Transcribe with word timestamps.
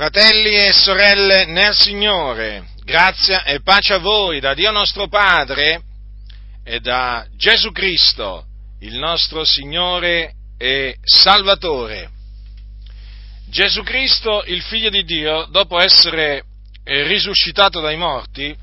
Fratelli 0.00 0.54
e 0.54 0.72
sorelle 0.72 1.44
nel 1.44 1.74
Signore, 1.74 2.68
grazia 2.84 3.44
e 3.44 3.60
pace 3.60 3.92
a 3.92 3.98
voi 3.98 4.40
da 4.40 4.54
Dio 4.54 4.70
nostro 4.70 5.08
Padre 5.08 5.82
e 6.64 6.80
da 6.80 7.26
Gesù 7.36 7.70
Cristo, 7.70 8.46
il 8.78 8.96
nostro 8.96 9.44
Signore 9.44 10.32
e 10.56 10.96
Salvatore. 11.02 12.08
Gesù 13.50 13.82
Cristo, 13.82 14.42
il 14.46 14.62
Figlio 14.62 14.88
di 14.88 15.04
Dio, 15.04 15.44
dopo 15.50 15.78
essere 15.78 16.44
risuscitato 16.82 17.80
dai 17.80 17.98
morti, 17.98 18.56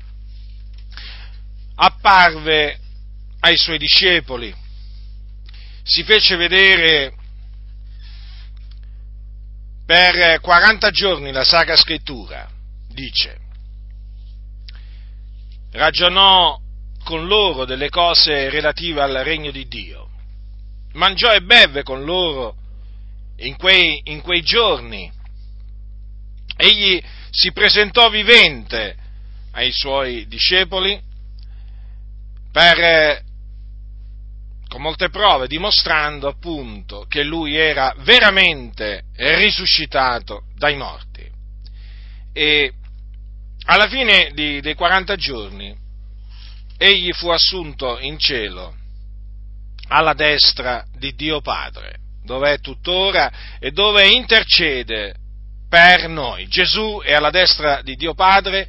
apparve 1.76 2.80
ai 3.38 3.56
suoi 3.56 3.78
discepoli, 3.78 4.52
si 5.84 6.02
fece 6.02 6.34
vedere 6.34 7.14
per 9.88 10.40
40 10.42 10.90
giorni 10.90 11.32
la 11.32 11.44
Sacra 11.44 11.74
Scrittura, 11.74 12.46
dice, 12.88 13.38
ragionò 15.72 16.60
con 17.04 17.26
loro 17.26 17.64
delle 17.64 17.88
cose 17.88 18.50
relative 18.50 19.00
al 19.00 19.14
regno 19.24 19.50
di 19.50 19.66
Dio, 19.66 20.10
mangiò 20.92 21.32
e 21.32 21.40
beve 21.40 21.84
con 21.84 22.04
loro 22.04 22.54
in 23.38 23.56
quei, 23.56 24.02
in 24.04 24.20
quei 24.20 24.42
giorni, 24.42 25.10
egli 26.54 27.02
si 27.30 27.50
presentò 27.52 28.10
vivente 28.10 28.94
ai 29.52 29.72
suoi 29.72 30.26
discepoli 30.26 31.00
per 32.52 33.24
con 34.68 34.82
molte 34.82 35.08
prove, 35.08 35.46
dimostrando 35.46 36.28
appunto 36.28 37.06
che 37.08 37.22
lui 37.22 37.56
era 37.56 37.94
veramente 37.98 39.04
risuscitato 39.16 40.44
dai 40.56 40.76
morti. 40.76 41.26
E 42.32 42.72
alla 43.64 43.88
fine 43.88 44.30
di, 44.34 44.60
dei 44.60 44.74
40 44.74 45.16
giorni 45.16 45.76
egli 46.76 47.12
fu 47.12 47.28
assunto 47.30 47.98
in 47.98 48.18
cielo 48.18 48.74
alla 49.88 50.14
destra 50.14 50.84
di 50.96 51.14
Dio 51.14 51.40
Padre, 51.40 51.96
dove 52.22 52.52
è 52.52 52.60
tuttora 52.60 53.32
e 53.58 53.70
dove 53.72 54.06
intercede 54.08 55.14
per 55.68 56.08
noi. 56.08 56.46
Gesù 56.46 57.00
è 57.02 57.14
alla 57.14 57.30
destra 57.30 57.80
di 57.82 57.96
Dio 57.96 58.14
Padre 58.14 58.68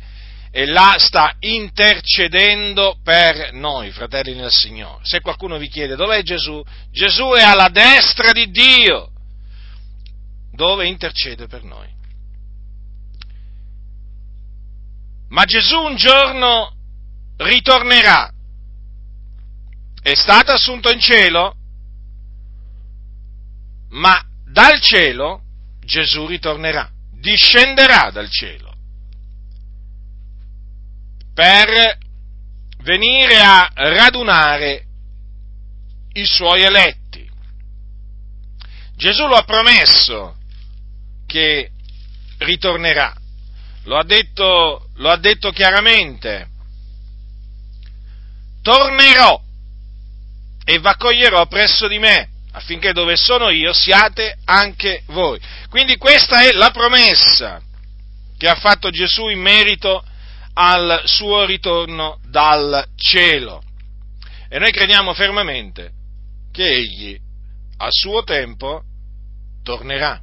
e 0.52 0.66
là 0.66 0.95
sta 0.97 1.36
intercedendo 1.39 2.97
per 3.03 3.53
noi, 3.53 3.92
fratelli 3.92 4.33
nel 4.33 4.52
Signore. 4.52 5.03
Se 5.03 5.22
qualcuno 5.22 5.58
vi 5.58 5.69
chiede 5.69 5.95
dov'è 5.95 6.23
Gesù, 6.23 6.64
Gesù 6.92 7.31
è 7.33 7.44
alla 7.44 7.69
destra 7.69 8.31
di 8.31 8.50
Dio, 8.50 9.11
dove 10.52 10.88
intercede 10.88 11.47
per 11.47 11.64
noi. 11.64 11.88
Ma 15.30 15.45
Gesù 15.45 15.80
un 15.80 15.95
giorno 15.95 16.73
ritornerà. 17.38 18.31
È 20.02 20.16
stato 20.16 20.52
assunto 20.52 20.92
in 20.92 21.00
cielo, 21.00 21.55
ma 23.89 24.20
dal 24.45 24.81
cielo 24.81 25.44
Gesù 25.86 26.25
ritornerà, 26.25 26.89
discenderà 27.11 28.09
dal 28.09 28.30
cielo 28.31 28.68
per 31.39 31.97
venire 32.79 33.39
a 33.39 33.71
radunare 33.73 34.83
i 36.11 36.25
suoi 36.25 36.63
eletti. 36.63 37.25
Gesù 38.97 39.25
lo 39.25 39.35
ha 39.35 39.43
promesso 39.43 40.35
che 41.25 41.71
ritornerà, 42.39 43.15
lo 43.83 43.95
ha 43.95 44.03
detto, 44.03 44.89
lo 44.95 45.09
ha 45.09 45.15
detto 45.15 45.51
chiaramente, 45.51 46.49
tornerò 48.61 49.41
e 50.65 50.77
v'accoglierò 50.80 51.45
presso 51.45 51.87
di 51.87 51.99
me 51.99 52.31
affinché 52.52 52.91
dove 52.91 53.15
sono 53.15 53.49
io 53.49 53.71
siate 53.71 54.39
anche 54.43 55.03
voi. 55.05 55.39
Quindi 55.69 55.95
questa 55.95 56.41
è 56.41 56.52
la 56.52 56.71
promessa 56.71 57.61
che 58.37 58.49
ha 58.49 58.55
fatto 58.55 58.89
Gesù 58.89 59.30
in 59.30 59.39
merito 59.39 60.03
al 60.54 61.04
suo 61.05 61.45
ritorno 61.45 62.20
dal 62.27 62.86
cielo. 62.95 63.61
E 64.49 64.60
noi 64.60 64.71
crediamo 64.71 65.14
fermamente 65.14 65.92
che 66.52 66.67
egli 66.67 67.17
a 67.77 67.87
suo 67.89 68.23
tempo 68.23 68.83
tornerà. 69.64 70.20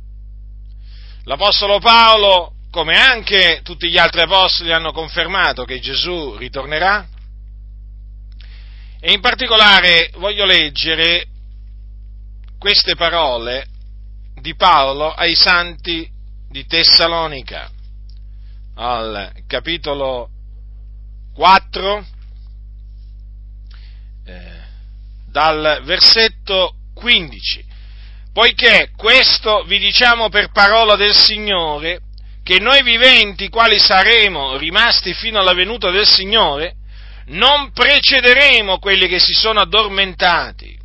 L'Apostolo 1.24 1.78
Paolo, 1.78 2.54
come 2.70 2.96
anche 2.96 3.60
tutti 3.62 3.88
gli 3.88 3.98
altri 3.98 4.22
apostoli, 4.22 4.72
hanno 4.72 4.92
confermato 4.92 5.64
che 5.64 5.80
Gesù 5.80 6.36
ritornerà. 6.36 7.06
E 9.00 9.12
in 9.12 9.20
particolare 9.20 10.10
voglio 10.16 10.44
leggere 10.44 11.26
queste 12.58 12.94
parole 12.96 13.66
di 14.40 14.54
Paolo 14.54 15.12
ai 15.12 15.34
santi 15.34 16.08
di 16.48 16.66
Tessalonica 16.66 17.70
al 18.76 19.32
capitolo 19.46 20.28
4, 21.34 22.06
eh, 24.26 24.40
dal 25.30 25.80
versetto 25.84 26.74
15, 26.94 27.64
poiché 28.32 28.90
questo 28.96 29.64
vi 29.64 29.78
diciamo 29.78 30.28
per 30.28 30.50
parola 30.50 30.96
del 30.96 31.14
Signore, 31.14 32.00
che 32.42 32.58
noi 32.60 32.82
viventi, 32.82 33.48
quali 33.48 33.78
saremo 33.78 34.56
rimasti 34.56 35.12
fino 35.14 35.40
alla 35.40 35.54
venuta 35.54 35.90
del 35.90 36.06
Signore, 36.06 36.76
non 37.26 37.72
precederemo 37.72 38.78
quelli 38.78 39.08
che 39.08 39.18
si 39.18 39.34
sono 39.34 39.60
addormentati, 39.60 40.78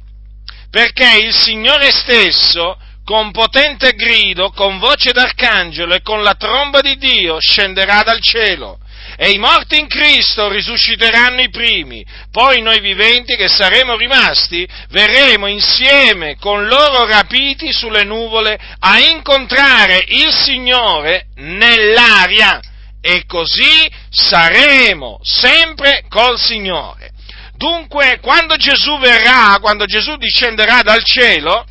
perché 0.70 1.20
il 1.20 1.34
Signore 1.34 1.92
stesso 1.92 2.78
con 3.04 3.32
potente 3.32 3.94
grido, 3.94 4.52
con 4.52 4.78
voce 4.80 5.12
d'arcangelo 5.12 5.94
e 5.94 6.02
con 6.02 6.24
la 6.24 6.36
tromba 6.36 6.82
di 6.82 6.98
Dio 6.98 7.40
scenderà 7.40 8.04
dal 8.04 8.22
cielo. 8.22 8.80
E 9.18 9.32
i 9.32 9.38
morti 9.38 9.80
in 9.80 9.88
Cristo 9.88 10.48
risusciteranno 10.48 11.42
i 11.42 11.50
primi, 11.50 12.06
poi 12.32 12.62
noi 12.62 12.80
viventi 12.80 13.36
che 13.36 13.48
saremo 13.48 13.98
rimasti 13.98 14.68
verremo 14.90 15.48
insieme 15.48 16.38
con 16.38 16.68
loro 16.68 17.06
rapiti 17.06 17.74
sulle 17.74 18.04
nuvole 18.04 18.60
a 18.80 19.00
incontrare 19.00 20.04
il 20.08 20.34
Signore 20.34 21.28
nell'aria. 21.36 22.62
E 23.02 23.26
così 23.26 23.92
saremo 24.10 25.20
sempre 25.24 26.06
col 26.08 26.40
Signore. 26.40 27.12
Dunque, 27.56 28.20
quando 28.22 28.56
Gesù 28.56 28.98
verrà, 29.00 29.58
quando 29.60 29.86
Gesù 29.86 30.16
discenderà 30.18 30.82
dal 30.84 31.04
cielo, 31.04 31.66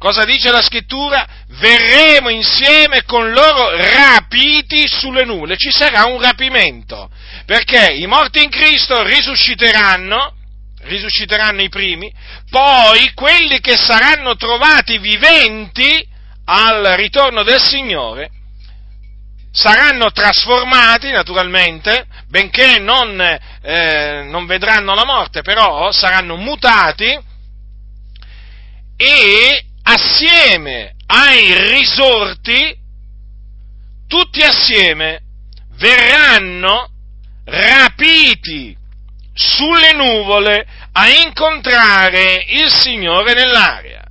Cosa 0.00 0.24
dice 0.24 0.50
la 0.50 0.62
scrittura? 0.62 1.26
Verremo 1.58 2.30
insieme 2.30 3.04
con 3.04 3.32
loro 3.32 3.76
rapiti 3.76 4.88
sulle 4.88 5.26
nuvole. 5.26 5.58
Ci 5.58 5.70
sarà 5.70 6.06
un 6.06 6.18
rapimento, 6.22 7.10
perché 7.44 7.92
i 7.92 8.06
morti 8.06 8.42
in 8.42 8.48
Cristo 8.48 9.02
risusciteranno, 9.02 10.36
risusciteranno 10.84 11.60
i 11.60 11.68
primi, 11.68 12.10
poi 12.48 13.12
quelli 13.12 13.60
che 13.60 13.76
saranno 13.76 14.36
trovati 14.36 14.96
viventi 14.96 16.02
al 16.46 16.82
ritorno 16.96 17.42
del 17.42 17.60
Signore 17.60 18.30
saranno 19.52 20.10
trasformati 20.12 21.10
naturalmente, 21.10 22.06
benché 22.26 22.78
non, 22.78 23.20
eh, 23.20 24.22
non 24.30 24.46
vedranno 24.46 24.94
la 24.94 25.04
morte, 25.04 25.42
però 25.42 25.92
saranno 25.92 26.36
mutati 26.36 27.18
e 28.96 29.64
assieme 29.92 30.94
ai 31.06 31.68
risorti, 31.70 32.78
tutti 34.06 34.42
assieme 34.42 35.22
verranno 35.72 36.90
rapiti 37.44 38.76
sulle 39.32 39.92
nuvole 39.92 40.66
a 40.92 41.08
incontrare 41.08 42.44
il 42.48 42.70
Signore 42.70 43.34
nell'aria. 43.34 44.04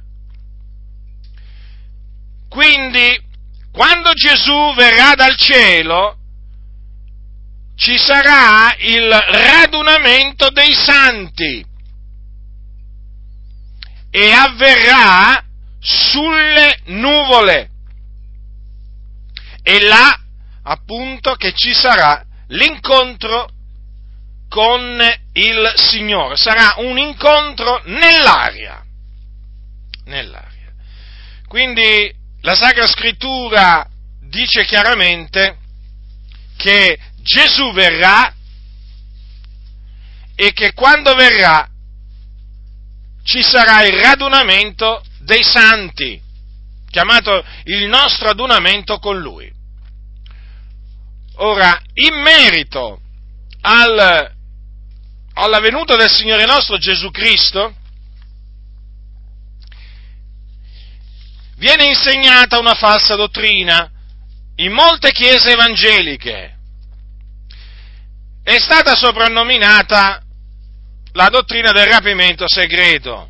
Quindi, 2.49 3.21
quando 3.71 4.11
Gesù 4.13 4.73
verrà 4.75 5.13
dal 5.15 5.35
cielo, 5.37 6.17
ci 7.75 7.97
sarà 7.97 8.75
il 8.79 9.09
radunamento 9.09 10.49
dei 10.49 10.73
santi 10.73 11.65
e 14.11 14.31
avverrà 14.31 15.43
sulle 15.79 16.79
nuvole. 16.85 17.69
E 19.63 19.81
là, 19.81 20.19
appunto, 20.63 21.35
che 21.35 21.53
ci 21.53 21.73
sarà 21.73 22.23
l'incontro 22.47 23.49
con 24.49 24.99
il 25.33 25.73
Signore. 25.75 26.35
Sarà 26.35 26.75
un 26.77 26.97
incontro 26.97 27.81
nell'aria. 27.85 28.83
Nell'aria. 30.05 30.73
Quindi 31.47 32.13
la 32.41 32.55
Sacra 32.55 32.87
Scrittura 32.87 33.87
dice 34.21 34.65
chiaramente 34.65 35.57
che 36.57 36.99
Gesù 37.21 37.71
verrà 37.73 38.33
e 40.35 40.53
che 40.53 40.73
quando 40.73 41.13
verrà 41.15 41.67
ci 43.23 43.43
sarà 43.43 43.83
il 43.83 43.93
radunamento 43.99 45.03
dei 45.19 45.43
santi, 45.43 46.21
chiamato 46.89 47.43
il 47.65 47.87
nostro 47.87 48.29
adunamento 48.29 48.99
con 48.99 49.19
Lui. 49.19 49.51
Ora, 51.41 51.79
in 51.93 52.21
merito 52.21 52.99
al, 53.61 54.33
alla 55.33 55.59
venuta 55.59 55.95
del 55.95 56.09
Signore 56.09 56.45
nostro 56.45 56.77
Gesù 56.77 57.11
Cristo, 57.11 57.75
viene 61.55 61.85
insegnata 61.85 62.59
una 62.59 62.73
falsa 62.73 63.15
dottrina 63.15 63.89
in 64.55 64.71
molte 64.73 65.11
chiese 65.11 65.51
evangeliche. 65.51 66.57
È 68.43 68.57
stata 68.59 68.95
soprannominata 68.95 70.21
la 71.13 71.29
dottrina 71.29 71.71
del 71.71 71.87
rapimento 71.87 72.47
segreto. 72.47 73.28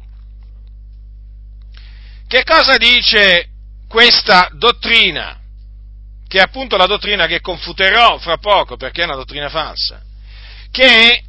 Che 2.30 2.44
cosa 2.44 2.78
dice 2.78 3.48
questa 3.88 4.50
dottrina? 4.52 5.36
Che 6.28 6.38
è 6.38 6.42
appunto 6.42 6.78
la 6.78 6.86
dottrina 6.86 7.26
che 7.26 7.42
confuterò 7.42 8.20
fra 8.20 8.38
poco 8.38 8.78
perché 8.78 9.02
è 9.02 9.06
una 9.06 9.16
dottrina 9.16 9.50
falsa. 9.50 10.00
Che 10.70 11.24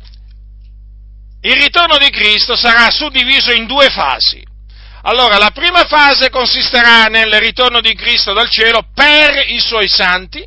il 1.41 1.55
ritorno 1.55 1.97
di 1.97 2.11
Cristo 2.11 2.55
sarà 2.55 2.91
suddiviso 2.91 3.50
in 3.50 3.64
due 3.64 3.88
fasi. 3.88 4.47
Allora, 5.05 5.38
la 5.38 5.52
prima 5.52 5.87
fase 5.87 6.29
consisterà 6.29 7.06
nel 7.06 7.32
ritorno 7.41 7.81
di 7.81 7.94
Cristo 7.94 8.35
dal 8.35 8.50
cielo 8.50 8.87
per 8.94 9.47
i 9.49 9.58
suoi 9.58 9.88
santi, 9.88 10.44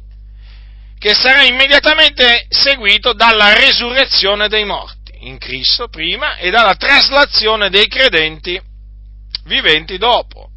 che 1.00 1.16
sarà 1.16 1.42
immediatamente 1.42 2.46
seguito 2.50 3.14
dalla 3.14 3.56
resurrezione 3.56 4.48
dei 4.50 4.66
morti 4.66 5.14
in 5.22 5.40
Cristo 5.40 5.88
prima 5.88 6.36
e 6.36 6.52
dalla 6.52 6.76
traslazione 6.76 7.72
dei 7.72 7.88
credenti 7.88 8.62
viventi 9.46 9.98
dopo. 9.98 10.50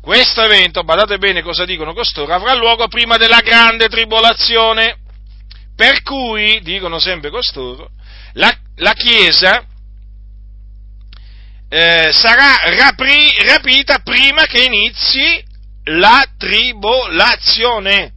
Questo 0.00 0.42
evento, 0.42 0.84
badate 0.84 1.18
bene 1.18 1.42
cosa 1.42 1.64
dicono 1.64 1.92
costoro, 1.92 2.32
avrà 2.32 2.54
luogo 2.54 2.86
prima 2.86 3.16
della 3.16 3.40
grande 3.40 3.88
tribolazione, 3.88 4.98
per 5.74 6.02
cui, 6.02 6.60
dicono 6.62 6.98
sempre 6.98 7.30
costoro, 7.30 7.90
la, 8.34 8.56
la 8.76 8.92
Chiesa 8.92 9.66
eh, 11.68 12.10
sarà 12.12 12.56
rapri, 12.76 13.34
rapita 13.44 13.98
prima 13.98 14.46
che 14.46 14.62
inizi 14.64 15.42
la 15.84 16.24
tribolazione. 16.38 18.12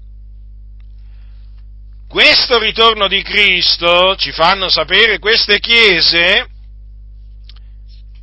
Questo 2.07 2.57
ritorno 2.59 3.07
di 3.07 3.21
Cristo, 3.21 4.15
ci 4.15 4.31
fanno 4.31 4.69
sapere 4.69 5.19
queste 5.19 5.59
chiese, 5.59 6.47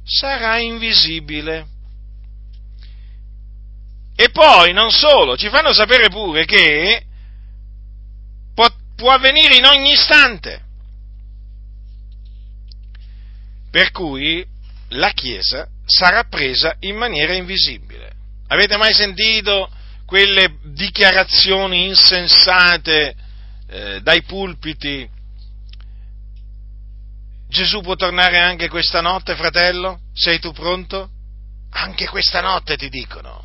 sarà 0.07 0.59
invisibile. 0.59 1.67
E 4.15 4.31
poi, 4.31 4.73
non 4.73 4.91
solo, 4.91 5.37
ci 5.37 5.49
fanno 5.51 5.75
sapere 5.75 6.09
pure 6.09 6.47
che 6.47 7.05
può, 8.55 8.67
può 8.95 9.11
avvenire 9.11 9.57
in 9.57 9.67
ogni 9.67 9.93
istante. 9.93 10.65
Per 13.71 13.91
cui 13.91 14.47
la 14.91 15.11
Chiesa 15.11 15.69
sarà 15.85 16.25
presa 16.25 16.77
in 16.81 16.97
maniera 16.97 17.35
invisibile. 17.35 18.15
Avete 18.47 18.77
mai 18.79 18.95
sentito 18.95 19.69
quelle 20.07 20.59
dichiarazioni 20.63 21.87
insensate 21.87 23.15
eh, 23.69 24.01
dai 24.01 24.23
pulpiti? 24.23 25.07
Gesù 27.49 27.81
può 27.81 27.95
tornare 27.95 28.39
anche 28.39 28.69
questa 28.69 29.01
notte, 29.01 29.37
fratello? 29.37 30.01
Sei 30.15 30.39
tu 30.39 30.53
pronto? 30.53 31.11
Anche 31.71 32.07
questa 32.07 32.41
notte 32.41 32.77
ti 32.77 32.89
dicono. 32.89 33.45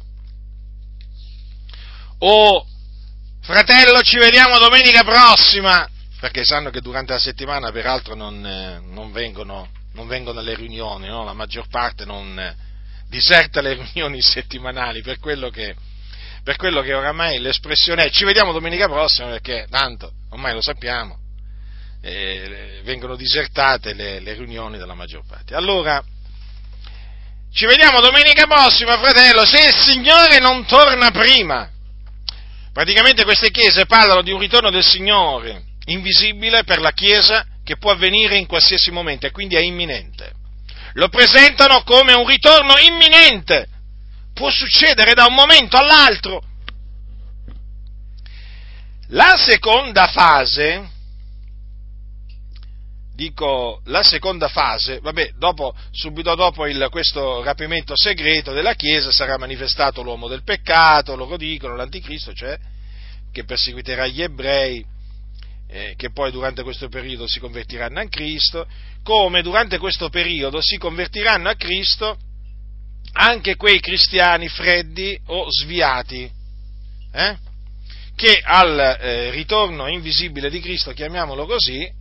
O 2.19 2.65
fratello, 3.41 4.01
ci 4.01 4.17
vediamo 4.17 4.59
domenica 4.59 5.03
prossima, 5.03 5.87
perché 6.19 6.43
sanno 6.43 6.69
che 6.69 6.81
durante 6.81 7.13
la 7.13 7.19
settimana 7.19 7.71
peraltro 7.71 8.15
non, 8.15 8.45
eh, 8.45 8.79
non 8.79 9.11
vengono 9.11 9.69
non 9.93 10.07
vengono 10.07 10.39
alle 10.39 10.55
riunioni, 10.55 11.07
no? 11.07 11.23
la 11.23 11.33
maggior 11.33 11.67
parte 11.67 12.05
non 12.05 12.39
eh, 12.39 12.55
diserta 13.09 13.61
le 13.61 13.73
riunioni 13.93 14.21
settimanali, 14.21 15.01
per 15.01 15.19
quello 15.19 15.49
che, 15.49 15.75
per 16.43 16.55
quello 16.55 16.81
che 16.81 16.93
oramai 16.93 17.39
l'espressione 17.39 18.05
è 18.05 18.09
ci 18.09 18.23
vediamo 18.23 18.51
domenica 18.51 18.87
prossima 18.87 19.29
perché 19.29 19.67
tanto 19.69 20.11
ormai 20.29 20.53
lo 20.53 20.61
sappiamo, 20.61 21.17
eh, 22.01 22.81
vengono 22.83 23.15
disertate 23.15 23.93
le, 23.93 24.19
le, 24.19 24.33
riunioni 24.33 24.77
della 24.77 24.95
maggior 24.95 25.23
parte. 25.25 25.55
Allora, 25.55 26.03
ci 27.53 27.65
vediamo 27.65 27.99
domenica 28.01 28.47
prossima, 28.47 28.97
fratello, 28.97 29.45
se 29.45 29.67
il 29.67 29.75
Signore 29.75 30.39
non 30.39 30.65
torna 30.65 31.11
prima. 31.11 31.69
Praticamente 32.73 33.23
queste 33.23 33.51
chiese 33.51 33.85
parlano 33.85 34.21
di 34.21 34.31
un 34.31 34.39
ritorno 34.39 34.71
del 34.71 34.83
Signore 34.83 35.63
invisibile 35.85 36.63
per 36.63 36.79
la 36.79 36.91
Chiesa 36.91 37.45
che 37.63 37.77
può 37.77 37.91
avvenire 37.91 38.37
in 38.37 38.47
qualsiasi 38.47 38.91
momento 38.91 39.25
e 39.25 39.31
quindi 39.31 39.55
è 39.55 39.61
imminente. 39.61 40.31
Lo 40.93 41.09
presentano 41.09 41.83
come 41.83 42.13
un 42.13 42.27
ritorno 42.27 42.77
imminente. 42.77 43.67
Può 44.33 44.49
succedere 44.49 45.13
da 45.13 45.25
un 45.25 45.33
momento 45.33 45.77
all'altro. 45.77 46.43
La 49.09 49.35
seconda 49.37 50.07
fase, 50.07 50.90
dico 53.21 53.81
la 53.85 54.01
seconda 54.01 54.47
fase, 54.47 54.99
vabbè, 54.99 55.33
dopo, 55.37 55.75
subito 55.91 56.33
dopo 56.33 56.65
il, 56.65 56.87
questo 56.89 57.43
rapimento 57.43 57.95
segreto 57.95 58.51
della 58.51 58.73
Chiesa 58.73 59.11
sarà 59.11 59.37
manifestato 59.37 60.01
l'uomo 60.01 60.27
del 60.27 60.43
peccato, 60.43 61.15
loro 61.15 61.37
dicono, 61.37 61.75
l'anticristo, 61.75 62.33
cioè 62.33 62.57
che 63.31 63.43
perseguiterà 63.43 64.07
gli 64.07 64.23
ebrei 64.23 64.83
eh, 65.69 65.93
che 65.95 66.11
poi 66.11 66.31
durante 66.31 66.63
questo 66.63 66.89
periodo 66.89 67.27
si 67.27 67.39
convertiranno 67.39 67.99
a 67.99 68.07
Cristo, 68.07 68.65
come 69.03 69.43
durante 69.43 69.77
questo 69.77 70.09
periodo 70.09 70.59
si 70.59 70.77
convertiranno 70.77 71.47
a 71.47 71.55
Cristo 71.55 72.17
anche 73.13 73.55
quei 73.55 73.79
cristiani 73.79 74.47
freddi 74.47 75.19
o 75.27 75.45
sviati, 75.47 76.29
eh? 77.13 77.37
che 78.15 78.41
al 78.43 78.79
eh, 78.79 79.29
ritorno 79.29 79.87
invisibile 79.87 80.49
di 80.49 80.59
Cristo, 80.59 80.91
chiamiamolo 80.91 81.45
così, 81.45 81.99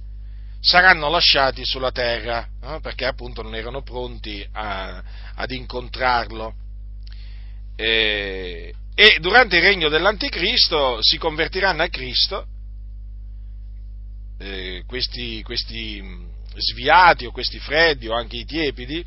saranno 0.61 1.09
lasciati 1.09 1.64
sulla 1.64 1.90
terra, 1.90 2.47
no? 2.61 2.81
perché 2.81 3.07
appunto 3.07 3.43
non 3.43 3.55
erano 3.55 3.83
pronti 3.83 4.47
a, 4.52 5.02
ad 5.35 5.50
incontrarlo. 5.50 6.55
E, 7.76 8.75
e 8.95 9.19
durante 9.21 9.57
il 9.57 9.62
regno 9.62 9.88
dell'Anticristo 9.88 10.99
si 11.00 11.17
convertiranno 11.17 11.83
a 11.83 11.88
Cristo 11.88 12.47
eh, 14.38 14.85
questi, 14.87 15.43
questi 15.43 16.02
sviati 16.57 17.25
o 17.25 17.31
questi 17.31 17.59
freddi 17.59 18.09
o 18.09 18.14
anche 18.14 18.37
i 18.37 18.45
tiepidi, 18.45 19.05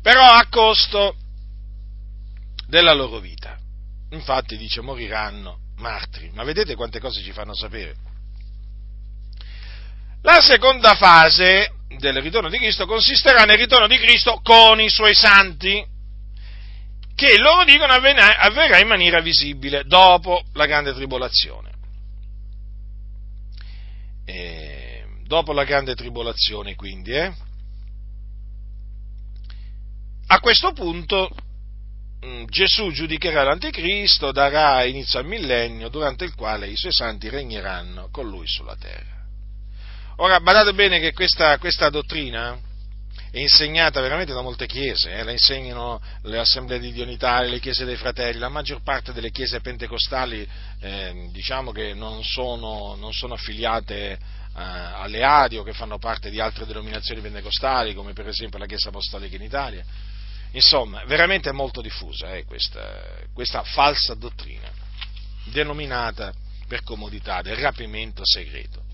però 0.00 0.22
a 0.22 0.46
costo 0.48 1.16
della 2.66 2.92
loro 2.92 3.18
vita. 3.18 3.58
Infatti 4.10 4.56
dice 4.56 4.80
moriranno 4.80 5.58
martiri, 5.76 6.30
ma 6.32 6.42
vedete 6.44 6.74
quante 6.74 6.98
cose 6.98 7.22
ci 7.22 7.32
fanno 7.32 7.54
sapere. 7.54 7.94
La 10.22 10.40
seconda 10.40 10.94
fase 10.94 11.72
del 11.98 12.20
ritorno 12.20 12.48
di 12.48 12.58
Cristo 12.58 12.86
consisterà 12.86 13.44
nel 13.44 13.58
ritorno 13.58 13.86
di 13.86 13.98
Cristo 13.98 14.40
con 14.42 14.80
i 14.80 14.88
suoi 14.88 15.14
santi, 15.14 15.84
che 17.14 17.38
loro 17.38 17.64
dicono 17.64 17.92
avverrà 17.92 18.78
in 18.78 18.88
maniera 18.88 19.20
visibile 19.20 19.84
dopo 19.84 20.42
la 20.54 20.66
grande 20.66 20.94
tribolazione 20.94 21.72
eh, 24.24 25.04
dopo 25.24 25.52
la 25.52 25.64
grande 25.64 25.94
tribolazione 25.94 26.74
quindi, 26.74 27.12
eh, 27.12 27.32
a 30.26 30.40
questo 30.40 30.72
punto 30.72 31.30
mm, 32.24 32.44
Gesù 32.46 32.90
giudicherà 32.92 33.42
l'anticristo, 33.42 34.32
darà 34.32 34.84
inizio 34.84 35.18
al 35.18 35.26
millennio 35.26 35.88
durante 35.88 36.24
il 36.24 36.34
quale 36.34 36.68
i 36.68 36.76
suoi 36.76 36.92
santi 36.92 37.28
regneranno 37.28 38.08
con 38.10 38.28
lui 38.28 38.46
sulla 38.46 38.76
terra. 38.76 39.21
Ora, 40.22 40.38
badate 40.38 40.72
bene 40.72 41.00
che 41.00 41.12
questa, 41.12 41.58
questa 41.58 41.90
dottrina 41.90 42.56
è 43.32 43.40
insegnata 43.40 44.00
veramente 44.00 44.32
da 44.32 44.40
molte 44.40 44.66
chiese, 44.66 45.10
eh? 45.14 45.24
la 45.24 45.32
insegnano 45.32 46.00
le 46.22 46.38
assemblee 46.38 46.78
di 46.78 46.92
Dionitari, 46.92 47.50
le 47.50 47.58
chiese 47.58 47.84
dei 47.84 47.96
fratelli, 47.96 48.38
la 48.38 48.48
maggior 48.48 48.82
parte 48.84 49.12
delle 49.12 49.32
chiese 49.32 49.60
pentecostali 49.60 50.48
eh, 50.78 51.28
diciamo 51.32 51.72
che 51.72 51.92
non 51.94 52.22
sono, 52.22 52.94
non 52.94 53.12
sono 53.12 53.34
affiliate 53.34 54.12
eh, 54.12 54.18
alle 54.54 55.24
ADI 55.24 55.56
o 55.56 55.64
che 55.64 55.72
fanno 55.72 55.98
parte 55.98 56.30
di 56.30 56.38
altre 56.38 56.66
denominazioni 56.66 57.20
pentecostali, 57.20 57.92
come 57.92 58.12
per 58.12 58.28
esempio 58.28 58.60
la 58.60 58.66
Chiesa 58.66 58.90
Apostolica 58.90 59.34
in 59.34 59.42
Italia. 59.42 59.84
Insomma, 60.52 61.02
veramente 61.04 61.48
è 61.48 61.52
molto 61.52 61.80
diffusa 61.80 62.32
eh, 62.32 62.44
questa, 62.44 63.00
questa 63.34 63.64
falsa 63.64 64.14
dottrina, 64.14 64.70
denominata 65.46 66.32
per 66.68 66.84
comodità 66.84 67.42
del 67.42 67.56
rapimento 67.56 68.22
segreto. 68.24 68.90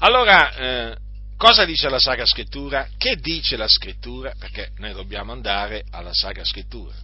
Allora, 0.00 0.54
eh, 0.54 0.96
cosa 1.36 1.64
dice 1.64 1.88
la 1.88 1.98
Sacra 1.98 2.24
Scrittura? 2.24 2.88
Che 2.96 3.16
dice 3.16 3.56
la 3.56 3.66
Scrittura? 3.66 4.32
Perché 4.38 4.70
noi 4.76 4.92
dobbiamo 4.92 5.32
andare 5.32 5.84
alla 5.90 6.12
Sacra 6.12 6.44
Scrittura. 6.44 6.94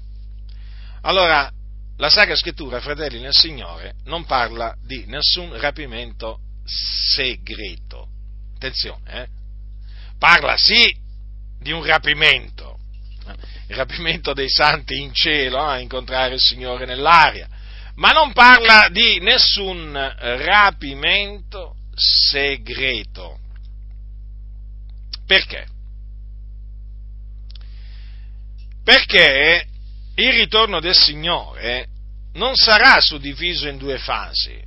Allora, 1.03 1.51
la 1.97 2.09
Sacra 2.09 2.37
Scrittura, 2.37 2.81
fratelli 2.81 3.21
nel 3.21 3.35
Signore, 3.35 3.95
non 4.05 4.25
parla 4.25 4.77
di 4.85 5.05
nessun 5.07 5.59
rapimento 5.59 6.39
segreto. 6.65 8.09
Attenzione, 8.55 9.23
eh? 9.23 9.29
Parla 10.17 10.57
sì 10.57 10.95
di 11.59 11.73
un 11.73 11.85
rapimento, 11.85 12.79
eh? 13.27 13.35
il 13.69 13.77
rapimento 13.77 14.33
dei 14.33 14.49
santi 14.49 15.01
in 15.01 15.13
cielo, 15.13 15.61
a 15.61 15.79
eh? 15.79 15.83
incontrare 15.83 16.35
il 16.35 16.41
Signore 16.41 16.87
nell'aria, 16.87 17.49
ma 17.97 18.13
non 18.13 18.33
parla 18.33 18.89
di 18.89 19.19
nessun 19.19 19.93
rapimento 20.19 21.75
segreto. 21.95 23.39
Perché? 25.27 25.67
Perché 28.83 29.67
il 30.17 30.33
ritorno 30.33 30.81
del 30.81 30.95
Signore 30.95 31.89
non 32.35 32.55
sarà 32.55 33.01
suddiviso 33.01 33.69
in 33.69 33.79
due 33.79 33.99
fasi, 33.99 34.63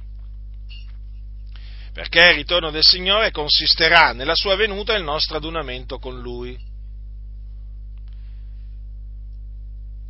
perché 1.93 2.19
il 2.19 2.35
ritorno 2.35 2.71
del 2.71 2.83
Signore 2.83 3.31
consisterà 3.31 4.13
nella 4.13 4.35
sua 4.35 4.55
venuta 4.55 4.93
e 4.93 4.97
il 4.97 5.03
nostro 5.03 5.37
adunamento 5.37 5.99
con 5.99 6.19
Lui. 6.19 6.57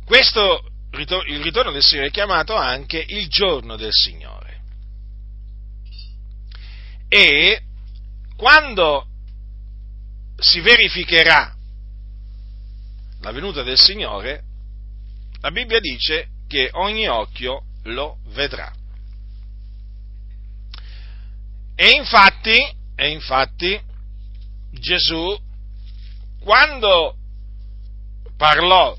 Questo, 0.04 0.64
il 0.92 1.42
ritorno 1.42 1.70
del 1.70 1.82
Signore 1.82 2.08
è 2.08 2.10
chiamato 2.10 2.54
anche 2.56 3.04
il 3.08 3.28
giorno 3.28 3.76
del 3.76 3.92
Signore. 3.92 4.47
E 7.08 7.62
quando 8.36 9.06
si 10.36 10.60
verificherà 10.60 11.54
la 13.20 13.32
venuta 13.32 13.62
del 13.62 13.78
Signore, 13.78 14.44
la 15.40 15.50
Bibbia 15.50 15.80
dice 15.80 16.28
che 16.46 16.68
ogni 16.72 17.08
occhio 17.08 17.64
lo 17.84 18.18
vedrà. 18.28 18.72
E 21.74 21.90
infatti, 21.90 22.56
e 22.96 23.08
infatti 23.10 23.80
Gesù, 24.72 25.38
quando 26.40 27.16
parlò 28.36 28.96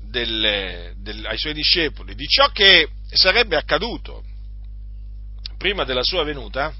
delle, 0.00 0.94
del, 0.98 1.24
ai 1.26 1.38
suoi 1.38 1.54
discepoli 1.54 2.14
di 2.14 2.26
ciò 2.26 2.48
che 2.48 2.88
sarebbe 3.10 3.56
accaduto 3.56 4.22
prima 5.56 5.84
della 5.84 6.02
sua 6.02 6.24
venuta, 6.24 6.74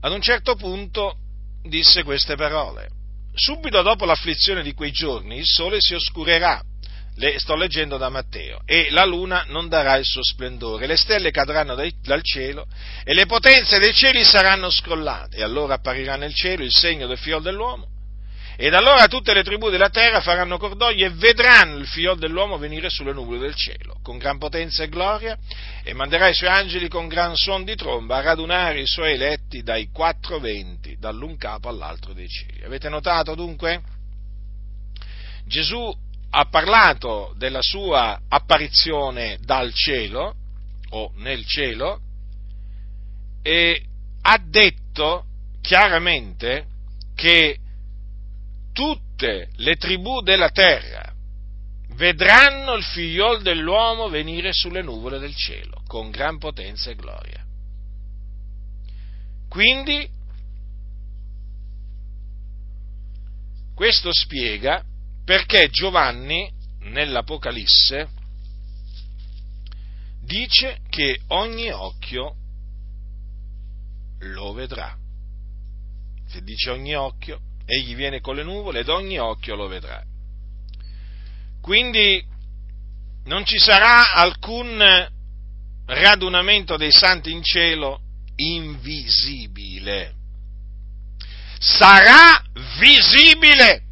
ad 0.00 0.12
un 0.12 0.20
certo 0.20 0.54
punto 0.54 1.16
disse 1.62 2.02
queste 2.02 2.36
parole. 2.36 2.88
Subito 3.34 3.82
dopo 3.82 4.04
l'afflizione 4.04 4.62
di 4.62 4.74
quei 4.74 4.90
giorni 4.90 5.38
il 5.38 5.46
sole 5.46 5.78
si 5.80 5.94
oscurerà, 5.94 6.60
le 7.16 7.38
sto 7.38 7.56
leggendo 7.56 7.96
da 7.96 8.08
Matteo, 8.08 8.62
e 8.64 8.88
la 8.90 9.04
luna 9.04 9.44
non 9.48 9.68
darà 9.68 9.96
il 9.96 10.04
suo 10.04 10.22
splendore, 10.22 10.86
le 10.86 10.96
stelle 10.96 11.30
cadranno 11.30 11.74
dai, 11.74 11.92
dal 12.00 12.22
cielo 12.22 12.66
e 13.04 13.12
le 13.14 13.26
potenze 13.26 13.78
dei 13.78 13.92
cieli 13.92 14.24
saranno 14.24 14.70
scrollate, 14.70 15.36
e 15.36 15.42
allora 15.42 15.74
apparirà 15.74 16.16
nel 16.16 16.34
cielo 16.34 16.62
il 16.62 16.72
segno 16.72 17.06
del 17.06 17.18
figlio 17.18 17.40
dell'uomo, 17.40 17.86
ed 18.60 18.74
allora 18.74 19.06
tutte 19.06 19.32
le 19.34 19.44
tribù 19.44 19.70
della 19.70 19.88
terra 19.88 20.20
faranno 20.20 20.58
cordoglio 20.58 21.06
e 21.06 21.10
vedranno 21.10 21.76
il 21.76 21.86
figlio 21.86 22.16
dell'uomo 22.16 22.58
venire 22.58 22.90
sulle 22.90 23.12
nuvole 23.12 23.38
del 23.38 23.54
cielo, 23.54 24.00
con 24.02 24.18
gran 24.18 24.36
potenza 24.36 24.82
e 24.82 24.88
gloria, 24.88 25.38
e 25.84 25.94
manderà 25.94 26.26
i 26.26 26.34
suoi 26.34 26.50
angeli 26.50 26.88
con 26.88 27.06
gran 27.06 27.36
suon 27.36 27.62
di 27.62 27.76
tromba 27.76 28.16
a 28.16 28.20
radunare 28.20 28.80
i 28.80 28.86
suoi 28.86 29.12
eletti 29.12 29.62
dai 29.62 29.90
quattro 29.92 30.40
venti, 30.40 30.96
dall'un 30.98 31.36
capo 31.36 31.68
all'altro 31.68 32.12
dei 32.12 32.26
cieli. 32.26 32.64
Avete 32.64 32.88
notato 32.88 33.36
dunque? 33.36 33.80
Gesù 35.46 35.96
ha 36.30 36.44
parlato 36.46 37.34
della 37.36 37.62
sua 37.62 38.22
apparizione 38.28 39.38
dal 39.40 39.72
cielo, 39.72 40.34
o 40.90 41.12
nel 41.18 41.46
cielo, 41.46 42.00
e 43.40 43.84
ha 44.20 44.38
detto 44.44 45.26
chiaramente 45.62 46.66
che 47.14 47.58
tutte 48.78 49.48
le 49.56 49.74
tribù 49.74 50.20
della 50.20 50.50
terra 50.50 51.12
vedranno 51.94 52.74
il 52.74 52.84
figliol 52.84 53.42
dell'uomo 53.42 54.08
venire 54.08 54.52
sulle 54.52 54.82
nuvole 54.82 55.18
del 55.18 55.34
cielo 55.34 55.82
con 55.88 56.10
gran 56.10 56.38
potenza 56.38 56.88
e 56.88 56.94
gloria. 56.94 57.44
Quindi 59.48 60.08
questo 63.74 64.12
spiega 64.12 64.84
perché 65.24 65.70
Giovanni 65.70 66.48
nell'Apocalisse 66.82 68.08
dice 70.22 70.82
che 70.88 71.18
ogni 71.28 71.72
occhio 71.72 72.36
lo 74.20 74.52
vedrà. 74.52 74.96
Se 76.28 76.42
dice 76.42 76.70
ogni 76.70 76.94
occhio, 76.94 77.40
egli 77.70 77.94
viene 77.94 78.20
con 78.20 78.34
le 78.34 78.42
nuvole 78.42 78.80
ed 78.80 78.88
ogni 78.88 79.18
occhio 79.18 79.54
lo 79.54 79.68
vedrà. 79.68 80.02
Quindi 81.60 82.24
non 83.24 83.44
ci 83.44 83.58
sarà 83.58 84.12
alcun 84.12 84.82
radunamento 85.84 86.78
dei 86.78 86.90
santi 86.90 87.30
in 87.30 87.42
cielo 87.42 88.00
invisibile. 88.36 90.14
Sarà 91.58 92.42
visibile. 92.78 93.82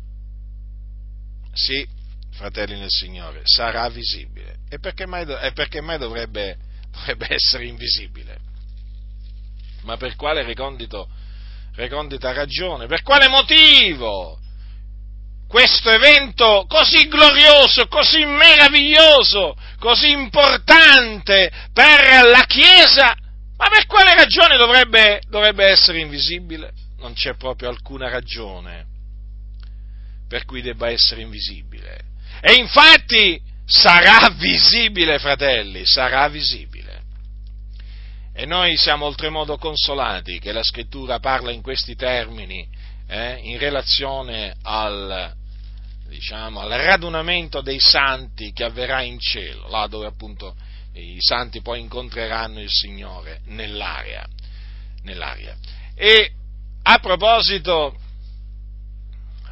Sì, 1.52 1.87
fratelli 2.33 2.78
nel 2.78 2.88
Signore, 2.90 3.42
sarà 3.45 3.90
visibile. 3.90 4.61
E 4.71 4.78
perché 4.78 5.06
mai, 5.06 5.26
e 5.42 5.52
perché 5.52 5.83
mai 5.83 5.99
dovrebbe, 5.99 6.56
dovrebbe 6.92 7.26
essere 7.35 7.66
invisibile? 7.66 8.38
Ma 9.83 9.99
per 9.99 10.16
quale 10.16 10.42
recondito 10.45 11.11
recondita 11.76 12.33
ragione. 12.33 12.87
Per 12.87 13.02
quale 13.02 13.28
motivo? 13.28 14.38
Questo 15.49 15.90
evento 15.90 16.64
così 16.68 17.06
glorioso, 17.06 17.87
così 17.87 18.25
meraviglioso, 18.25 19.56
così 19.78 20.11
importante 20.11 21.52
per 21.73 22.26
la 22.26 22.45
Chiesa, 22.49 23.14
ma 23.56 23.68
per 23.68 23.87
quale 23.87 24.14
ragione 24.14 24.56
dovrebbe, 24.56 25.21
dovrebbe 25.28 25.66
essere 25.66 26.00
invisibile? 26.00 26.73
Non 26.99 27.14
c'è 27.14 27.37
proprio 27.37 27.68
alcuna 27.68 28.09
ragione 28.09 28.95
per 30.28 30.45
cui 30.45 30.62
debba 30.62 30.90
essere 30.90 31.21
invisibile. 31.21 32.00
E 32.40 32.54
infatti 32.54 33.40
sarà 33.64 34.28
visibile, 34.37 35.18
fratelli, 35.18 35.87
sarà 35.87 36.28
visibile. 36.28 36.75
E 38.38 38.45
noi 38.45 38.76
siamo 38.76 39.07
oltremodo 39.07 39.57
consolati 39.57 40.38
che 40.38 40.52
la 40.52 40.62
scrittura 40.62 41.19
parla 41.21 41.52
in 41.52 41.62
questi 41.62 41.95
termini 41.97 42.69
eh, 43.07 43.38
in 43.43 43.59
relazione 43.59 44.55
al, 44.61 45.33
diciamo, 46.07 46.61
al 46.61 46.69
radunamento 46.69 47.62
dei 47.62 47.81
santi 47.81 48.52
che 48.52 48.64
avverrà 48.64 49.00
in 49.00 49.19
cielo, 49.19 49.66
là 49.71 49.87
dove 49.87 50.07
appunto 50.07 50.55
i 50.93 51.16
santi 51.19 51.62
poi 51.62 51.81
incontreranno 51.81 52.61
il 52.61 52.69
Signore 52.69 53.40
nell'aria. 53.47 54.28
nell'aria. 55.05 55.57
E 55.95 56.31
a 56.83 56.99
proposito, 56.99 57.99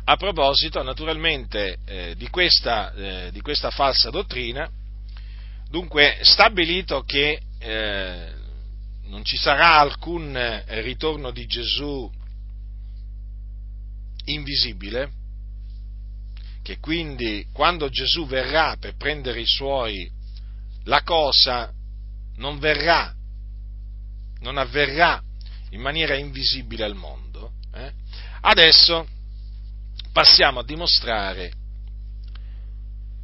a 0.04 0.16
proposito 0.16 0.82
naturalmente 0.82 1.78
eh, 1.86 2.14
di, 2.18 2.28
questa, 2.28 2.92
eh, 2.92 3.30
di, 3.32 3.40
questa, 3.40 3.70
falsa 3.70 4.10
dottrina, 4.10 4.68
dunque 5.70 6.18
stabilito 6.20 7.00
che 7.04 7.40
eh, 7.58 8.33
non 9.14 9.24
ci 9.24 9.36
sarà 9.36 9.78
alcun 9.78 10.36
eh, 10.36 10.64
ritorno 10.82 11.30
di 11.30 11.46
Gesù 11.46 12.10
invisibile, 14.24 15.12
che 16.62 16.80
quindi 16.80 17.46
quando 17.52 17.88
Gesù 17.90 18.26
verrà 18.26 18.76
per 18.76 18.96
prendere 18.96 19.40
i 19.40 19.46
suoi, 19.46 20.10
la 20.86 21.02
cosa 21.04 21.72
non 22.38 22.58
verrà, 22.58 23.14
non 24.40 24.58
avverrà 24.58 25.22
in 25.70 25.80
maniera 25.80 26.16
invisibile 26.16 26.82
al 26.82 26.96
mondo. 26.96 27.52
Eh? 27.72 27.92
Adesso 28.40 29.06
passiamo 30.10 30.58
a 30.58 30.64
dimostrare 30.64 31.52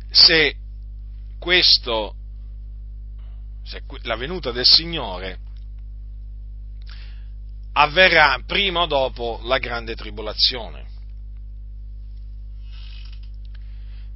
se 0.08 0.54
questo, 1.40 2.14
se 3.64 3.82
la 4.02 4.14
venuta 4.14 4.52
del 4.52 4.66
Signore 4.66 5.39
avverrà 7.82 8.42
prima 8.46 8.82
o 8.82 8.86
dopo 8.86 9.40
la 9.44 9.58
grande 9.58 9.94
tribolazione. 9.94 10.90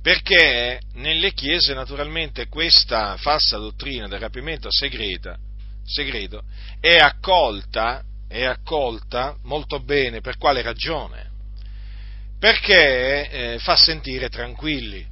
perché 0.04 0.80
nelle 0.96 1.32
chiese 1.32 1.72
naturalmente 1.72 2.46
questa 2.48 3.16
falsa 3.16 3.56
dottrina 3.56 4.06
del 4.06 4.20
rapimento 4.20 4.68
segreta, 4.70 5.34
segreto 5.82 6.42
è 6.78 6.98
accolta, 6.98 8.02
è 8.28 8.44
accolta 8.44 9.34
molto 9.44 9.80
bene, 9.80 10.20
per 10.20 10.36
quale 10.36 10.60
ragione? 10.60 11.30
Perché 12.38 13.30
eh, 13.30 13.58
fa 13.60 13.76
sentire 13.76 14.28
tranquilli, 14.28 15.06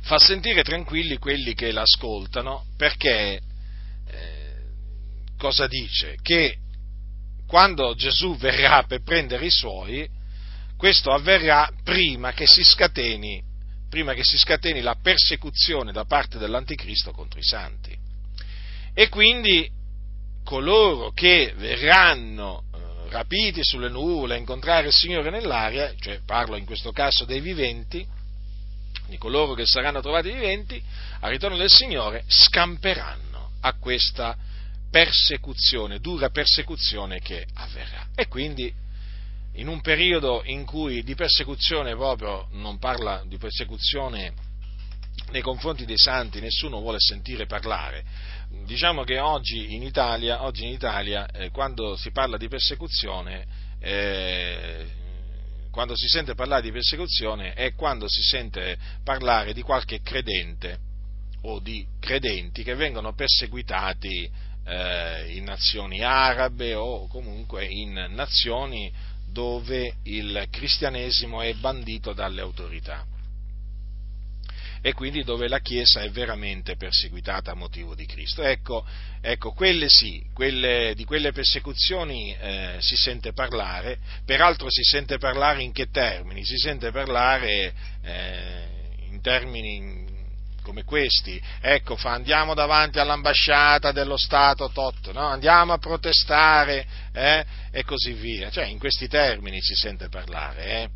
fa 0.00 0.18
sentire 0.18 0.64
tranquilli 0.64 1.16
quelli 1.18 1.54
che 1.54 1.70
l'ascoltano, 1.70 2.64
perché 2.76 3.40
eh, 4.08 4.54
cosa 5.38 5.68
dice? 5.68 6.16
Che 6.22 6.58
quando 7.48 7.94
Gesù 7.94 8.36
verrà 8.36 8.84
per 8.86 9.02
prendere 9.02 9.46
i 9.46 9.50
suoi, 9.50 10.06
questo 10.76 11.10
avverrà 11.10 11.70
prima 11.82 12.32
che 12.32 12.46
si 12.46 12.62
scateni, 12.62 13.42
che 13.90 14.22
si 14.22 14.36
scateni 14.36 14.82
la 14.82 14.96
persecuzione 15.02 15.90
da 15.90 16.04
parte 16.04 16.36
dell'anticristo 16.36 17.10
contro 17.10 17.40
i 17.40 17.42
santi. 17.42 17.96
E 18.92 19.08
quindi 19.08 19.66
coloro 20.44 21.10
che 21.12 21.54
verranno 21.56 22.64
eh, 22.74 23.10
rapiti 23.10 23.64
sulle 23.64 23.88
nuvole 23.88 24.34
a 24.34 24.38
incontrare 24.38 24.88
il 24.88 24.92
Signore 24.92 25.30
nell'aria, 25.30 25.94
cioè 25.98 26.20
parlo 26.26 26.56
in 26.56 26.66
questo 26.66 26.92
caso 26.92 27.24
dei 27.24 27.40
viventi, 27.40 28.06
di 29.06 29.16
coloro 29.16 29.54
che 29.54 29.64
saranno 29.64 30.02
trovati 30.02 30.30
viventi, 30.30 30.82
al 31.20 31.30
ritorno 31.30 31.56
del 31.56 31.70
Signore, 31.70 32.24
scamperanno 32.26 33.52
a 33.62 33.72
questa 33.78 34.36
persecuzione, 34.90 35.98
dura 35.98 36.30
persecuzione 36.30 37.20
che 37.20 37.46
avverrà. 37.54 38.08
E 38.14 38.28
quindi 38.28 38.72
in 39.54 39.68
un 39.68 39.80
periodo 39.80 40.42
in 40.44 40.64
cui 40.64 41.02
di 41.02 41.14
persecuzione 41.14 41.94
proprio 41.94 42.48
non 42.52 42.78
parla 42.78 43.22
di 43.26 43.38
persecuzione 43.38 44.32
nei 45.30 45.42
confronti 45.42 45.84
dei 45.84 45.98
santi, 45.98 46.40
nessuno 46.40 46.80
vuole 46.80 46.98
sentire 47.00 47.46
parlare. 47.46 48.04
Diciamo 48.64 49.04
che 49.04 49.18
oggi 49.18 49.74
in 49.74 49.82
Italia, 49.82 50.44
oggi 50.44 50.64
in 50.64 50.72
Italia 50.72 51.26
eh, 51.26 51.50
quando 51.50 51.96
si 51.96 52.10
parla 52.12 52.36
di 52.36 52.48
persecuzione, 52.48 53.46
eh, 53.80 54.86
quando 55.70 55.96
si 55.96 56.08
sente 56.08 56.34
parlare 56.34 56.62
di 56.62 56.72
persecuzione 56.72 57.52
è 57.52 57.74
quando 57.74 58.06
si 58.08 58.22
sente 58.22 58.78
parlare 59.04 59.52
di 59.52 59.62
qualche 59.62 60.00
credente 60.00 60.78
o 61.42 61.60
di 61.60 61.86
credenti 62.00 62.62
che 62.62 62.74
vengono 62.74 63.12
perseguitati 63.12 64.28
eh, 64.68 65.32
in 65.34 65.44
nazioni 65.44 66.02
arabe 66.02 66.74
o 66.74 67.06
comunque 67.08 67.64
in 67.64 68.06
nazioni 68.10 68.92
dove 69.30 69.96
il 70.04 70.46
cristianesimo 70.50 71.40
è 71.42 71.54
bandito 71.54 72.12
dalle 72.12 72.40
autorità 72.40 73.04
e 74.80 74.92
quindi 74.92 75.24
dove 75.24 75.48
la 75.48 75.58
Chiesa 75.60 76.02
è 76.02 76.10
veramente 76.10 76.76
perseguitata 76.76 77.50
a 77.50 77.54
motivo 77.54 77.94
di 77.94 78.06
Cristo. 78.06 78.42
Ecco, 78.42 78.86
ecco 79.20 79.52
quelle 79.52 79.88
sì, 79.88 80.24
quelle, 80.32 80.92
di 80.94 81.04
quelle 81.04 81.32
persecuzioni 81.32 82.34
eh, 82.34 82.76
si 82.78 82.96
sente 82.96 83.32
parlare, 83.32 83.98
peraltro 84.24 84.70
si 84.70 84.82
sente 84.82 85.18
parlare 85.18 85.62
in 85.62 85.72
che 85.72 85.90
termini? 85.90 86.44
Si 86.44 86.56
sente 86.56 86.90
parlare 86.92 87.74
eh, 88.02 88.68
in 89.10 89.20
termini 89.20 90.07
come 90.68 90.84
questi, 90.84 91.40
ecco, 91.62 91.96
fa, 91.96 92.10
andiamo 92.10 92.52
davanti 92.52 92.98
all'ambasciata 92.98 93.90
dello 93.90 94.18
Stato 94.18 94.68
tot, 94.68 95.12
no? 95.12 95.26
andiamo 95.26 95.72
a 95.72 95.78
protestare 95.78 96.86
eh? 97.14 97.42
e 97.70 97.84
così 97.84 98.12
via, 98.12 98.50
cioè 98.50 98.66
in 98.66 98.78
questi 98.78 99.08
termini 99.08 99.62
si 99.62 99.74
sente 99.74 100.10
parlare, 100.10 100.64
eh? 100.64 100.90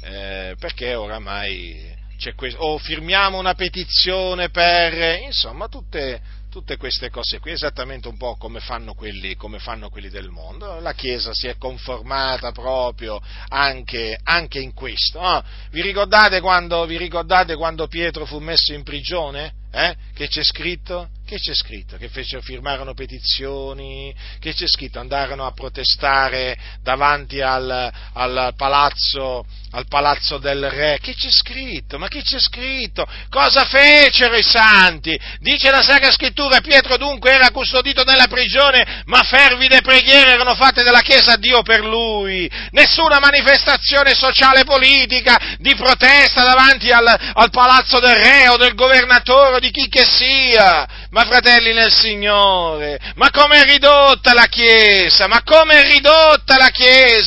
Eh, 0.00 0.56
perché 0.58 0.94
oramai 0.94 1.94
c'è 2.16 2.34
questo, 2.34 2.60
o 2.62 2.78
firmiamo 2.78 3.38
una 3.38 3.52
petizione 3.52 4.48
per, 4.48 5.20
insomma, 5.20 5.68
tutte, 5.68 6.22
tutte 6.50 6.76
queste 6.76 7.10
cose 7.10 7.38
qui, 7.38 7.52
esattamente 7.52 8.08
un 8.08 8.16
po' 8.16 8.36
come 8.36 8.60
fanno, 8.60 8.94
quelli, 8.94 9.34
come 9.36 9.58
fanno 9.58 9.88
quelli 9.88 10.08
del 10.08 10.30
mondo. 10.30 10.80
La 10.80 10.94
Chiesa 10.94 11.32
si 11.32 11.46
è 11.46 11.56
conformata 11.56 12.52
proprio 12.52 13.20
anche, 13.48 14.18
anche 14.22 14.60
in 14.60 14.72
questo. 14.72 15.20
No? 15.20 15.42
Vi, 15.70 15.82
ricordate 15.82 16.40
quando, 16.40 16.84
vi, 16.86 16.96
ricordate 16.96 17.56
quando, 17.56 17.86
Pietro 17.86 18.24
fu 18.24 18.38
messo 18.38 18.72
in 18.72 18.82
prigione? 18.82 19.52
Eh? 19.70 19.94
Che 20.14 20.28
c'è 20.28 20.42
scritto? 20.42 21.10
Che 21.26 21.36
c'è 21.36 21.52
scritto? 21.52 21.98
Che 21.98 22.08
fecero, 22.08 22.40
firmarono 22.40 22.94
petizioni, 22.94 24.14
che 24.38 24.54
c'è 24.54 24.66
scritto? 24.66 24.98
Andarono 24.98 25.44
a 25.44 25.52
protestare 25.52 26.56
davanti 26.82 27.42
al, 27.42 27.92
al, 28.14 28.54
palazzo, 28.56 29.44
al 29.72 29.86
palazzo 29.88 30.38
del 30.38 30.70
re. 30.70 30.98
Che 31.00 31.14
c'è 31.14 31.30
scritto? 31.30 31.98
Ma 31.98 32.08
che 32.08 32.22
c'è 32.22 32.38
scritto? 32.38 33.06
Cosa 33.28 33.64
fecero 33.64 34.36
i 34.36 34.42
santi? 34.42 35.18
Dice 35.40 35.70
la 35.70 35.82
Sacra 35.82 36.10
Scrittura, 36.10 36.60
Pietro 36.60 36.96
dunque 36.96 37.32
era 37.32 37.50
custodito 37.50 38.02
nella 38.04 38.26
prigione, 38.26 39.02
ma 39.06 39.22
fervide 39.22 39.80
preghiere 39.80 40.32
erano 40.32 40.54
fatte 40.54 40.82
dalla 40.82 41.00
Chiesa 41.00 41.32
a 41.32 41.36
Dio 41.36 41.62
per 41.62 41.80
lui. 41.80 42.50
Nessuna 42.70 43.18
manifestazione 43.18 44.14
sociale 44.14 44.60
e 44.60 44.64
politica 44.64 45.56
di 45.58 45.74
protesta 45.74 46.44
davanti 46.44 46.90
al, 46.90 47.06
al 47.06 47.50
palazzo 47.50 47.98
del 47.98 48.16
re 48.16 48.48
o 48.48 48.56
del 48.56 48.74
governatore 48.74 49.56
o 49.56 49.58
di 49.58 49.70
chi 49.70 49.88
che 49.88 50.04
sia 50.04 51.04
ma 51.16 51.24
fratelli 51.24 51.72
nel 51.72 51.90
Signore, 51.90 52.98
ma 53.14 53.30
come 53.30 53.62
è 53.62 53.64
ridotta 53.64 54.34
la 54.34 54.46
Chiesa? 54.46 55.26
Ma 55.26 55.42
come 55.42 55.80
è 55.80 55.90
ridotta 55.90 56.58
la 56.58 56.68
Chiesa? 56.68 57.25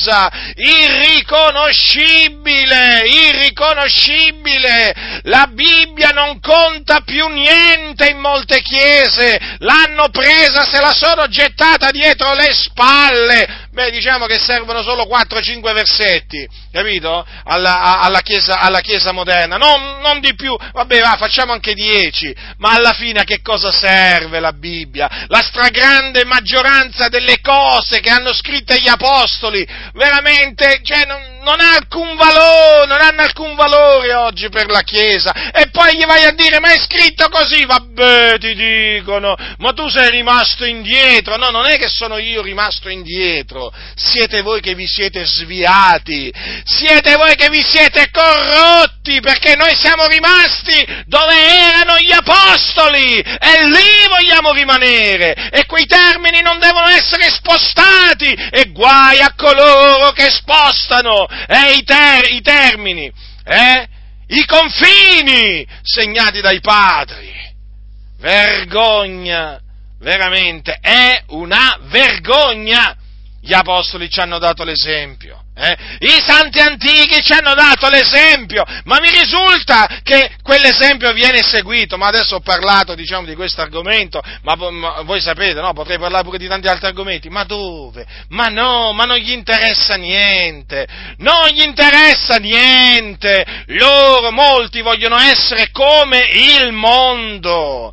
Irriconoscibile, 0.54 3.02
irriconoscibile. 3.06 5.20
La 5.24 5.48
Bibbia 5.50 6.10
non 6.10 6.38
conta 6.40 7.00
più 7.00 7.26
niente 7.28 8.08
in 8.08 8.18
molte 8.18 8.62
chiese. 8.62 9.38
L'hanno 9.58 10.08
presa, 10.10 10.64
se 10.64 10.80
la 10.80 10.92
sono 10.92 11.26
gettata 11.28 11.90
dietro 11.90 12.34
le 12.34 12.52
spalle. 12.52 13.68
Beh, 13.72 13.92
diciamo 13.92 14.26
che 14.26 14.40
servono 14.40 14.82
solo 14.82 15.04
4-5 15.04 15.72
versetti, 15.72 16.44
capito? 16.72 17.24
Alla, 17.44 18.00
alla, 18.00 18.20
chiesa, 18.20 18.58
alla 18.58 18.80
chiesa, 18.80 19.12
moderna, 19.12 19.58
non, 19.58 20.00
non, 20.00 20.18
di 20.18 20.34
più, 20.34 20.56
vabbè, 20.72 21.00
va, 21.00 21.16
facciamo 21.16 21.52
anche 21.52 21.74
10, 21.74 22.34
ma 22.58 22.72
alla 22.72 22.92
fine 22.92 23.20
a 23.20 23.24
che 23.24 23.42
cosa 23.42 23.70
serve 23.70 24.40
la 24.40 24.52
Bibbia? 24.52 25.26
La 25.28 25.40
stragrande 25.40 26.24
maggioranza 26.24 27.08
delle 27.08 27.40
cose 27.40 28.00
che 28.00 28.10
hanno 28.10 28.32
scritto 28.32 28.74
gli 28.74 28.88
apostoli, 28.88 29.64
veramente, 29.92 30.80
cioè, 30.82 31.06
non, 31.06 31.38
non 31.42 31.60
ha 31.60 31.74
alcun 31.74 32.16
valore, 32.16 32.86
non 32.86 33.00
hanno 33.00 33.22
alcun 33.22 33.54
valore 33.54 34.12
oggi 34.14 34.48
per 34.48 34.68
la 34.68 34.82
Chiesa. 34.82 35.50
E 35.52 35.68
poi 35.70 35.96
gli 35.96 36.04
vai 36.04 36.24
a 36.24 36.32
dire, 36.32 36.60
ma 36.60 36.72
è 36.72 36.78
scritto 36.78 37.28
così, 37.28 37.64
vabbè, 37.64 38.38
ti 38.38 38.54
dicono, 38.54 39.36
ma 39.58 39.72
tu 39.72 39.88
sei 39.88 40.10
rimasto 40.10 40.64
indietro. 40.64 41.36
No, 41.36 41.50
non 41.50 41.66
è 41.66 41.78
che 41.78 41.88
sono 41.88 42.18
io 42.18 42.42
rimasto 42.42 42.88
indietro, 42.88 43.59
siete 43.94 44.42
voi 44.42 44.60
che 44.60 44.74
vi 44.74 44.86
siete 44.86 45.24
sviati, 45.24 46.32
siete 46.64 47.16
voi 47.16 47.34
che 47.34 47.48
vi 47.48 47.62
siete 47.62 48.10
corrotti, 48.10 49.20
perché 49.20 49.56
noi 49.56 49.74
siamo 49.76 50.06
rimasti 50.06 50.86
dove 51.06 51.34
erano 51.34 51.98
gli 51.98 52.12
apostoli, 52.12 53.18
e 53.18 53.66
lì 53.66 54.08
vogliamo 54.08 54.52
rimanere, 54.52 55.50
e 55.50 55.66
quei 55.66 55.86
termini 55.86 56.40
non 56.40 56.58
devono 56.58 56.86
essere 56.86 57.28
spostati, 57.30 58.32
e 58.32 58.70
guai 58.70 59.20
a 59.20 59.34
coloro 59.34 60.12
che 60.12 60.30
spostano. 60.30 61.26
Eh, 61.26 61.74
i, 61.74 61.82
ter- 61.82 62.30
i 62.30 62.40
termini, 62.40 63.10
eh, 63.44 63.88
i 64.28 64.44
confini 64.46 65.66
segnati 65.82 66.40
dai 66.40 66.60
padri. 66.60 67.38
Vergogna, 68.18 69.58
veramente, 69.98 70.78
è 70.80 71.22
una 71.28 71.78
vergogna. 71.88 72.96
Gli 73.42 73.54
apostoli 73.54 74.10
ci 74.10 74.20
hanno 74.20 74.38
dato 74.38 74.64
l'esempio. 74.64 75.44
Eh? 75.62 75.76
I 75.98 76.22
santi 76.24 76.58
antichi 76.58 77.22
ci 77.22 77.34
hanno 77.34 77.52
dato 77.52 77.90
l'esempio, 77.90 78.64
ma 78.84 78.98
mi 78.98 79.10
risulta 79.10 79.86
che 80.02 80.36
quell'esempio 80.42 81.12
viene 81.12 81.42
seguito. 81.42 81.98
Ma 81.98 82.06
adesso 82.06 82.36
ho 82.36 82.40
parlato, 82.40 82.94
diciamo, 82.94 83.26
di 83.26 83.34
questo 83.34 83.60
argomento, 83.60 84.22
ma, 84.42 84.54
ma, 84.54 85.02
voi 85.02 85.20
sapete, 85.20 85.60
no? 85.60 85.74
Potrei 85.74 85.98
parlare 85.98 86.24
pure 86.24 86.38
di 86.38 86.48
tanti 86.48 86.66
altri 86.66 86.86
argomenti. 86.86 87.28
Ma 87.28 87.44
dove? 87.44 88.06
Ma 88.28 88.46
no, 88.46 88.92
ma 88.92 89.04
non 89.04 89.18
gli 89.18 89.32
interessa 89.32 89.96
niente. 89.96 90.86
Non 91.18 91.48
gli 91.48 91.62
interessa 91.62 92.36
niente. 92.36 93.44
Loro, 93.66 94.30
molti, 94.30 94.80
vogliono 94.80 95.18
essere 95.18 95.70
come 95.72 96.26
il 96.32 96.72
mondo 96.72 97.92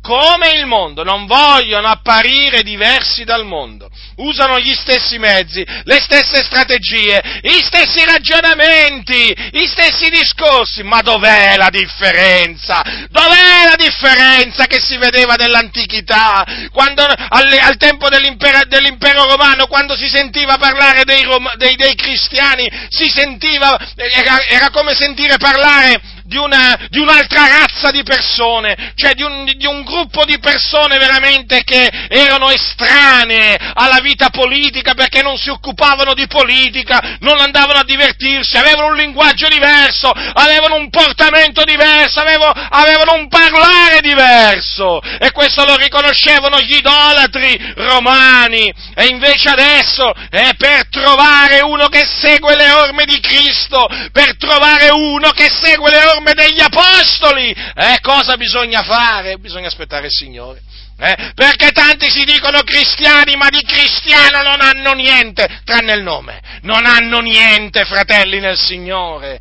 come 0.00 0.50
il 0.50 0.66
mondo, 0.66 1.02
non 1.02 1.26
vogliono 1.26 1.88
apparire 1.88 2.62
diversi 2.62 3.24
dal 3.24 3.44
mondo, 3.44 3.88
usano 4.16 4.58
gli 4.58 4.74
stessi 4.74 5.18
mezzi, 5.18 5.64
le 5.84 6.00
stesse 6.00 6.42
strategie, 6.42 7.40
gli 7.42 7.60
stessi 7.62 8.04
ragionamenti, 8.04 9.34
gli 9.50 9.66
stessi 9.66 10.08
discorsi, 10.10 10.82
ma 10.82 11.00
dov'è 11.02 11.56
la 11.56 11.70
differenza? 11.70 12.82
Dov'è 13.10 13.68
la 13.68 13.76
differenza 13.76 14.66
che 14.66 14.80
si 14.80 14.96
vedeva 14.96 15.34
nell'antichità, 15.34 16.44
quando, 16.72 17.04
al, 17.04 17.58
al 17.60 17.76
tempo 17.76 18.08
dell'impero, 18.08 18.60
dell'impero, 18.66 19.24
romano, 19.26 19.66
quando 19.66 19.96
si 19.96 20.08
sentiva 20.08 20.56
parlare 20.56 21.04
dei, 21.04 21.24
dei, 21.56 21.76
dei 21.76 21.94
cristiani, 21.94 22.68
sentiva, 22.88 23.78
era, 23.94 24.44
era 24.46 24.70
come 24.70 24.94
sentire 24.94 25.36
parlare 25.36 26.14
di, 26.26 26.36
una, 26.36 26.76
di 26.90 26.98
un'altra 26.98 27.46
razza 27.46 27.90
di 27.90 28.02
persone, 28.02 28.92
cioè 28.94 29.14
di 29.14 29.22
un, 29.22 29.44
di 29.56 29.66
un, 29.66 29.84
gruppo 29.84 30.24
di 30.24 30.38
persone 30.40 30.98
veramente 30.98 31.62
che 31.62 31.88
erano 32.08 32.50
estranee 32.50 33.56
alla 33.74 34.00
vita 34.00 34.30
politica 34.30 34.94
perché 34.94 35.22
non 35.22 35.36
si 35.36 35.48
occupavano 35.48 36.12
di 36.14 36.26
politica, 36.26 37.16
non 37.20 37.38
andavano 37.38 37.78
a 37.78 37.84
divertirsi, 37.84 38.56
avevano 38.56 38.88
un 38.88 38.96
linguaggio 38.96 39.46
diverso, 39.48 40.10
avevano 40.10 40.74
un 40.74 40.90
portamento 40.90 41.62
diverso, 41.62 42.20
avevano, 42.20 42.52
avevano 42.52 43.14
un 43.14 43.28
parlare 43.28 44.00
diverso. 44.00 45.00
E 45.20 45.30
questo 45.30 45.64
lo 45.64 45.76
riconoscevano 45.76 46.60
gli 46.60 46.76
idolatri 46.76 47.74
romani. 47.76 48.72
E 48.94 49.06
invece 49.06 49.50
adesso 49.50 50.12
è 50.30 50.50
per 50.58 50.88
trovare 50.88 51.60
uno 51.60 51.86
che 51.86 52.04
segue 52.04 52.56
le 52.56 52.70
orme 52.70 53.04
di 53.04 53.20
Cristo, 53.20 53.86
per 54.10 54.36
trovare 54.36 54.90
uno 54.90 55.30
che 55.30 55.48
segue 55.48 55.90
le 55.90 55.98
orme 55.98 56.15
orme 56.16 56.32
degli 56.34 56.60
apostoli. 56.60 57.50
Eh, 57.50 57.98
cosa 58.00 58.36
bisogna 58.36 58.82
fare? 58.82 59.38
Bisogna 59.38 59.68
aspettare 59.68 60.06
il 60.06 60.12
Signore. 60.12 60.62
Eh? 60.98 61.32
Perché 61.34 61.70
tanti 61.72 62.10
si 62.10 62.24
dicono 62.24 62.62
cristiani, 62.62 63.36
ma 63.36 63.50
di 63.50 63.62
cristiano 63.62 64.42
non 64.42 64.60
hanno 64.60 64.94
niente, 64.94 65.60
tranne 65.64 65.92
il 65.92 66.02
nome. 66.02 66.40
Non 66.62 66.86
hanno 66.86 67.20
niente, 67.20 67.84
fratelli 67.84 68.40
nel 68.40 68.58
Signore. 68.58 69.40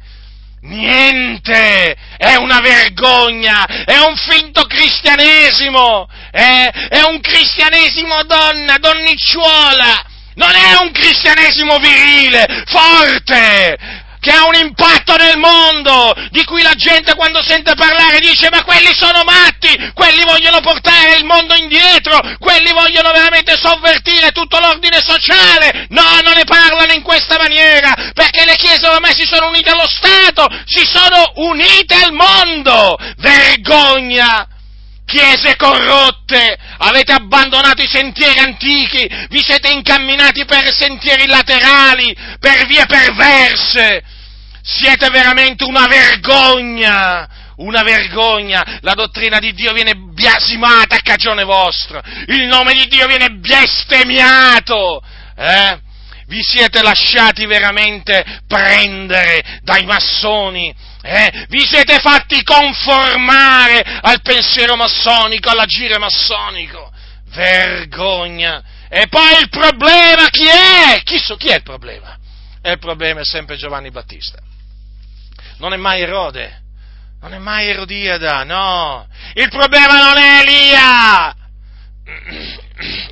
Niente! 0.62 1.96
È 2.18 2.36
una 2.36 2.60
vergogna! 2.60 3.66
È 3.86 3.98
un 4.00 4.16
finto 4.18 4.64
cristianesimo! 4.64 6.10
È, 6.32 6.72
è 6.90 7.02
un 7.04 7.22
cristianesimo 7.22 8.24
donna, 8.24 8.78
donnicciuola! 8.78 10.14
Non 10.34 10.52
è 10.52 10.76
un 10.82 10.92
cristianesimo 10.92 11.78
virile, 11.78 12.64
forte, 12.66 13.78
che 14.26 14.32
ha 14.32 14.48
un 14.48 14.56
impatto 14.56 15.16
nel 15.18 15.38
mondo, 15.38 16.12
di 16.32 16.44
cui 16.46 16.64
la 16.64 16.74
gente 16.74 17.14
quando 17.14 17.44
sente 17.44 17.76
parlare 17.76 18.18
dice 18.18 18.50
ma 18.50 18.64
quelli 18.64 18.92
sono 18.92 19.24
matti, 19.24 19.92
quelli 19.94 20.24
vogliono 20.24 20.62
portare 20.62 21.18
il 21.18 21.26
mondo 21.26 21.54
indietro, 21.54 22.20
quelli 22.40 22.72
vogliono 22.72 23.12
veramente 23.12 23.56
sovvertire 23.56 24.32
tutto 24.32 24.58
l'ordine 24.58 25.00
sociale. 25.00 25.86
No, 25.90 26.22
non 26.24 26.34
ne 26.34 26.44
parlano 26.44 26.92
in 26.94 27.04
questa 27.04 27.38
maniera, 27.38 27.94
perché 28.16 28.46
le 28.46 28.56
chiese 28.56 28.88
ormai 28.88 29.14
si 29.14 29.28
sono 29.28 29.50
unite 29.50 29.70
allo 29.70 29.88
Stato, 29.88 30.48
si 30.66 30.84
sono 30.92 31.32
unite 31.36 31.94
al 31.94 32.12
mondo. 32.12 32.98
Vergogna! 33.18 34.48
chiese 35.06 35.56
corrotte, 35.56 36.58
avete 36.80 37.14
abbandonato 37.14 37.84
i 37.84 37.88
sentieri 37.88 38.40
antichi, 38.40 39.08
vi 39.30 39.40
siete 39.44 39.70
incamminati 39.70 40.46
per 40.46 40.74
sentieri 40.74 41.28
laterali, 41.28 42.12
per 42.40 42.66
vie 42.66 42.88
perverse, 42.88 44.04
siete 44.66 45.10
veramente 45.10 45.64
una 45.64 45.86
vergogna, 45.86 47.30
una 47.58 47.84
vergogna, 47.84 48.80
la 48.82 48.94
dottrina 48.96 49.38
di 49.38 49.54
Dio 49.54 49.72
viene 49.74 49.94
biasimata 49.94 50.96
a 50.96 51.02
cagione 51.02 51.44
vostra, 51.44 52.02
il 52.28 52.48
nome 52.48 52.74
di 52.74 52.88
Dio 52.88 53.06
viene 53.06 53.30
bestemmiato, 53.30 55.04
eh? 55.38 55.80
Vi 56.28 56.42
siete 56.42 56.82
lasciati 56.82 57.46
veramente 57.46 58.42
prendere 58.48 59.60
dai 59.62 59.86
massoni, 59.86 60.74
eh? 61.04 61.46
Vi 61.50 61.64
siete 61.64 62.00
fatti 62.00 62.42
conformare 62.44 64.00
al 64.02 64.22
pensiero 64.24 64.76
massonico, 64.76 65.52
all'agire 65.52 66.00
massonico. 66.00 66.92
Vergogna. 67.28 68.64
E 68.90 69.08
poi 69.08 69.40
il 69.40 69.50
problema 69.50 70.30
chi 70.30 70.48
è? 70.48 71.02
Chi, 71.04 71.20
so, 71.20 71.36
chi 71.36 71.50
è 71.50 71.56
il 71.56 71.64
problema? 71.64 72.18
Il 72.64 72.80
problema 72.80 73.20
è 73.20 73.26
sempre 73.26 73.58
Giovanni 73.58 73.92
Battista. 73.92 74.40
Non 75.58 75.74
è 75.74 75.78
mai 75.78 76.02
Erode, 76.02 76.64
non 77.22 77.34
è 77.34 77.38
mai 77.38 77.68
Erodiada, 77.68 78.44
no. 78.44 79.08
Il 79.34 79.50
problema 79.50 80.04
non 80.04 80.18
è 80.18 80.42
Elia. 80.42 81.36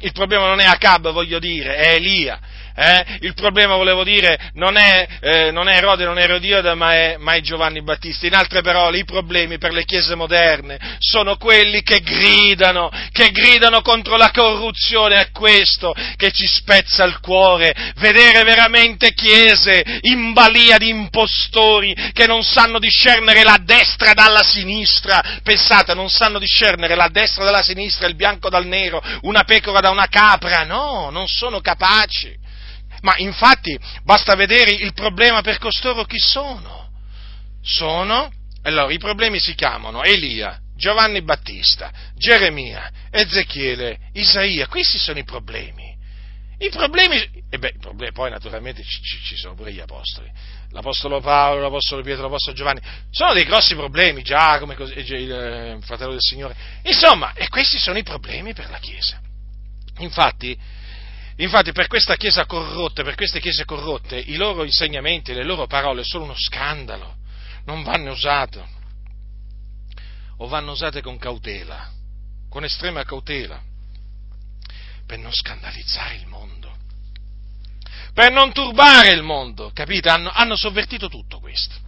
Il 0.02 0.12
problema 0.12 0.48
non 0.48 0.60
è 0.60 0.66
Acab, 0.66 1.12
voglio 1.12 1.40
dire, 1.40 1.76
è 1.76 1.94
Elia. 1.96 2.40
Eh? 2.76 3.18
Il 3.22 3.34
problema, 3.34 3.76
volevo 3.76 4.04
dire, 4.04 4.52
non 4.54 4.78
è, 4.78 5.08
eh, 5.20 5.52
non 5.52 5.68
è 5.68 5.78
Erode, 5.78 6.06
non 6.06 6.18
è 6.18 6.24
Erodiade, 6.24 6.74
ma 6.74 6.94
è, 6.94 7.18
ma 7.20 7.34
è 7.34 7.42
Giovanni 7.42 7.84
Battista. 7.84 8.26
In 8.26 8.36
altre 8.36 8.62
parole, 8.62 8.98
i 8.98 9.06
problemi 9.06 9.58
per 9.58 9.74
le 9.74 9.86
chiese 9.86 10.16
moderne 10.16 10.80
sono 11.00 11.38
quelli 11.38 11.84
che 11.84 12.00
gridano, 12.00 12.90
che 13.12 13.32
gridano 13.32 13.82
contro 13.82 14.18
la 14.18 14.32
corruzione. 14.32 15.20
È 15.22 15.32
questo 15.32 15.94
che 16.16 16.32
ci 16.32 16.48
spezza 16.48 17.04
il 17.04 17.20
cuore, 17.20 17.94
vedere 17.98 18.44
veramente 18.44 19.14
chiese 19.14 20.00
in 20.02 20.34
balia 20.34 20.78
di 20.78 20.90
impostori 20.90 21.96
che 22.12 22.26
non 22.26 22.44
sanno 22.44 22.80
discernere 22.80 23.44
la 23.44 23.60
destra 23.64 24.14
dalla 24.14 24.44
sinistra. 24.44 25.40
Pensate, 25.44 25.94
non 25.94 26.10
sanno 26.10 26.40
discernere 26.40 26.96
la 26.96 27.10
destra 27.10 27.44
dalla 27.44 27.62
sinistra, 27.62 28.08
il 28.08 28.16
bianco 28.16 28.50
dal 28.50 28.66
nero, 28.66 29.02
una 29.22 29.44
pecora 29.44 29.80
da 29.80 29.92
una 29.92 30.08
capra. 30.08 30.64
No, 30.64 31.10
non 31.12 31.28
sono 31.28 31.62
capaci. 31.62 32.42
Ma 33.04 33.16
infatti 33.18 33.78
basta 34.04 34.34
vedere 34.36 34.72
il 34.72 34.94
problema 34.94 35.42
per 35.42 35.58
costoro 35.58 36.06
chi 36.06 36.20
sono. 36.20 36.90
Sono, 37.62 38.32
allora 38.64 38.92
i 38.92 38.98
problemi 38.98 39.40
si 39.40 39.56
chiamano 39.56 40.04
Elia, 40.04 40.60
Giovanni 40.76 41.22
Battista, 41.22 41.92
Geremia, 42.16 42.90
Ezechiele, 43.12 44.00
Isaia, 44.14 44.68
questi 44.68 44.98
sono 44.98 45.20
i 45.20 45.24
problemi. 45.24 45.92
I 46.58 46.70
problemi, 46.70 47.18
e 47.50 47.58
beh, 47.58 47.76
problemi, 47.80 48.14
poi 48.14 48.30
naturalmente 48.30 48.84
ci, 48.84 49.02
ci, 49.02 49.36
sono 49.36 49.54
pure 49.54 49.74
gli 49.74 49.80
apostoli, 49.80 50.32
l'apostolo 50.70 51.20
Paolo, 51.20 51.62
l'apostolo 51.62 52.02
Pietro, 52.04 52.24
l'apostolo 52.24 52.56
Giovanni, 52.56 52.80
sono 53.10 53.34
dei 53.34 53.44
grossi 53.44 53.76
problemi, 53.76 54.24
Giacomo, 54.24 54.72
il 54.72 55.32
eh, 55.34 55.78
fratello 55.82 56.12
del 56.12 56.22
Signore, 56.22 56.56
insomma, 56.84 57.34
e 57.34 57.50
questi 57.50 57.78
sono 57.78 57.98
i 57.98 58.04
problemi 58.04 58.54
per 58.54 58.70
la 58.70 58.78
Chiesa. 58.78 59.20
Infatti, 59.98 60.58
Infatti 61.38 61.72
per 61.72 61.88
questa 61.88 62.16
Chiesa 62.16 62.46
corrotta, 62.46 63.04
per 63.04 63.16
queste 63.16 63.40
Chiese 63.40 63.66
corrotte, 63.66 64.18
i 64.18 64.36
loro 64.36 64.64
insegnamenti, 64.64 65.34
le 65.34 65.44
loro 65.44 65.66
parole 65.66 66.04
sono 66.04 66.26
uno 66.26 66.36
scandalo, 66.36 67.16
non 67.66 67.82
vanno 67.82 68.12
usate, 68.12 68.64
o 70.38 70.48
vanno 70.48 70.72
usate 70.72 71.02
con 71.02 71.18
cautela, 71.18 71.90
con 72.50 72.64
estrema 72.64 73.04
cautela, 73.04 73.60
per 75.08 75.18
non 75.18 75.34
scandalizzare 75.34 76.16
il 76.16 76.28
mondo, 76.28 76.76
per 78.14 78.32
non 78.32 78.54
turbare 78.54 79.10
il 79.10 79.24
mondo, 79.24 79.72
capite? 79.74 80.10
Hanno, 80.10 80.30
hanno 80.30 80.56
sovvertito 80.56 81.10
tutto 81.10 81.40
questo. 81.40 81.82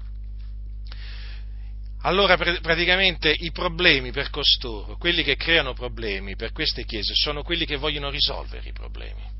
Allora 2.01 2.37
praticamente 2.37 3.31
i 3.35 3.51
problemi 3.51 4.11
per 4.11 4.29
costoro, 4.29 4.95
quelli 4.97 5.23
che 5.23 5.35
creano 5.35 5.73
problemi 5.73 6.35
per 6.35 6.51
queste 6.51 6.83
chiese, 6.83 7.13
sono 7.15 7.41
quelli 7.41 7.65
che 7.65 7.77
vogliono 7.77 8.09
risolvere 8.09 8.69
i 8.69 8.73
problemi 8.73 9.34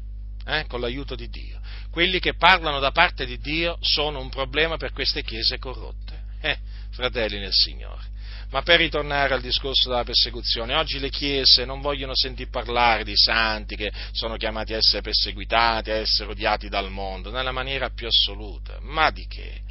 eh, 0.46 0.66
con 0.68 0.80
l'aiuto 0.80 1.16
di 1.16 1.30
Dio. 1.30 1.60
Quelli 1.92 2.20
che 2.20 2.36
parlano 2.36 2.80
da 2.80 2.92
parte 2.92 3.26
di 3.26 3.38
Dio 3.40 3.78
sono 3.82 4.20
un 4.20 4.30
problema 4.30 4.78
per 4.78 4.92
queste 4.92 5.24
chiese 5.24 5.58
corrotte, 5.58 6.24
eh, 6.42 6.58
fratelli 6.92 7.40
nel 7.40 7.54
Signore. 7.54 8.14
Ma 8.52 8.62
per 8.62 8.80
ritornare 8.80 9.34
al 9.34 9.42
discorso 9.42 9.90
della 9.90 10.04
persecuzione, 10.04 10.76
oggi 10.76 11.00
le 11.00 11.10
chiese 11.10 11.66
non 11.66 11.82
vogliono 11.82 12.14
sentire 12.16 12.50
parlare 12.50 13.04
di 13.04 13.16
santi 13.16 13.76
che 13.76 13.92
sono 14.12 14.38
chiamati 14.38 14.74
a 14.74 14.78
essere 14.78 15.02
perseguitati, 15.02 15.90
a 15.90 15.96
essere 15.96 16.30
odiati 16.30 16.70
dal 16.70 16.92
mondo, 16.92 17.32
nella 17.32 17.52
maniera 17.52 17.90
più 17.90 18.08
assoluta. 18.08 18.78
Ma 18.82 19.10
di 19.10 19.26
che? 19.28 19.62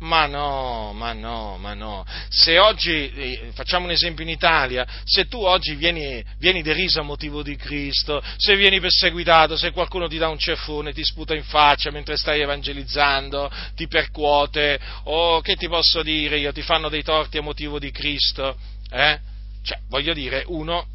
Ma 0.00 0.26
no, 0.26 0.92
ma 0.94 1.12
no, 1.12 1.56
ma 1.58 1.74
no. 1.74 2.06
Se 2.28 2.56
oggi, 2.58 3.10
eh, 3.10 3.50
facciamo 3.52 3.86
un 3.86 3.90
esempio 3.90 4.22
in 4.22 4.30
Italia, 4.30 4.86
se 5.04 5.26
tu 5.26 5.42
oggi 5.42 5.74
vieni, 5.74 6.24
vieni, 6.38 6.62
deriso 6.62 7.00
a 7.00 7.02
motivo 7.02 7.42
di 7.42 7.56
Cristo, 7.56 8.22
se 8.36 8.54
vieni 8.54 8.78
perseguitato, 8.78 9.56
se 9.56 9.72
qualcuno 9.72 10.06
ti 10.06 10.16
dà 10.16 10.28
un 10.28 10.38
ceffone, 10.38 10.92
ti 10.92 11.02
sputa 11.02 11.34
in 11.34 11.42
faccia 11.42 11.90
mentre 11.90 12.16
stai 12.16 12.40
evangelizzando, 12.40 13.50
ti 13.74 13.88
percuote, 13.88 14.78
o 15.04 15.40
che 15.40 15.56
ti 15.56 15.66
posso 15.66 16.02
dire 16.02 16.38
io, 16.38 16.52
ti 16.52 16.62
fanno 16.62 16.88
dei 16.88 17.02
torti 17.02 17.38
a 17.38 17.42
motivo 17.42 17.80
di 17.80 17.90
Cristo, 17.90 18.56
eh? 18.90 19.18
Cioè, 19.64 19.80
voglio 19.88 20.14
dire, 20.14 20.44
uno 20.46 20.86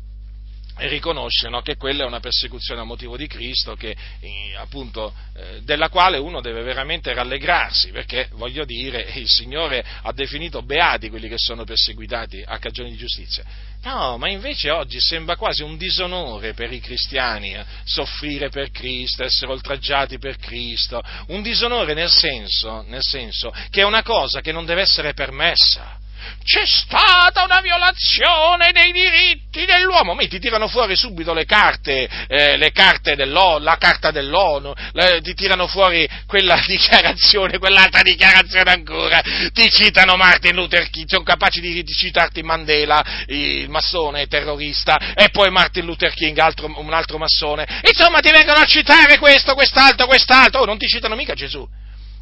e 0.77 0.87
riconosce 0.87 1.49
no, 1.49 1.61
che 1.61 1.75
quella 1.75 2.03
è 2.03 2.07
una 2.07 2.19
persecuzione 2.19 2.81
a 2.81 2.83
motivo 2.83 3.15
di 3.15 3.27
Cristo 3.27 3.75
che, 3.75 3.95
eh, 4.19 4.55
appunto, 4.57 5.13
eh, 5.35 5.61
della 5.61 5.89
quale 5.89 6.17
uno 6.17 6.41
deve 6.41 6.63
veramente 6.63 7.13
rallegrarsi, 7.13 7.91
perché 7.91 8.29
voglio 8.33 8.65
dire, 8.65 9.11
il 9.15 9.29
Signore 9.29 9.85
ha 10.01 10.11
definito 10.13 10.63
beati 10.63 11.09
quelli 11.09 11.29
che 11.29 11.37
sono 11.37 11.63
perseguitati 11.63 12.43
a 12.45 12.57
cagione 12.57 12.89
di 12.89 12.97
giustizia. 12.97 13.43
No, 13.83 14.17
ma 14.17 14.29
invece 14.29 14.71
oggi 14.71 14.99
sembra 14.99 15.35
quasi 15.35 15.61
un 15.61 15.77
disonore 15.77 16.53
per 16.53 16.71
i 16.71 16.79
cristiani 16.79 17.53
eh, 17.53 17.65
soffrire 17.83 18.49
per 18.49 18.71
Cristo, 18.71 19.23
essere 19.23 19.51
oltraggiati 19.51 20.17
per 20.17 20.37
Cristo, 20.37 21.01
un 21.27 21.41
disonore 21.41 21.93
nel 21.93 22.09
senso, 22.09 22.83
nel 22.87 23.03
senso 23.03 23.53
che 23.69 23.81
è 23.81 23.85
una 23.85 24.01
cosa 24.01 24.41
che 24.41 24.51
non 24.51 24.65
deve 24.65 24.81
essere 24.81 25.13
permessa 25.13 26.01
c'è 26.43 26.65
stata 26.65 27.43
una 27.43 27.61
violazione 27.61 28.71
dei 28.71 28.91
diritti 28.91 29.65
dell'uomo. 29.65 30.15
Ti 30.15 30.39
tirano 30.39 30.67
fuori 30.67 30.95
subito 30.95 31.33
le 31.33 31.45
carte, 31.45 32.09
eh, 32.27 32.57
le 32.57 32.71
carte 32.71 33.15
dell'ONU, 33.15 33.63
la 33.63 33.77
carta 33.77 34.11
dell'ONU, 34.11 34.73
le, 34.93 35.21
ti 35.21 35.33
tirano 35.33 35.67
fuori 35.67 36.07
quella 36.27 36.61
dichiarazione, 36.67 37.57
quell'altra 37.57 38.01
dichiarazione 38.01 38.71
ancora, 38.71 39.21
ti 39.53 39.69
citano 39.69 40.15
Martin 40.15 40.55
Luther 40.55 40.89
King, 40.89 41.07
sono 41.07 41.23
capaci 41.23 41.61
di, 41.61 41.83
di 41.83 41.93
citarti 41.93 42.41
Mandela, 42.41 43.03
il 43.27 43.69
massone 43.69 44.27
terrorista, 44.27 45.13
e 45.15 45.29
poi 45.29 45.49
Martin 45.49 45.85
Luther 45.85 46.13
King, 46.13 46.37
altro, 46.37 46.71
un 46.75 46.93
altro 46.93 47.17
massone. 47.17 47.65
Insomma, 47.83 48.19
ti 48.19 48.31
vengono 48.31 48.59
a 48.59 48.65
citare 48.65 49.17
questo, 49.17 49.53
quest'altro, 49.53 50.07
quest'altro. 50.07 50.61
Oh, 50.61 50.65
non 50.65 50.77
ti 50.77 50.87
citano 50.87 51.15
mica 51.15 51.33
Gesù 51.33 51.67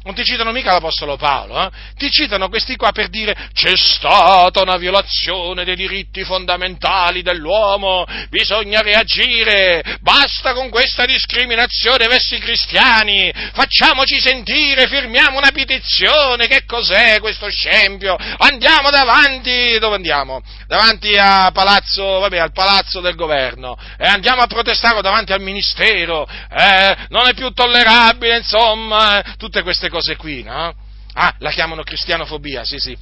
non 0.04 0.14
ti 0.14 0.24
citano 0.24 0.50
mica 0.50 0.72
l'Apostolo 0.72 1.16
Paolo, 1.16 1.62
eh? 1.62 1.70
ti 1.96 2.10
citano 2.10 2.48
questi 2.48 2.76
qua 2.76 2.90
per 2.90 3.08
dire 3.08 3.36
c'è 3.52 3.76
stata 3.76 4.60
una 4.60 4.76
violazione 4.76 5.64
dei 5.64 5.76
diritti 5.76 6.24
fondamentali 6.24 7.22
dell'uomo, 7.22 8.04
bisogna 8.28 8.80
reagire, 8.80 9.98
basta 10.00 10.54
con 10.54 10.70
questa 10.70 11.04
discriminazione 11.04 12.08
verso 12.08 12.34
i 12.34 12.40
cristiani, 12.40 13.32
facciamoci 13.52 14.20
sentire, 14.20 14.88
firmiamo 14.88 15.38
una 15.38 15.52
petizione, 15.52 16.48
che 16.48 16.64
cos'è 16.66 17.20
questo 17.20 17.48
scempio? 17.48 18.16
Andiamo 18.38 18.90
davanti, 18.90 19.78
dove 19.78 19.96
andiamo? 19.96 20.42
Davanti 20.66 21.10
palazzo, 21.52 22.18
vabbè, 22.18 22.38
al 22.38 22.52
palazzo 22.52 23.00
del 23.00 23.14
governo, 23.14 23.78
e 23.96 24.06
andiamo 24.06 24.42
a 24.42 24.46
protestare 24.46 25.00
davanti 25.00 25.32
al 25.32 25.40
ministero, 25.40 26.26
eh? 26.26 26.96
non 27.10 27.28
è 27.28 27.34
più 27.34 27.50
tollerabile, 27.50 28.38
insomma, 28.38 29.22
tutte 29.38 29.62
queste 29.62 29.88
cose 29.88 29.91
qui, 30.16 30.42
no? 30.42 30.74
Ah, 31.14 31.34
la 31.38 31.50
chiamano 31.50 31.82
cristianofobia, 31.82 32.64
sì, 32.64 32.78
sì. 32.78 32.96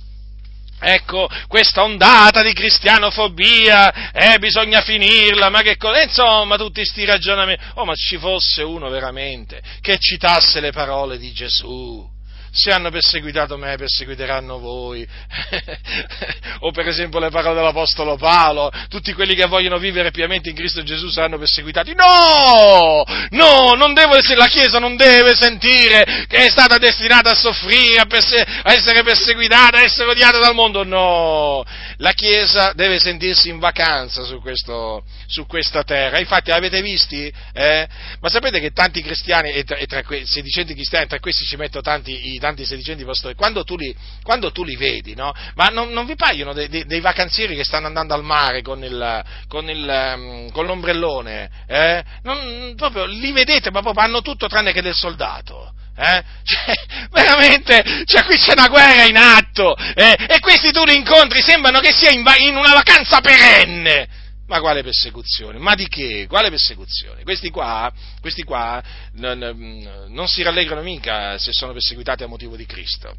Ecco, 0.83 1.29
questa 1.47 1.83
ondata 1.83 2.43
di 2.43 2.55
cristianofobia, 2.55 4.13
eh, 4.13 4.39
bisogna 4.39 4.81
finirla, 4.81 5.51
ma 5.51 5.61
che 5.61 5.77
cosa? 5.77 6.03
Insomma, 6.03 6.57
tutti 6.57 6.81
questi 6.81 7.05
ragionamenti. 7.05 7.63
Oh, 7.75 7.85
ma 7.85 7.95
ci 7.95 8.17
fosse 8.17 8.63
uno 8.63 8.89
veramente 8.89 9.63
che 9.83 9.99
citasse 9.99 10.61
le 10.61 10.73
parole 10.73 11.19
di 11.19 11.33
Gesù 11.33 12.19
se 12.53 12.71
hanno 12.73 12.91
perseguitato 12.91 13.57
me, 13.57 13.77
perseguiteranno 13.77 14.59
voi. 14.59 15.07
o 16.61 16.71
per 16.73 16.89
esempio 16.89 17.19
le 17.21 17.31
parole 17.31 17.55
dell'Apostolo 17.55 18.17
Paolo, 18.17 18.71
tutti 18.89 19.13
quelli 19.13 19.35
che 19.35 19.47
vogliono 19.47 19.79
vivere 19.79 20.11
piamente 20.11 20.49
in 20.49 20.57
Cristo 20.57 20.83
Gesù 20.83 21.09
saranno 21.09 21.39
perseguitati. 21.39 21.95
No! 21.95 23.05
No, 23.31 23.93
devo, 23.93 24.15
la 24.37 24.47
Chiesa 24.47 24.79
non 24.79 24.97
deve 24.97 25.35
sentire 25.35 26.27
che 26.27 26.47
è 26.47 26.51
stata 26.51 26.79
destinata 26.79 27.31
a 27.31 27.35
soffrire, 27.35 28.01
a, 28.01 28.07
perse- 28.07 28.43
a 28.43 28.73
essere 28.73 29.03
perseguitata, 29.03 29.79
a 29.79 29.83
essere 29.83 30.11
odiata 30.11 30.39
dal 30.39 30.55
mondo. 30.55 30.85
No! 30.85 31.65
La 31.99 32.13
Chiesa 32.13 32.73
deve 32.75 32.99
sentirsi 32.99 33.49
in 33.49 33.59
vacanza 33.59 34.25
su, 34.25 34.41
questo, 34.41 35.05
su 35.27 35.47
questa 35.47 35.85
terra. 35.85 36.19
Infatti, 36.19 36.51
avete 36.51 36.83
visti? 36.83 37.33
Eh? 37.53 37.89
Ma 38.21 38.29
sapete 38.29 38.59
che 38.59 38.73
tanti 38.73 39.03
cristiani, 39.03 39.53
e 39.53 39.65
tra, 39.65 39.77
e 39.77 39.87
tra 39.87 40.03
sedicenti 40.25 40.75
cristiani, 40.75 41.07
tra 41.07 41.21
questi 41.21 41.45
ci 41.45 41.57
metto 41.57 41.81
tanti, 41.81 42.35
i 42.35 42.39
tanti 42.41 42.65
sedicenti 42.65 43.05
pastori, 43.05 43.35
quando 43.35 43.63
tu 43.63 43.77
li, 43.77 43.95
quando 44.23 44.51
tu 44.51 44.65
li 44.65 44.75
vedi, 44.75 45.15
no? 45.15 45.33
Ma 45.55 45.67
non, 45.67 45.91
non 45.91 46.07
vi 46.07 46.17
paiono 46.17 46.53
dei, 46.53 46.69
dei, 46.69 46.85
dei, 46.85 47.01
vacanzieri 47.01 47.55
che 47.55 47.63
stanno 47.65 47.87
andando 47.87 48.15
al 48.15 48.25
mare 48.25 48.63
con, 48.63 48.83
il, 48.83 49.25
con, 49.47 49.71
il, 49.71 50.15
mm, 50.17 50.49
con 50.49 50.67
l'ombrellone? 50.67 51.51
Eh? 51.69 52.03
Non, 52.23 52.75
proprio, 52.77 53.05
li 53.05 53.31
vedete, 53.31 53.71
ma 53.71 53.81
proprio 53.83 54.05
hanno 54.05 54.23
tutto 54.23 54.49
tranne 54.49 54.73
che 54.73 54.83
del 54.83 54.95
soldato. 54.95 55.73
Eh? 55.97 56.23
Cioè, 56.43 56.75
veramente, 57.11 58.05
cioè, 58.07 58.25
qui 58.25 58.37
c'è 58.37 58.53
una 58.53 58.69
guerra 58.69 59.05
in 59.05 59.17
atto 59.17 59.77
eh? 59.77 60.17
e 60.29 60.41
questi 60.41 60.73
tu 60.73 60.83
li 60.85 60.97
incontri, 60.97 61.43
sembrano 61.43 61.79
che 61.81 61.93
sia 61.93 62.11
in, 62.11 62.25
in 62.39 62.57
una 62.57 62.73
vacanza 62.73 63.21
perenne. 63.21 64.09
Ma 64.51 64.59
quale 64.59 64.83
persecuzione? 64.83 65.59
Ma 65.59 65.77
di 65.77 65.87
che? 65.87 66.27
Quale 66.27 66.51
persecuzione? 66.51 67.23
Questi 67.23 67.51
qua, 67.51 67.93
questi 68.21 68.43
qua 68.43 68.83
non, 69.13 69.39
non 70.09 70.27
si 70.27 70.43
rallegrano 70.43 70.83
mica 70.83 71.39
se 71.39 71.53
sono 71.53 71.71
perseguitati 71.71 72.25
a 72.25 72.27
motivo 72.27 72.57
di 72.57 72.67
Cristo. 72.67 73.15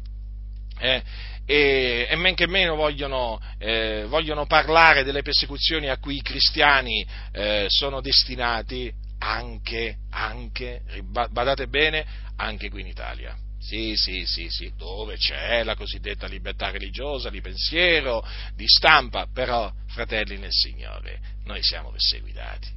Eh? 0.78 1.02
E, 1.46 2.06
e, 2.10 2.16
men 2.16 2.34
che 2.34 2.46
meno 2.46 2.74
vogliono, 2.74 3.40
eh, 3.56 4.04
vogliono, 4.08 4.44
parlare 4.44 5.04
delle 5.04 5.22
persecuzioni 5.22 5.88
a 5.88 5.96
cui 5.96 6.16
i 6.16 6.22
cristiani 6.22 7.02
eh, 7.32 7.64
sono 7.68 8.02
destinati 8.02 8.92
anche, 9.20 10.00
anche, 10.10 10.82
badate 11.30 11.66
bene, 11.66 12.04
anche 12.36 12.68
qui 12.68 12.82
in 12.82 12.88
Italia. 12.88 13.34
Sì, 13.62 13.94
sì, 13.96 14.26
sì, 14.26 14.48
sì, 14.50 14.72
dove 14.76 15.16
c'è 15.16 15.62
la 15.62 15.76
cosiddetta 15.76 16.26
libertà 16.26 16.70
religiosa, 16.70 17.30
di 17.30 17.40
pensiero, 17.40 18.26
di 18.56 18.66
stampa, 18.66 19.28
però, 19.32 19.72
fratelli 19.86 20.36
nel 20.36 20.50
Signore, 20.50 21.20
noi 21.44 21.62
siamo 21.62 21.90
perseguitati. 21.90 22.68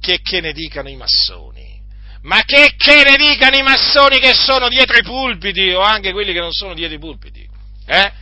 Che, 0.00 0.20
che 0.20 0.40
ne 0.40 0.52
dicano 0.52 0.88
i 0.88 0.96
massoni? 0.96 1.80
Ma 2.22 2.42
che, 2.42 2.74
che 2.76 3.04
ne 3.04 3.16
dicano 3.16 3.56
i 3.56 3.62
massoni 3.62 4.18
che 4.18 4.34
sono 4.34 4.68
dietro 4.68 4.96
i 4.96 5.02
pulpiti 5.02 5.70
o 5.70 5.80
anche 5.80 6.10
quelli 6.10 6.32
che 6.32 6.40
non 6.40 6.52
sono 6.52 6.74
dietro 6.74 6.96
i 6.96 7.00
pulpiti? 7.00 7.48
Eh? 7.86 8.12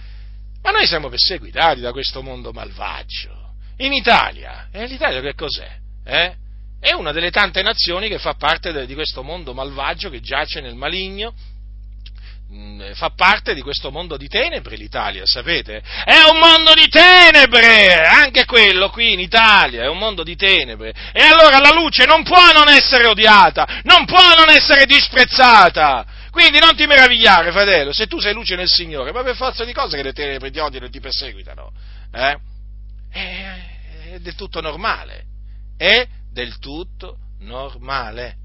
Ma 0.62 0.70
noi 0.70 0.86
siamo 0.86 1.08
perseguitati 1.08 1.80
da 1.80 1.92
questo 1.92 2.22
mondo 2.22 2.52
malvagio. 2.52 3.54
In 3.78 3.94
Italia, 3.94 4.68
e 4.70 4.86
l'Italia 4.86 5.22
che 5.22 5.34
cos'è? 5.34 5.78
Eh? 6.04 6.34
È 6.78 6.92
una 6.92 7.12
delle 7.12 7.30
tante 7.30 7.62
nazioni 7.62 8.08
che 8.08 8.18
fa 8.18 8.34
parte 8.34 8.84
di 8.84 8.94
questo 8.94 9.22
mondo 9.22 9.54
malvagio 9.54 10.10
che 10.10 10.20
giace 10.20 10.60
nel 10.60 10.74
maligno, 10.74 11.34
fa 12.94 13.10
parte 13.10 13.54
di 13.54 13.60
questo 13.60 13.90
mondo 13.90 14.16
di 14.16 14.28
tenebre 14.28 14.76
l'Italia, 14.76 15.26
sapete? 15.26 15.82
È 16.04 16.22
un 16.30 16.38
mondo 16.38 16.74
di 16.74 16.88
tenebre, 16.88 18.04
anche 18.06 18.44
quello 18.44 18.90
qui 18.90 19.12
in 19.12 19.20
Italia 19.20 19.82
è 19.82 19.88
un 19.88 19.98
mondo 19.98 20.22
di 20.22 20.36
tenebre. 20.36 20.94
E 21.12 21.22
allora 21.22 21.58
la 21.58 21.72
luce 21.72 22.04
non 22.04 22.22
può 22.22 22.52
non 22.52 22.68
essere 22.68 23.06
odiata, 23.06 23.80
non 23.82 24.04
può 24.04 24.34
non 24.36 24.50
essere 24.50 24.86
disprezzata. 24.86 26.06
Quindi 26.30 26.58
non 26.58 26.74
ti 26.74 26.86
meravigliare, 26.86 27.52
fratello, 27.52 27.92
se 27.92 28.06
tu 28.06 28.18
sei 28.18 28.34
luce 28.34 28.56
nel 28.56 28.68
Signore, 28.68 29.12
ma 29.12 29.22
per 29.22 29.36
forza 29.36 29.64
di 29.64 29.72
cose 29.72 29.96
che 29.96 30.02
le 30.02 30.12
tenebre 30.12 30.50
ti 30.50 30.58
odiano 30.58 30.86
e 30.86 30.90
ti 30.90 31.00
perseguitano. 31.00 31.72
Eh? 32.12 32.38
È 33.10 34.18
del 34.18 34.34
tutto 34.34 34.60
normale. 34.60 35.24
È 35.76 36.06
del 36.32 36.58
tutto 36.58 37.18
normale. 37.40 38.36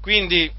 Quindi 0.00 0.50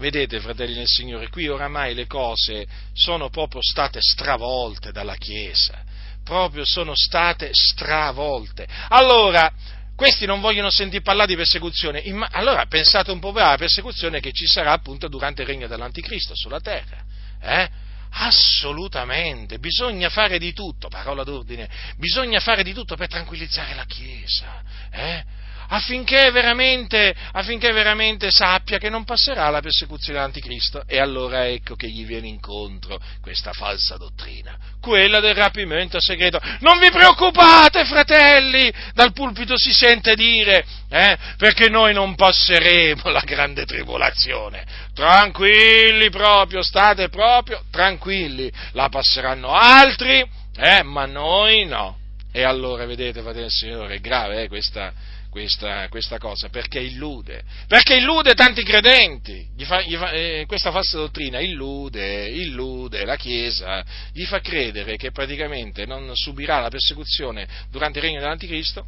Vedete, 0.00 0.40
fratelli 0.40 0.76
nel 0.76 0.86
Signore, 0.86 1.28
qui 1.28 1.46
oramai 1.46 1.92
le 1.92 2.06
cose 2.06 2.66
sono 2.94 3.28
proprio 3.28 3.60
state 3.62 3.98
stravolte 4.00 4.92
dalla 4.92 5.14
Chiesa, 5.16 5.84
proprio 6.24 6.64
sono 6.64 6.94
state 6.94 7.50
stravolte. 7.52 8.66
Allora, 8.88 9.52
questi 9.94 10.24
non 10.24 10.40
vogliono 10.40 10.70
sentire 10.70 11.02
parlare 11.02 11.28
di 11.28 11.36
persecuzione, 11.36 12.02
allora 12.30 12.64
pensate 12.64 13.10
un 13.10 13.18
po' 13.20 13.32
alla 13.32 13.58
persecuzione 13.58 14.20
che 14.20 14.32
ci 14.32 14.46
sarà 14.46 14.72
appunto 14.72 15.06
durante 15.06 15.42
il 15.42 15.48
regno 15.48 15.66
dell'Anticristo 15.66 16.34
sulla 16.34 16.60
terra. 16.60 17.04
Eh? 17.38 17.68
Assolutamente, 18.12 19.58
bisogna 19.58 20.08
fare 20.08 20.38
di 20.38 20.54
tutto, 20.54 20.88
parola 20.88 21.24
d'ordine, 21.24 21.68
bisogna 21.98 22.40
fare 22.40 22.62
di 22.62 22.72
tutto 22.72 22.96
per 22.96 23.08
tranquillizzare 23.08 23.74
la 23.74 23.84
Chiesa. 23.84 24.62
Eh? 24.90 25.39
Affinché 25.70 26.30
veramente, 26.30 27.14
affinché 27.32 27.72
veramente 27.72 28.30
sappia 28.30 28.78
che 28.78 28.88
non 28.88 29.04
passerà 29.04 29.48
la 29.50 29.60
persecuzione 29.60 30.18
dell'anticristo 30.18 30.82
e 30.86 30.98
allora 30.98 31.46
ecco 31.46 31.74
che 31.74 31.88
gli 31.88 32.04
viene 32.04 32.28
incontro 32.28 33.00
questa 33.20 33.52
falsa 33.52 33.96
dottrina, 33.96 34.56
quella 34.80 35.20
del 35.20 35.34
rapimento 35.34 36.00
segreto. 36.00 36.40
Non 36.60 36.78
vi 36.78 36.90
preoccupate, 36.90 37.84
fratelli, 37.84 38.72
dal 38.94 39.12
pulpito 39.12 39.56
si 39.56 39.72
sente 39.72 40.14
dire, 40.14 40.64
eh, 40.88 41.16
perché 41.36 41.68
noi 41.68 41.94
non 41.94 42.14
passeremo 42.14 43.02
la 43.10 43.22
grande 43.24 43.64
tribolazione. 43.64 44.64
Tranquilli 44.92 46.10
proprio, 46.10 46.62
state 46.62 47.08
proprio 47.08 47.62
tranquilli, 47.70 48.50
la 48.72 48.88
passeranno 48.88 49.52
altri, 49.52 50.28
eh, 50.56 50.82
ma 50.82 51.06
noi 51.06 51.64
no. 51.64 51.98
E 52.32 52.42
allora, 52.42 52.86
vedete, 52.86 53.22
fratelli 53.22 53.42
del 53.42 53.50
Signore, 53.50 53.94
è 53.96 54.00
grave 54.00 54.42
eh, 54.42 54.48
questa, 54.48 54.92
questa, 55.30 55.88
questa, 55.88 56.18
cosa, 56.18 56.48
perché 56.48 56.80
illude, 56.80 57.42
perché 57.66 57.94
illude 57.94 58.34
tanti 58.34 58.62
credenti, 58.62 59.48
gli 59.56 59.64
fa, 59.64 59.80
gli 59.80 59.96
fa, 59.96 60.10
eh, 60.10 60.44
questa 60.46 60.70
falsa 60.70 60.98
dottrina 60.98 61.40
illude, 61.40 62.28
illude 62.28 63.04
la 63.04 63.16
Chiesa, 63.16 63.84
gli 64.12 64.24
fa 64.24 64.40
credere 64.40 64.96
che 64.96 65.12
praticamente 65.12 65.86
non 65.86 66.14
subirà 66.14 66.60
la 66.60 66.68
persecuzione 66.68 67.46
durante 67.70 67.98
il 67.98 68.04
regno 68.04 68.20
dell'Anticristo, 68.20 68.86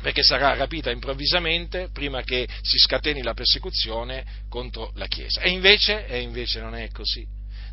perché 0.00 0.22
sarà 0.22 0.54
rapita 0.54 0.90
improvvisamente 0.90 1.88
prima 1.92 2.22
che 2.22 2.46
si 2.62 2.78
scateni 2.78 3.22
la 3.22 3.34
persecuzione 3.34 4.24
contro 4.48 4.92
la 4.94 5.06
Chiesa. 5.06 5.40
E 5.40 5.50
invece, 5.50 6.06
e 6.06 6.20
invece 6.20 6.60
non 6.60 6.74
è 6.74 6.88
così, 6.90 7.26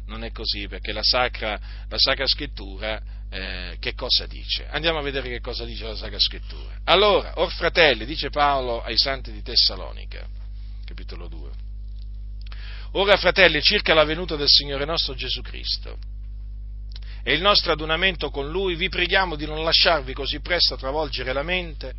non 0.08 0.24
è 0.24 0.32
così, 0.32 0.68
perché 0.68 0.92
la 0.94 1.04
Sacra, 1.04 1.60
la 1.88 1.98
Sacra 1.98 2.26
Scrittura 2.26 3.02
eh, 3.34 3.78
che 3.80 3.96
cosa 3.96 4.28
dice. 4.28 4.68
Andiamo 4.70 5.00
a 5.00 5.02
vedere 5.02 5.28
che 5.28 5.42
cosa 5.42 5.66
dice 5.66 5.86
la 5.86 5.96
Sacra 5.96 6.20
Scrittura. 6.20 6.78
Allora, 6.84 7.34
or 7.38 7.52
fratelli, 7.52 8.06
dice 8.06 8.30
Paolo 8.30 8.84
ai 8.84 8.96
santi 8.96 9.32
di 9.32 9.42
Tessalonica, 9.42 10.24
capitolo 10.86 11.28
2. 11.28 11.50
Ora, 12.92 13.18
fratelli, 13.18 13.60
circa 13.64 13.96
la 13.96 14.04
venuta 14.04 14.36
del 14.36 14.48
Signore 14.48 14.86
nostro 14.86 15.16
Gesù 15.16 15.42
Cristo 15.42 15.98
e 17.24 17.34
il 17.34 17.42
nostro 17.42 17.72
adunamento 17.72 18.30
con 18.30 18.52
Lui, 18.52 18.76
vi 18.76 18.90
preghiamo 18.90 19.36
di 19.36 19.48
non 19.48 19.64
lasciarvi 19.64 20.14
così 20.14 20.40
presto 20.40 20.76
travolgere 20.76 21.34
la 21.34 21.42
mente, 21.42 21.94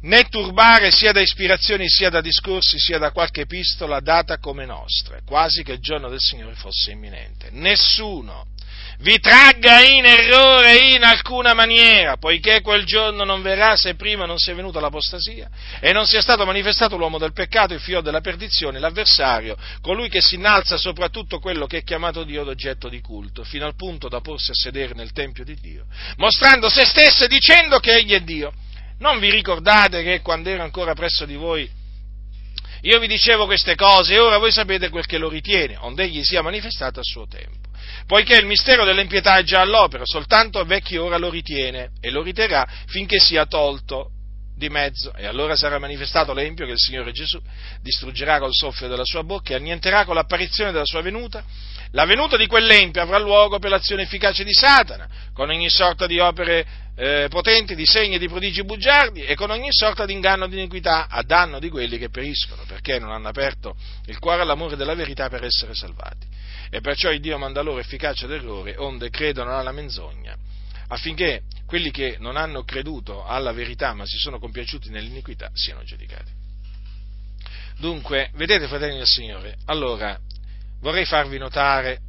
né 0.00 0.24
turbare 0.30 0.90
sia 0.92 1.12
da 1.12 1.20
ispirazioni, 1.20 1.90
sia 1.90 2.08
da 2.08 2.22
discorsi, 2.22 2.78
sia 2.78 2.96
da 2.96 3.10
qualche 3.10 3.42
epistola 3.42 4.00
data 4.00 4.38
come 4.38 4.64
nostra, 4.64 5.20
quasi 5.26 5.62
che 5.62 5.72
il 5.72 5.80
giorno 5.80 6.08
del 6.08 6.20
Signore 6.20 6.54
fosse 6.54 6.92
imminente. 6.92 7.50
Nessuno 7.50 8.46
vi 9.00 9.18
tragga 9.18 9.80
in 9.84 10.04
errore 10.06 10.94
in 10.94 11.02
alcuna 11.02 11.52
maniera, 11.52 12.16
poiché 12.16 12.62
quel 12.62 12.84
giorno 12.84 13.24
non 13.24 13.42
verrà 13.42 13.76
se 13.76 13.94
prima 13.94 14.24
non 14.24 14.38
sia 14.38 14.54
venuta 14.54 14.80
l'apostasia 14.80 15.48
e 15.80 15.92
non 15.92 16.06
sia 16.06 16.22
stato 16.22 16.46
manifestato 16.46 16.96
l'uomo 16.96 17.18
del 17.18 17.32
peccato, 17.32 17.74
il 17.74 17.80
figlio 17.80 18.00
della 18.00 18.20
perdizione, 18.20 18.78
l'avversario, 18.78 19.56
colui 19.82 20.08
che 20.08 20.22
si 20.22 20.36
innalza 20.36 20.78
soprattutto 20.78 21.38
quello 21.38 21.66
che 21.66 21.78
è 21.78 21.82
chiamato 21.82 22.24
Dio 22.24 22.44
d'oggetto 22.44 22.88
di 22.88 23.00
culto, 23.00 23.44
fino 23.44 23.66
al 23.66 23.76
punto 23.76 24.08
da 24.08 24.20
porsi 24.20 24.50
a 24.50 24.54
sedere 24.54 24.94
nel 24.94 25.12
Tempio 25.12 25.44
di 25.44 25.56
Dio, 25.60 25.84
mostrando 26.16 26.70
se 26.70 26.86
stesso 26.86 27.24
e 27.24 27.28
dicendo 27.28 27.78
che 27.78 27.96
egli 27.96 28.12
è 28.12 28.20
Dio. 28.20 28.52
Non 28.98 29.18
vi 29.18 29.30
ricordate 29.30 30.02
che 30.02 30.22
quando 30.22 30.48
ero 30.48 30.62
ancora 30.62 30.94
presso 30.94 31.26
di 31.26 31.34
voi 31.34 31.70
io 32.82 32.98
vi 32.98 33.06
dicevo 33.06 33.44
queste 33.44 33.74
cose 33.74 34.14
e 34.14 34.18
ora 34.18 34.38
voi 34.38 34.52
sapete 34.52 34.88
quel 34.88 35.04
che 35.04 35.18
lo 35.18 35.28
ritiene, 35.28 35.76
onde 35.80 36.04
egli 36.04 36.22
sia 36.22 36.40
manifestato 36.40 37.00
a 37.00 37.02
suo 37.02 37.26
tempo 37.26 37.65
poiché 38.06 38.36
il 38.36 38.46
mistero 38.46 38.84
dell'impietà 38.84 39.36
è 39.36 39.42
già 39.42 39.60
all'opera, 39.60 40.04
soltanto 40.04 40.64
vecchio 40.64 41.04
ora 41.04 41.18
lo 41.18 41.30
ritiene 41.30 41.90
e 42.00 42.10
lo 42.10 42.22
riterrà 42.22 42.66
finché 42.86 43.18
sia 43.18 43.46
tolto 43.46 44.10
di 44.56 44.70
mezzo, 44.70 45.12
e 45.14 45.26
allora 45.26 45.54
sarà 45.54 45.78
manifestato 45.78 46.32
l'empio 46.32 46.64
che 46.64 46.72
il 46.72 46.78
Signore 46.78 47.12
Gesù 47.12 47.38
distruggerà 47.82 48.38
col 48.38 48.54
soffio 48.54 48.88
della 48.88 49.04
sua 49.04 49.22
bocca 49.22 49.52
e 49.52 49.56
annienterà 49.56 50.06
con 50.06 50.14
l'apparizione 50.14 50.72
della 50.72 50.86
sua 50.86 51.02
venuta. 51.02 51.44
La 51.90 52.06
venuta 52.06 52.36
di 52.36 52.46
quell'empio 52.46 53.02
avrà 53.02 53.18
luogo 53.18 53.58
per 53.58 53.70
l'azione 53.70 54.02
efficace 54.02 54.44
di 54.44 54.54
Satana, 54.54 55.08
con 55.34 55.50
ogni 55.50 55.68
sorta 55.68 56.06
di 56.06 56.18
opere 56.18 56.66
eh, 56.96 57.26
potenti, 57.28 57.74
di 57.74 57.84
segni 57.84 58.14
e 58.14 58.18
di 58.18 58.28
prodigi 58.28 58.64
bugiardi 58.64 59.24
e 59.24 59.34
con 59.34 59.50
ogni 59.50 59.68
sorta 59.70 60.06
di 60.06 60.14
inganno 60.14 60.46
di 60.46 60.56
iniquità 60.56 61.06
a 61.08 61.22
danno 61.22 61.58
di 61.58 61.68
quelli 61.68 61.98
che 61.98 62.08
periscono, 62.08 62.62
perché 62.66 62.98
non 62.98 63.12
hanno 63.12 63.28
aperto 63.28 63.76
il 64.06 64.18
cuore 64.18 64.40
all'amore 64.40 64.76
della 64.76 64.94
verità 64.94 65.28
per 65.28 65.44
essere 65.44 65.74
salvati 65.74 66.26
e 66.70 66.80
perciò 66.80 67.10
il 67.10 67.20
Dio 67.20 67.36
manda 67.38 67.60
loro 67.60 67.78
efficacia 67.78 68.26
d'errore, 68.26 68.74
onde 68.78 69.10
credono 69.10 69.56
alla 69.56 69.72
menzogna, 69.72 70.34
affinché 70.88 71.42
quelli 71.66 71.90
che 71.90 72.16
non 72.18 72.36
hanno 72.36 72.62
creduto 72.62 73.24
alla 73.24 73.52
verità 73.52 73.92
ma 73.94 74.06
si 74.06 74.18
sono 74.18 74.38
compiaciuti 74.38 74.90
nell'iniquità 74.90 75.50
siano 75.52 75.82
giudicati. 75.82 76.30
Dunque, 77.78 78.30
vedete 78.34 78.68
fratelli 78.68 78.96
del 78.96 79.06
Signore, 79.06 79.56
allora 79.66 80.18
vorrei 80.80 81.04
farvi 81.04 81.38
notare 81.38 82.00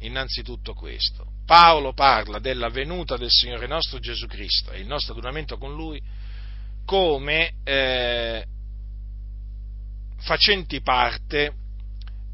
innanzitutto 0.00 0.74
questo. 0.74 1.30
Paolo 1.46 1.92
parla 1.92 2.38
della 2.38 2.70
venuta 2.70 3.16
del 3.16 3.30
Signore 3.30 3.66
nostro 3.66 3.98
Gesù 3.98 4.26
Cristo 4.26 4.70
e 4.72 4.80
il 4.80 4.86
nostro 4.86 5.12
adunamento 5.12 5.58
con 5.58 5.74
Lui 5.74 6.00
come 6.84 7.54
eh, 7.62 8.44
facenti 10.18 10.80
parte 10.80 11.52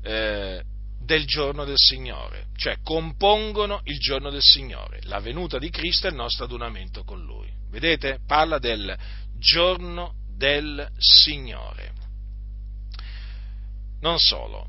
eh, 0.02 0.62
del 1.08 1.24
giorno 1.24 1.64
del 1.64 1.78
Signore, 1.78 2.48
cioè 2.54 2.76
compongono 2.82 3.80
il 3.84 3.98
giorno 3.98 4.28
del 4.28 4.42
Signore, 4.42 5.00
la 5.04 5.20
venuta 5.20 5.58
di 5.58 5.70
Cristo 5.70 6.06
e 6.06 6.10
il 6.10 6.16
nostro 6.16 6.44
adunamento 6.44 7.02
con 7.02 7.24
Lui. 7.24 7.48
Vedete? 7.70 8.18
Parla 8.26 8.58
del 8.58 8.94
giorno 9.38 10.16
del 10.36 10.86
Signore. 10.98 11.92
Non 14.02 14.18
solo. 14.18 14.68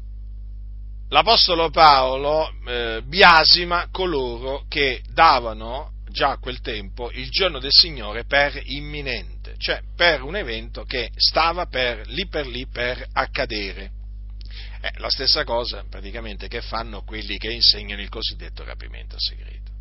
L'Apostolo 1.10 1.70
Paolo 1.72 2.50
eh, 2.66 3.02
biasima 3.06 3.90
coloro 3.92 4.64
che 4.70 5.02
davano 5.12 5.92
già 6.10 6.32
a 6.32 6.38
quel 6.38 6.62
tempo 6.62 7.12
il 7.12 7.30
giorno 7.30 7.60
del 7.60 7.74
Signore 7.74 8.24
per 8.24 8.62
imminente, 8.64 9.56
cioè 9.58 9.82
per 9.94 10.24
un 10.24 10.38
evento 10.38 10.86
che 10.86 11.12
stava 11.16 11.66
per, 11.66 12.08
lì 12.08 12.28
per 12.28 12.48
lì 12.48 12.66
per 12.66 13.06
accadere. 13.12 13.99
È 14.82 14.92
la 14.98 15.10
stessa 15.10 15.44
cosa 15.44 15.84
praticamente 15.90 16.48
che 16.48 16.62
fanno 16.62 17.04
quelli 17.04 17.38
che 17.38 17.52
insegnano 17.52 18.02
il 18.02 18.10
cosiddetto 18.10 18.64
rapimento 18.64 19.18
segreto. 19.20 19.72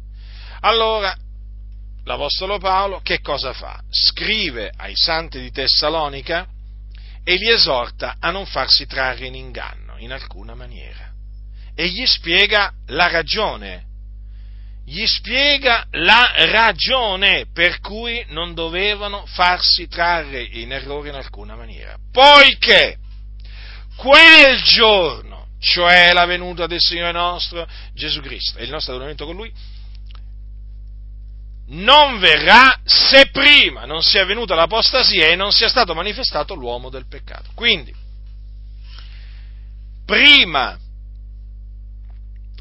Allora, 0.61 1.17
l'Apostolo 2.05 2.59
Paolo 2.59 3.01
che 3.01 3.21
cosa 3.21 3.53
fa? 3.53 3.81
Scrive 3.91 4.73
ai 4.77 4.97
santi 4.97 5.41
di 5.41 5.53
Tessalonica 5.53 6.49
e 7.23 7.37
li 7.37 7.49
esorta 7.49 8.17
a 8.19 8.31
non 8.31 8.47
farsi 8.47 8.87
trarre 8.87 9.27
in 9.27 9.35
inganno 9.35 9.97
in 9.99 10.13
alcuna 10.13 10.55
maniera. 10.55 11.13
E 11.75 11.89
gli 11.89 12.05
spiega 12.05 12.73
la 12.87 13.09
ragione, 13.09 13.85
gli 14.85 15.07
spiega 15.07 15.87
la 15.91 16.33
ragione 16.47 17.47
per 17.53 17.79
cui 17.79 18.25
non 18.31 18.55
dovevano 18.55 19.27
farsi 19.27 19.87
trarre 19.87 20.43
in 20.43 20.73
errore 20.73 21.11
in 21.11 21.15
alcuna 21.15 21.55
maniera. 21.55 21.97
Poiché 22.11 22.97
quel 23.99 24.63
giorno, 24.63 25.49
cioè 25.59 26.13
la 26.13 26.25
venuta 26.25 26.69
del 26.69 26.79
Signore 26.79 27.11
nostro 27.11 27.67
Gesù 27.95 28.21
Cristo 28.21 28.57
e 28.57 28.63
il 28.63 28.71
nostro 28.71 28.93
adonamento 28.93 29.27
con 29.27 29.35
Lui, 29.35 29.53
non 31.71 32.21
verrà 32.21 32.81
se 32.85 33.29
prima 33.31 33.87
non 33.87 34.01
sia 34.01 34.25
venuta 34.25 34.55
l'apostasia 34.55 35.27
e 35.27 35.35
non 35.35 35.51
sia 35.51 35.69
stato 35.69 35.95
manifestato 35.95 36.55
l'uomo 36.55 36.91
del 36.91 37.09
peccato. 37.09 37.51
Quindi, 37.55 37.93
prima 40.07 40.79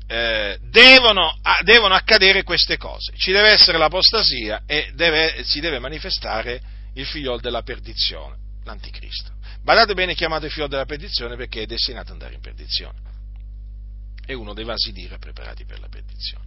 eh, 0.07 0.57
devono, 0.63 1.37
devono, 1.61 1.93
accadere 1.93 2.41
queste 2.41 2.77
cose. 2.77 3.13
Ci 3.15 3.31
deve 3.31 3.51
essere 3.51 3.77
l'apostasia 3.77 4.63
e 4.65 4.91
deve, 4.95 5.43
si 5.43 5.59
deve 5.59 5.77
manifestare 5.77 6.59
il 6.95 7.05
figliol 7.05 7.39
della 7.39 7.61
perdizione, 7.61 8.37
l'anticristo. 8.63 9.36
Badate 9.67 9.95
bene, 9.95 10.15
chiamato 10.15 10.45
il 10.45 10.51
figlio 10.53 10.67
della 10.67 10.85
perdizione 10.85 11.35
perché 11.35 11.63
è 11.63 11.65
destinato 11.65 12.07
ad 12.07 12.13
andare 12.13 12.35
in 12.35 12.39
perdizione. 12.39 13.01
È 14.25 14.31
uno 14.31 14.53
dei 14.53 14.63
vasi 14.63 14.93
d'ira 14.93 15.17
preparati 15.17 15.65
per 15.65 15.81
la 15.81 15.89
perdizione. 15.89 16.45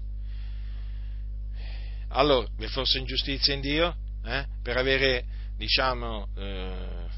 Allora, 2.13 2.49
vi 2.57 2.65
è 2.65 2.69
forse 2.69 2.97
ingiustizia 2.97 3.53
in 3.53 3.61
Dio? 3.61 3.95
Eh? 4.25 4.47
Per 4.63 4.75
avere, 4.75 5.27
diciamo, 5.55 6.29
eh, 6.35 7.09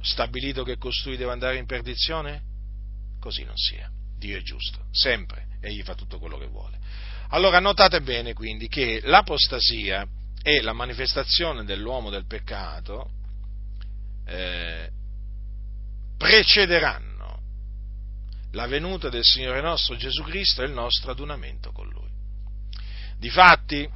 stabilito 0.00 0.64
che 0.64 0.78
costui 0.78 1.18
deve 1.18 1.32
andare 1.32 1.58
in 1.58 1.66
perdizione? 1.66 2.40
Così 3.20 3.44
non 3.44 3.58
sia. 3.58 3.90
Dio 4.16 4.38
è 4.38 4.40
giusto, 4.40 4.86
sempre, 4.92 5.58
egli 5.60 5.82
fa 5.82 5.94
tutto 5.94 6.18
quello 6.18 6.38
che 6.38 6.46
vuole. 6.46 6.78
Allora 7.28 7.58
notate 7.58 8.00
bene 8.00 8.32
quindi 8.32 8.68
che 8.68 9.02
l'apostasia 9.04 10.06
è 10.42 10.60
la 10.62 10.72
manifestazione 10.72 11.64
dell'uomo 11.64 12.08
del 12.08 12.26
peccato 12.26 13.22
eh, 14.26 14.90
precederanno 16.16 17.12
la 18.52 18.66
venuta 18.66 19.08
del 19.08 19.24
Signore 19.24 19.60
nostro 19.60 19.96
Gesù 19.96 20.22
Cristo 20.22 20.62
e 20.62 20.66
il 20.66 20.72
nostro 20.72 21.10
adunamento 21.10 21.72
con 21.72 21.88
Lui. 21.88 22.08
Difatti, 23.18 23.88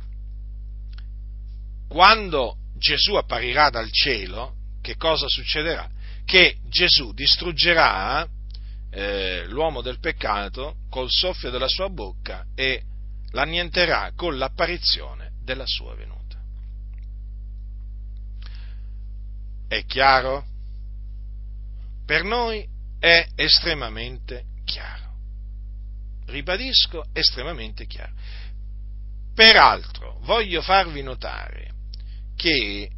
quando 1.88 2.56
Gesù 2.76 3.14
apparirà 3.14 3.70
dal 3.70 3.90
cielo, 3.90 4.54
che 4.80 4.96
cosa 4.96 5.26
succederà? 5.28 5.88
Che 6.24 6.58
Gesù 6.68 7.12
distruggerà 7.12 8.26
eh, 8.90 9.46
l'uomo 9.48 9.80
del 9.80 9.98
peccato 9.98 10.76
col 10.90 11.10
soffio 11.10 11.50
della 11.50 11.68
sua 11.68 11.88
bocca 11.88 12.44
e 12.54 12.82
l'annienterà 13.30 14.12
con 14.14 14.38
l'apparizione 14.38 15.32
della 15.42 15.66
sua 15.66 15.94
venuta. 15.94 16.17
È 19.68 19.84
chiaro? 19.84 20.44
Per 22.06 22.24
noi 22.24 22.66
è 22.98 23.26
estremamente 23.34 24.44
chiaro. 24.64 25.12
Ribadisco, 26.26 27.04
estremamente 27.12 27.86
chiaro. 27.86 28.14
Peraltro, 29.34 30.18
voglio 30.22 30.62
farvi 30.62 31.02
notare 31.02 31.74
che 32.34 32.90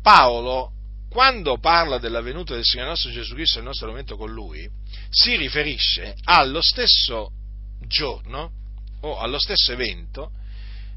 Paolo, 0.00 0.72
quando 1.10 1.58
parla 1.58 1.98
della 1.98 2.22
venuta 2.22 2.54
del 2.54 2.64
Signore 2.64 2.88
nostro 2.88 3.10
Gesù 3.10 3.34
Cristo 3.34 3.58
e 3.58 3.60
del 3.60 3.68
nostro 3.68 3.88
momento 3.88 4.16
con 4.16 4.32
Lui, 4.32 4.68
si 5.10 5.36
riferisce 5.36 6.16
allo 6.24 6.62
stesso 6.62 7.30
giorno 7.86 8.50
o 9.02 9.18
allo 9.18 9.38
stesso 9.38 9.72
evento 9.72 10.32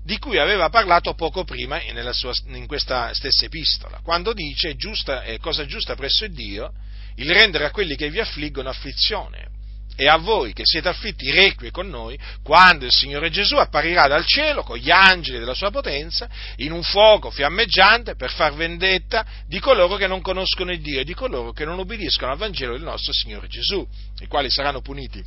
di 0.06 0.20
cui 0.20 0.38
aveva 0.38 0.70
parlato 0.70 1.16
poco 1.16 1.44
prima 1.44 1.82
sua, 2.12 2.32
in 2.50 2.68
questa 2.68 3.12
stessa 3.16 3.46
epistola, 3.46 4.02
quando 4.04 4.34
dice 4.34 4.76
giusta, 4.76 5.24
è 5.24 5.40
cosa 5.40 5.66
giusta 5.66 5.96
presso 5.96 6.28
Dio 6.28 6.72
il 7.16 7.32
rendere 7.32 7.66
a 7.66 7.72
quelli 7.72 7.96
che 7.96 8.12
vi 8.12 8.20
affliggono 8.20 8.70
afflizione. 8.70 9.54
E 9.98 10.08
a 10.08 10.18
voi 10.18 10.54
che 10.54 10.64
siete 10.66 10.90
afflitti 10.90 11.32
requie 11.32 11.72
con 11.72 11.88
noi, 11.88 12.20
quando 12.44 12.86
il 12.86 12.92
Signore 12.92 13.32
Gesù 13.32 13.56
apparirà 13.56 14.08
dal 14.08 14.26
cielo 14.26 14.62
con 14.62 14.78
gli 14.78 14.92
angeli 14.92 15.40
della 15.40 15.54
sua 15.54 15.72
potenza 15.72 16.30
in 16.58 16.72
un 16.72 16.84
fuoco 16.84 17.32
fiammeggiante 17.32 18.16
per 18.16 18.30
far 18.30 18.54
vendetta 18.54 19.26
di 19.48 19.60
coloro 19.60 19.96
che 19.96 20.06
non 20.06 20.22
conoscono 20.22 20.72
il 20.72 20.82
Dio 20.82 21.00
e 21.00 21.06
di 21.06 21.14
coloro 21.16 21.52
che 21.52 21.66
non 21.66 21.80
obbediscono 21.80 22.32
al 22.32 22.38
Vangelo 22.38 22.74
del 22.74 22.84
nostro 22.84 23.14
Signore 23.14 23.48
Gesù, 23.48 23.88
i 24.20 24.28
quali 24.28 24.52
saranno 24.52 24.82
puniti 24.82 25.24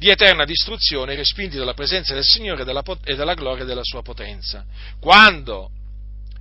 di 0.00 0.08
eterna 0.08 0.46
distruzione, 0.46 1.14
respinti 1.14 1.58
dalla 1.58 1.74
presenza 1.74 2.14
del 2.14 2.24
Signore 2.24 2.62
e 2.62 3.14
dalla, 3.14 3.34
gloria 3.34 3.64
della 3.64 3.84
sua 3.84 4.00
potenza. 4.00 4.64
Quando 4.98 5.72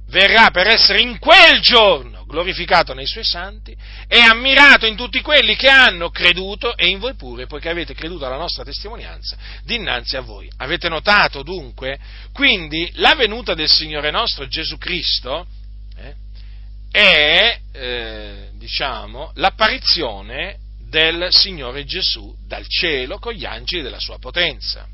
verrà 0.07 0.49
per 0.49 0.67
essere 0.67 1.01
in 1.01 1.19
quel 1.19 1.59
giorno 1.59 2.23
glorificato 2.25 2.93
nei 2.93 3.05
suoi 3.05 3.25
santi 3.25 3.75
e 4.07 4.19
ammirato 4.21 4.85
in 4.85 4.95
tutti 4.95 5.19
quelli 5.19 5.57
che 5.57 5.67
hanno 5.67 6.09
creduto 6.09 6.77
e 6.77 6.87
in 6.87 6.99
voi 6.99 7.15
pure, 7.15 7.47
poiché 7.47 7.67
avete 7.67 7.93
creduto 7.93 8.25
alla 8.25 8.37
nostra 8.37 8.63
testimonianza 8.63 9.35
dinanzi 9.65 10.15
a 10.15 10.21
voi. 10.21 10.49
Avete 10.55 10.87
notato 10.87 11.43
dunque? 11.43 11.99
Quindi 12.31 12.89
la 12.93 13.13
venuta 13.15 13.55
del 13.55 13.69
Signore 13.69 14.09
nostro 14.09 14.47
Gesù 14.47 14.77
Cristo 14.77 15.45
eh, 15.97 16.15
è, 16.91 17.59
eh, 17.73 18.49
diciamo, 18.53 19.33
l'apparizione 19.35 20.59
del 20.89 21.29
Signore 21.31 21.85
Gesù 21.85 22.35
dal 22.45 22.67
cielo 22.67 23.19
con 23.19 23.33
gli 23.33 23.45
angeli 23.45 23.83
della 23.83 23.99
sua 23.99 24.17
potenza. 24.17 24.87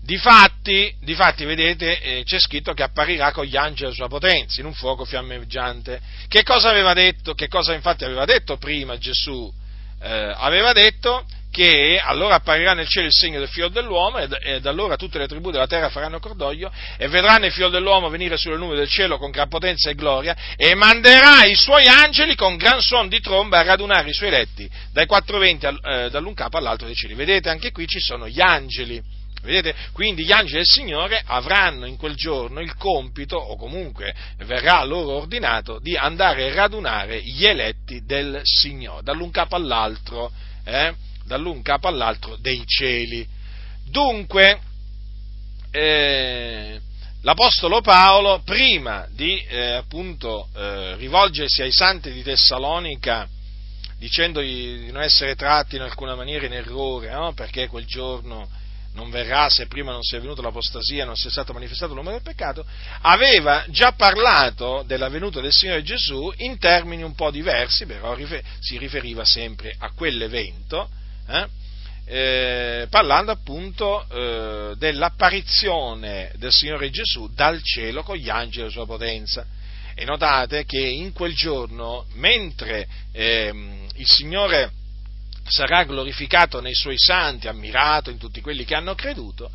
Difatti, 0.00 0.94
difatti 1.00 1.44
vedete, 1.44 2.00
eh, 2.00 2.22
c'è 2.24 2.38
scritto 2.40 2.72
che 2.72 2.82
apparirà 2.82 3.30
con 3.30 3.44
gli 3.44 3.56
angeli 3.56 3.90
della 3.90 3.94
sua 3.94 4.08
potenza, 4.08 4.60
in 4.60 4.66
un 4.66 4.72
fuoco 4.72 5.04
fiammeggiante. 5.04 6.00
Che 6.28 6.42
cosa 6.44 6.70
aveva 6.70 6.94
detto? 6.94 7.34
Che 7.34 7.48
cosa 7.48 7.74
infatti 7.74 8.04
aveva 8.04 8.24
detto 8.24 8.56
prima 8.56 8.96
Gesù? 8.96 9.52
Eh, 10.00 10.32
aveva 10.36 10.72
detto 10.72 11.26
che 11.58 12.00
allora 12.00 12.36
apparirà 12.36 12.72
nel 12.72 12.86
cielo 12.86 13.06
il 13.06 13.12
segno 13.12 13.40
del 13.40 13.48
figlio 13.48 13.66
dell'uomo 13.66 14.18
ed, 14.18 14.36
ed, 14.40 14.64
allora 14.66 14.94
tutte 14.94 15.18
le 15.18 15.26
tribù 15.26 15.50
della 15.50 15.66
terra 15.66 15.88
faranno 15.88 16.20
cordoglio 16.20 16.70
e 16.96 17.08
vedranno 17.08 17.46
il 17.46 17.52
figlio 17.52 17.68
dell'uomo 17.68 18.08
venire 18.08 18.36
sulle 18.36 18.56
nuvole 18.56 18.78
del 18.78 18.88
cielo 18.88 19.18
con 19.18 19.32
gran 19.32 19.48
potenza 19.48 19.90
e 19.90 19.96
gloria 19.96 20.36
e 20.56 20.76
manderà 20.76 21.42
i 21.46 21.56
suoi 21.56 21.88
angeli 21.88 22.36
con 22.36 22.56
gran 22.56 22.80
suono 22.80 23.08
di 23.08 23.18
tromba 23.18 23.58
a 23.58 23.62
radunare 23.62 24.08
i 24.08 24.12
suoi 24.12 24.30
letti 24.30 24.70
dai 24.92 25.06
quattro 25.06 25.38
venti 25.38 25.66
eh, 25.66 26.08
dall'un 26.10 26.32
capo 26.32 26.58
all'altro 26.58 26.86
dei 26.86 26.94
cieli. 26.94 27.14
Vedete, 27.14 27.48
anche 27.48 27.72
qui 27.72 27.88
ci 27.88 27.98
sono 27.98 28.28
gli 28.28 28.40
angeli. 28.40 29.02
Vedete? 29.42 29.74
Quindi 29.92 30.24
gli 30.24 30.32
angeli 30.32 30.58
del 30.58 30.66
Signore 30.66 31.20
avranno 31.26 31.86
in 31.86 31.96
quel 31.96 32.14
giorno 32.14 32.60
il 32.60 32.76
compito, 32.76 33.36
o 33.36 33.56
comunque 33.56 34.14
verrà 34.44 34.84
loro 34.84 35.16
ordinato, 35.16 35.80
di 35.80 35.96
andare 35.96 36.50
a 36.50 36.54
radunare 36.54 37.20
gli 37.20 37.44
eletti 37.44 38.04
del 38.04 38.40
Signore, 38.44 39.02
dall'un 39.02 39.32
capo 39.32 39.56
all'altro. 39.56 40.30
Eh? 40.64 41.06
Dall'un 41.28 41.62
capo 41.62 41.86
all'altro 41.86 42.36
dei 42.40 42.64
cieli. 42.66 43.24
Dunque, 43.84 44.58
eh, 45.70 46.80
l'Apostolo 47.22 47.80
Paolo, 47.80 48.40
prima 48.44 49.06
di 49.12 49.40
eh, 49.48 49.74
appunto 49.74 50.48
eh, 50.56 50.96
rivolgersi 50.96 51.62
ai 51.62 51.72
santi 51.72 52.10
di 52.10 52.22
Tessalonica, 52.22 53.28
dicendogli 53.98 54.86
di 54.86 54.92
non 54.92 55.02
essere 55.02 55.36
tratti 55.36 55.76
in 55.76 55.82
alcuna 55.82 56.14
maniera 56.14 56.46
in 56.46 56.52
errore, 56.52 57.10
no? 57.10 57.32
perché 57.34 57.68
quel 57.68 57.84
giorno 57.84 58.48
non 58.94 59.10
verrà 59.10 59.48
se 59.48 59.66
prima 59.66 59.92
non 59.92 60.02
sia 60.02 60.18
venuta 60.18 60.42
l'apostasia, 60.42 61.04
non 61.04 61.14
sia 61.14 61.30
stato 61.30 61.52
manifestato 61.52 61.94
l'uomo 61.94 62.10
del 62.10 62.22
peccato, 62.22 62.64
aveva 63.02 63.64
già 63.68 63.92
parlato 63.92 64.82
della 64.86 65.08
venuta 65.08 65.40
del 65.40 65.52
Signore 65.52 65.82
Gesù 65.82 66.32
in 66.38 66.58
termini 66.58 67.02
un 67.02 67.14
po' 67.14 67.30
diversi, 67.30 67.86
però 67.86 68.16
si 68.58 68.78
riferiva 68.78 69.24
sempre 69.24 69.74
a 69.78 69.92
quell'evento, 69.92 70.88
eh? 71.28 71.46
Eh, 72.10 72.86
parlando 72.88 73.32
appunto 73.32 74.06
eh, 74.08 74.74
dell'apparizione 74.78 76.32
del 76.36 76.52
Signore 76.52 76.88
Gesù 76.88 77.28
dal 77.34 77.62
cielo 77.62 78.02
con 78.02 78.16
gli 78.16 78.30
angeli 78.30 78.60
della 78.60 78.70
sua 78.70 78.86
potenza. 78.86 79.46
E 79.94 80.04
notate 80.04 80.64
che 80.64 80.80
in 80.80 81.12
quel 81.12 81.34
giorno, 81.34 82.06
mentre 82.14 82.88
ehm, 83.12 83.86
il 83.96 84.06
Signore 84.06 84.70
sarà 85.48 85.84
glorificato 85.84 86.60
nei 86.60 86.74
suoi 86.74 86.96
santi, 86.96 87.48
ammirato 87.48 88.08
in 88.08 88.16
tutti 88.16 88.40
quelli 88.40 88.64
che 88.64 88.74
hanno 88.74 88.94
creduto, 88.94 89.50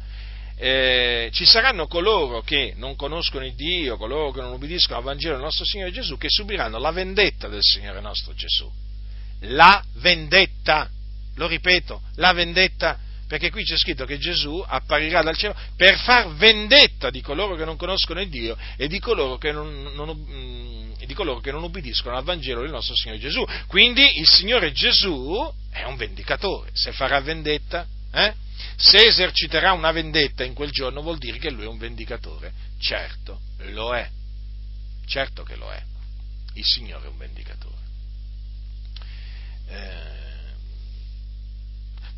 eh, 0.56 1.30
ci 1.34 1.46
saranno 1.46 1.88
coloro 1.88 2.42
che 2.42 2.74
non 2.76 2.96
conoscono 2.96 3.46
il 3.46 3.56
Dio, 3.56 3.98
coloro 3.98 4.32
che 4.32 4.42
non 4.42 4.52
ubbidiscono 4.52 5.00
al 5.00 5.04
Vangelo 5.04 5.36
del 5.36 5.44
nostro 5.44 5.66
Signore 5.66 5.92
Gesù, 5.92 6.18
che 6.18 6.30
subiranno 6.30 6.78
la 6.78 6.92
vendetta 6.92 7.48
del 7.48 7.64
Signore 7.64 8.00
nostro 8.00 8.34
Gesù. 8.36 8.70
La 9.48 9.84
vendetta 9.96 10.90
lo 11.36 11.48
ripeto, 11.48 12.02
la 12.16 12.34
vendetta, 12.34 12.98
perché 13.28 13.50
qui 13.50 13.64
c'è 13.64 13.78
scritto 13.78 14.06
che 14.06 14.18
Gesù 14.18 14.64
apparirà 14.66 15.22
dal 15.22 15.36
cielo 15.36 15.56
per 15.76 15.98
far 15.98 16.34
vendetta 16.36 17.10
di 17.10 17.22
coloro 17.22 17.56
che 17.56 17.66
non 17.66 17.78
conoscono 17.78 18.22
il 18.22 18.30
Dio 18.30 18.58
e 18.78 18.88
di 18.88 19.00
coloro 19.00 19.38
che 19.38 19.52
non, 19.52 19.92
non, 19.96 20.10
mm, 20.10 20.92
di 21.06 21.14
coloro 21.14 21.40
che 21.40 21.52
non 21.52 21.64
ubbidiscono 21.64 22.16
al 22.16 22.24
Vangelo 22.24 22.62
del 22.62 22.72
nostro 22.72 22.96
Signore 22.96 23.20
Gesù. 23.20 23.44
Quindi 23.68 24.20
il 24.20 24.28
Signore 24.28 24.72
Gesù 24.72 25.52
è 25.72 25.84
un 25.84 25.96
vendicatore, 25.96 26.70
se 26.74 26.92
farà 26.92 27.20
vendetta, 27.22 27.88
eh? 28.12 28.34
se 28.76 29.08
eserciterà 29.08 29.74
una 29.74 29.92
vendetta 29.92 30.44
in 30.44 30.54
quel 30.54 30.72
giorno 30.72 31.02
vuol 31.02 31.18
dire 31.18 31.38
che 31.38 31.50
lui 31.50 31.64
è 31.64 31.68
un 31.68 31.78
vendicatore. 31.78 32.52
Certo, 32.80 33.42
lo 33.70 33.96
è, 33.96 34.08
certo 35.08 35.44
che 35.44 35.56
lo 35.56 35.72
è, 35.72 35.82
il 36.54 36.66
Signore 36.66 37.06
è 37.06 37.10
un 37.10 37.18
vendicatore. 37.18 37.82
Eh, 39.70 40.23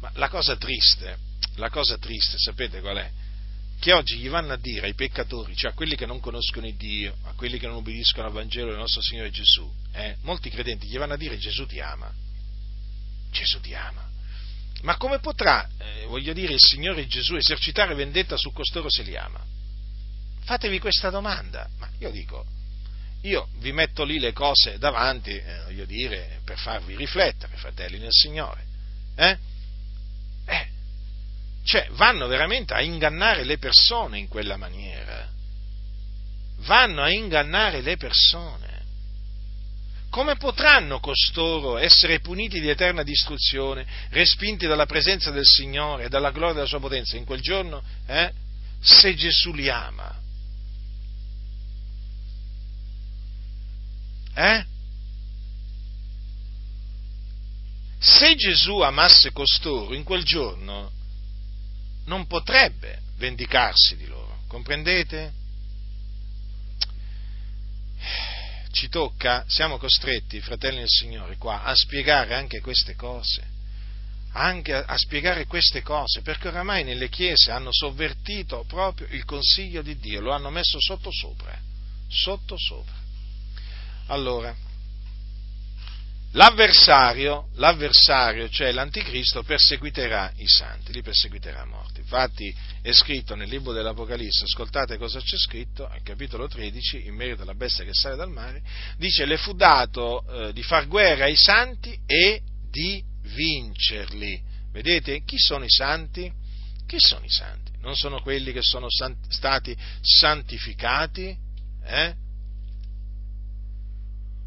ma 0.05 0.11
la 0.13 0.29
cosa 0.29 0.55
triste, 0.55 1.17
la 1.55 1.71
cosa 1.71 1.97
triste, 1.97 2.37
sapete 2.37 2.79
qual 2.79 2.97
è? 2.97 3.11
Che 3.79 3.91
oggi 3.91 4.17
gli 4.17 4.29
vanno 4.29 4.53
a 4.53 4.57
dire 4.57 4.85
ai 4.85 4.93
peccatori, 4.93 5.55
cioè 5.55 5.71
a 5.71 5.73
quelli 5.73 5.95
che 5.95 6.05
non 6.05 6.19
conoscono 6.19 6.67
il 6.67 6.75
Dio, 6.75 7.15
a 7.23 7.33
quelli 7.33 7.57
che 7.57 7.65
non 7.65 7.77
obbediscono 7.77 8.27
al 8.27 8.33
Vangelo 8.33 8.69
del 8.69 8.77
nostro 8.77 9.01
Signore 9.01 9.31
Gesù, 9.31 9.67
eh, 9.93 10.17
molti 10.21 10.51
credenti 10.51 10.87
gli 10.87 10.97
vanno 10.97 11.13
a 11.13 11.17
dire 11.17 11.37
Gesù 11.37 11.65
ti 11.65 11.79
ama. 11.79 12.11
Gesù 13.31 13.59
ti 13.61 13.73
ama. 13.73 14.07
Ma 14.83 14.95
come 14.97 15.17
potrà, 15.17 15.67
eh, 15.79 16.05
voglio 16.05 16.33
dire, 16.33 16.53
il 16.53 16.59
Signore 16.59 17.07
Gesù 17.07 17.35
esercitare 17.35 17.95
vendetta 17.95 18.37
su 18.37 18.51
costoro 18.53 18.89
se 18.89 19.01
li 19.01 19.17
ama? 19.17 19.43
Fatevi 20.43 20.77
questa 20.77 21.09
domanda. 21.09 21.67
Ma 21.79 21.89
io 21.97 22.11
dico, 22.11 22.45
io 23.21 23.49
vi 23.57 23.71
metto 23.71 24.03
lì 24.03 24.19
le 24.19 24.33
cose 24.33 24.77
davanti, 24.77 25.31
eh, 25.31 25.63
voglio 25.63 25.85
dire, 25.85 26.41
per 26.45 26.59
farvi 26.59 26.95
riflettere, 26.95 27.57
fratelli 27.57 27.97
nel 27.97 28.11
Signore. 28.11 28.63
Eh? 29.15 29.53
Cioè, 31.65 31.87
vanno 31.93 32.27
veramente 32.27 32.75
a 32.75 32.81
ingannare 32.81 33.43
le 33.43 33.57
persone 33.57 34.19
in 34.19 34.27
quella 34.27 34.55
maniera. 34.55 35.27
Vanno 36.59 37.01
a 37.01 37.09
ingannare 37.09 37.81
le 37.81 37.97
persone. 37.97 38.83
Come 40.11 40.35
potranno 40.37 40.99
costoro 40.99 41.77
essere 41.77 42.19
puniti 42.19 42.61
di 42.61 42.69
eterna 42.69 43.01
distruzione, 43.01 43.85
respinti 44.11 44.67
dalla 44.67 44.85
presenza 44.85 45.31
del 45.31 45.43
Signore 45.43 46.05
e 46.05 46.09
dalla 46.09 46.29
gloria 46.29 46.53
della 46.53 46.67
sua 46.67 46.79
potenza 46.79 47.17
in 47.17 47.25
quel 47.25 47.41
giorno, 47.41 47.81
eh? 48.05 48.31
se 48.79 49.15
Gesù 49.15 49.51
li 49.51 49.67
ama? 49.67 50.21
Eh? 54.35 54.65
Se 57.97 58.35
Gesù 58.35 58.81
amasse 58.81 59.31
costoro 59.31 59.95
in 59.95 60.03
quel 60.03 60.23
giorno, 60.23 60.91
non 62.05 62.27
potrebbe 62.27 63.01
vendicarsi 63.17 63.95
di 63.95 64.05
loro, 64.05 64.39
comprendete? 64.47 65.33
Ci 68.71 68.89
tocca, 68.89 69.45
siamo 69.47 69.77
costretti, 69.77 70.41
fratelli 70.41 70.79
del 70.79 70.89
Signore, 70.89 71.37
qua 71.37 71.63
a 71.63 71.73
spiegare 71.75 72.33
anche 72.33 72.59
queste 72.59 72.95
cose, 72.95 73.41
anche 74.33 74.73
a, 74.73 74.83
a 74.85 74.97
spiegare 74.97 75.45
queste 75.45 75.81
cose, 75.81 76.21
perché 76.21 76.49
oramai 76.49 76.83
nelle 76.83 77.09
chiese 77.09 77.51
hanno 77.51 77.71
sovvertito 77.71 78.65
proprio 78.67 79.07
il 79.11 79.23
consiglio 79.23 79.81
di 79.81 79.97
Dio, 79.97 80.19
lo 80.19 80.33
hanno 80.33 80.49
messo 80.49 80.77
sotto 80.79 81.09
sopra, 81.11 81.57
sotto 82.09 82.55
sopra. 82.57 82.93
Allora, 84.07 84.55
L'avversario, 86.35 87.47
l'avversario, 87.55 88.49
cioè 88.49 88.73
l'anticristo, 88.73 89.43
perseguiterà 89.43 90.33
i 90.35 90.47
santi, 90.47 90.91
li 90.91 91.01
perseguiterà 91.01 91.61
a 91.61 91.65
morte. 91.65 92.01
Infatti 92.01 92.53
è 92.81 92.91
scritto 92.91 93.35
nel 93.35 93.47
libro 93.47 93.71
dell'Apocalisse, 93.71 94.43
ascoltate 94.43 94.97
cosa 94.97 95.21
c'è 95.21 95.37
scritto, 95.37 95.87
al 95.87 96.01
capitolo 96.03 96.49
13, 96.49 97.05
in 97.05 97.15
merito 97.15 97.43
alla 97.43 97.53
bestia 97.53 97.85
che 97.85 97.93
sale 97.93 98.17
dal 98.17 98.29
mare, 98.29 98.61
dice 98.97 99.25
le 99.25 99.37
fu 99.37 99.53
dato 99.53 100.25
eh, 100.27 100.51
di 100.51 100.61
far 100.61 100.87
guerra 100.87 101.23
ai 101.23 101.37
santi 101.37 101.97
e 102.05 102.41
di 102.69 103.01
vincerli. 103.33 104.41
Vedete? 104.73 105.23
Chi 105.23 105.37
sono 105.39 105.63
i 105.63 105.69
santi? 105.69 106.29
Chi 106.85 106.97
sono 106.99 107.23
i 107.23 107.29
santi? 107.29 107.71
Non 107.79 107.95
sono 107.95 108.19
quelli 108.19 108.51
che 108.51 108.61
sono 108.61 108.87
sant- 108.89 109.31
stati 109.31 109.73
santificati? 110.01 111.33
Eh? 111.85 112.23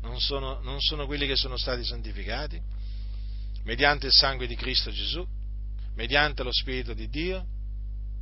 Non 0.08 0.20
sono, 0.20 0.60
non 0.62 0.80
sono 0.80 1.06
quelli 1.06 1.26
che 1.26 1.36
sono 1.36 1.56
stati 1.56 1.84
santificati 1.84 2.60
mediante 3.64 4.06
il 4.06 4.12
sangue 4.12 4.46
di 4.46 4.56
Cristo 4.56 4.90
Gesù, 4.90 5.26
mediante 5.94 6.42
lo 6.42 6.52
Spirito 6.52 6.94
di 6.94 7.08
Dio 7.08 7.44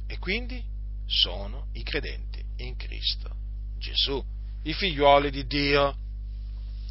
e 0.08 0.18
quindi 0.18 0.62
sono 1.06 1.68
i 1.74 1.82
credenti 1.84 2.42
in 2.58 2.76
Cristo 2.76 3.30
Gesù, 3.78 4.22
i 4.64 4.72
figliuoli 4.72 5.30
di 5.30 5.46
Dio, 5.46 5.96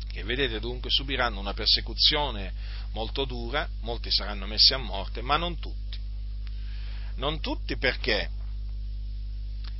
che 0.09 0.23
vedete 0.23 0.61
dunque 0.61 0.89
subiranno 0.89 1.39
una 1.39 1.53
persecuzione 1.53 2.53
molto 2.93 3.25
dura, 3.25 3.67
molti 3.81 4.09
saranno 4.09 4.45
messi 4.45 4.73
a 4.73 4.77
morte, 4.77 5.21
ma 5.21 5.35
non 5.35 5.59
tutti. 5.59 5.99
Non 7.15 7.41
tutti 7.41 7.77
perché? 7.77 8.29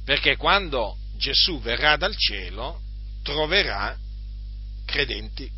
Perché 0.03 0.36
quando 0.36 0.97
Gesù 1.16 1.61
verrà 1.61 1.95
dal 1.95 2.16
cielo 2.18 2.82
troverà 3.24 3.97
credenti 4.86 5.50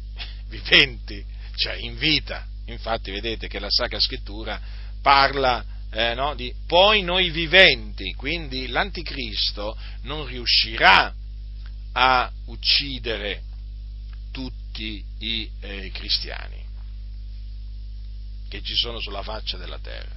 viventi, 0.47 1.23
cioè 1.55 1.75
in 1.75 1.97
vita. 1.97 2.45
Infatti 2.65 3.11
vedete 3.11 3.47
che 3.47 3.59
la 3.59 3.69
Sacra 3.69 3.99
Scrittura 3.99 4.59
parla 5.01 5.63
eh, 5.91 6.13
no, 6.13 6.35
di 6.35 6.53
poi 6.65 7.01
noi 7.01 7.29
viventi, 7.29 8.13
quindi 8.13 8.67
l'anticristo 8.67 9.77
non 10.03 10.25
riuscirà 10.25 11.13
a 11.93 12.31
uccidere 12.45 13.43
tutti 14.31 15.03
i 15.19 15.49
eh, 15.61 15.89
cristiani 15.91 16.65
che 18.49 18.61
ci 18.61 18.75
sono 18.75 18.99
sulla 18.99 19.23
faccia 19.23 19.57
della 19.57 19.79
terra. 19.79 20.15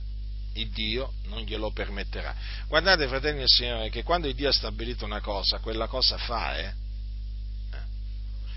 Il 0.54 0.70
Dio 0.70 1.12
non 1.26 1.42
glielo 1.42 1.70
permetterà. 1.70 2.34
Guardate, 2.66 3.06
fratelli 3.06 3.38
del 3.38 3.48
Signore, 3.48 3.88
che 3.88 4.02
quando 4.02 4.26
il 4.26 4.34
Dio 4.34 4.48
ha 4.48 4.52
stabilito 4.52 5.04
una 5.04 5.20
cosa, 5.20 5.58
quella 5.58 5.86
cosa 5.86 6.16
fa, 6.18 6.58
eh? 6.58 6.74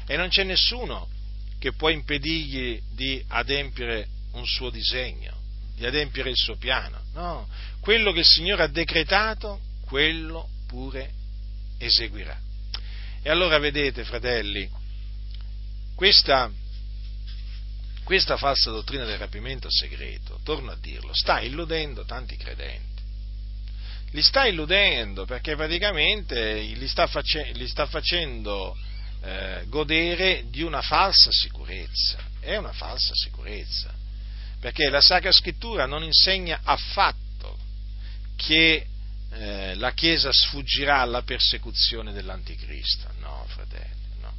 E 0.05 0.17
non 0.17 0.29
c'è 0.29 0.43
nessuno 0.43 1.07
che 1.59 1.73
può 1.73 1.89
impedirgli 1.89 2.81
di 2.93 3.23
adempiere 3.27 4.07
un 4.33 4.45
suo 4.45 4.69
disegno, 4.69 5.33
di 5.75 5.85
adempiere 5.85 6.29
il 6.29 6.35
suo 6.35 6.57
piano. 6.57 7.01
No, 7.13 7.47
quello 7.79 8.11
che 8.11 8.19
il 8.19 8.25
Signore 8.25 8.63
ha 8.63 8.67
decretato, 8.67 9.61
quello 9.85 10.49
pure 10.67 11.11
eseguirà. 11.77 12.37
E 13.21 13.29
allora 13.29 13.57
vedete, 13.59 14.03
fratelli, 14.03 14.69
questa, 15.95 16.51
questa 18.03 18.35
falsa 18.35 18.69
dottrina 18.71 19.05
del 19.05 19.17
rapimento 19.17 19.69
segreto, 19.71 20.39
torno 20.43 20.71
a 20.71 20.75
dirlo, 20.75 21.13
sta 21.13 21.39
illudendo 21.39 22.03
tanti 22.03 22.35
credenti. 22.35 23.01
Li 24.11 24.21
sta 24.21 24.45
illudendo 24.45 25.25
perché 25.25 25.55
praticamente 25.55 26.59
li 26.59 26.87
sta, 26.87 27.07
face, 27.07 27.51
li 27.53 27.67
sta 27.67 27.85
facendo 27.85 28.77
eh, 29.23 29.63
godere 29.67 30.43
di 30.49 30.61
una 30.61 30.81
falsa 30.81 31.31
sicurezza. 31.31 32.17
È 32.39 32.57
una 32.57 32.73
falsa 32.73 33.13
sicurezza. 33.15 33.93
Perché 34.59 34.89
la 34.89 35.01
Sacra 35.01 35.31
Scrittura 35.31 35.85
non 35.85 36.03
insegna 36.03 36.59
affatto 36.63 37.57
che 38.35 38.87
eh, 39.31 39.75
la 39.75 39.91
Chiesa 39.93 40.31
sfuggirà 40.31 40.99
alla 40.99 41.21
persecuzione 41.21 42.11
dell'Anticristo. 42.11 43.07
No, 43.19 43.45
fratelli, 43.47 44.19
no. 44.19 44.33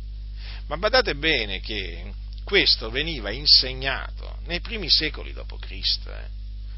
Ma 0.67 0.77
badate 0.77 1.15
bene 1.15 1.61
che 1.61 2.13
questo 2.45 2.91
veniva 2.91 3.31
insegnato 3.31 4.39
nei 4.45 4.61
primi 4.61 4.91
secoli 4.91 5.33
d.C. 5.33 5.99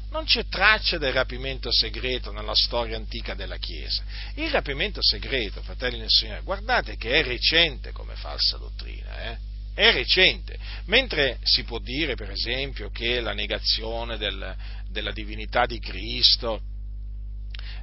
Non 0.09 0.23
c'è 0.23 0.45
traccia 0.47 0.97
del 0.97 1.11
rapimento 1.11 1.71
segreto 1.71 2.31
nella 2.31 2.55
storia 2.55 2.95
antica 2.95 3.33
della 3.33 3.57
Chiesa. 3.57 4.03
Il 4.35 4.49
rapimento 4.49 5.01
segreto, 5.01 5.61
fratelli 5.61 5.99
del 5.99 6.09
Signore, 6.09 6.41
guardate 6.41 6.95
che 6.95 7.11
è 7.11 7.23
recente 7.23 7.91
come 7.91 8.15
falsa 8.15 8.57
dottrina, 8.57 9.31
eh? 9.31 9.37
è 9.73 9.91
recente, 9.91 10.57
mentre 10.85 11.37
si 11.43 11.63
può 11.63 11.77
dire 11.77 12.15
per 12.15 12.31
esempio 12.31 12.89
che 12.89 13.19
la 13.19 13.33
negazione 13.33 14.17
del, 14.17 14.55
della 14.89 15.11
divinità 15.11 15.67
di 15.67 15.77
Cristo 15.77 16.61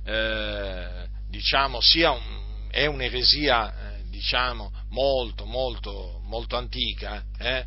eh, 0.05 1.07
diciamo, 1.29 1.79
un, 2.11 2.69
è 2.71 2.87
un'eresia 2.87 3.97
eh, 3.99 4.03
diciamo, 4.09 4.73
molto, 4.89 5.45
molto, 5.45 6.21
molto 6.25 6.57
antica, 6.57 7.25
eh? 7.39 7.65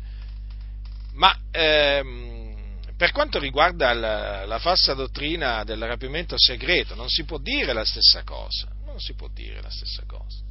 ma 1.14 1.34
ehm, 1.50 2.37
per 2.98 3.12
quanto 3.12 3.38
riguarda 3.38 3.92
la, 3.92 4.44
la, 4.44 4.58
falsa 4.58 4.92
dottrina 4.92 5.62
del 5.62 5.80
rapimento 5.86 6.34
segreto, 6.36 6.96
non 6.96 7.08
si 7.08 7.22
può 7.22 7.38
dire 7.38 7.72
la 7.72 7.84
stessa 7.84 8.24
cosa, 8.24 8.68
non 8.86 8.98
si 8.98 9.14
può 9.14 9.28
dire 9.28 9.62
la 9.62 9.70
stessa 9.70 10.02
cosa, 10.04 10.42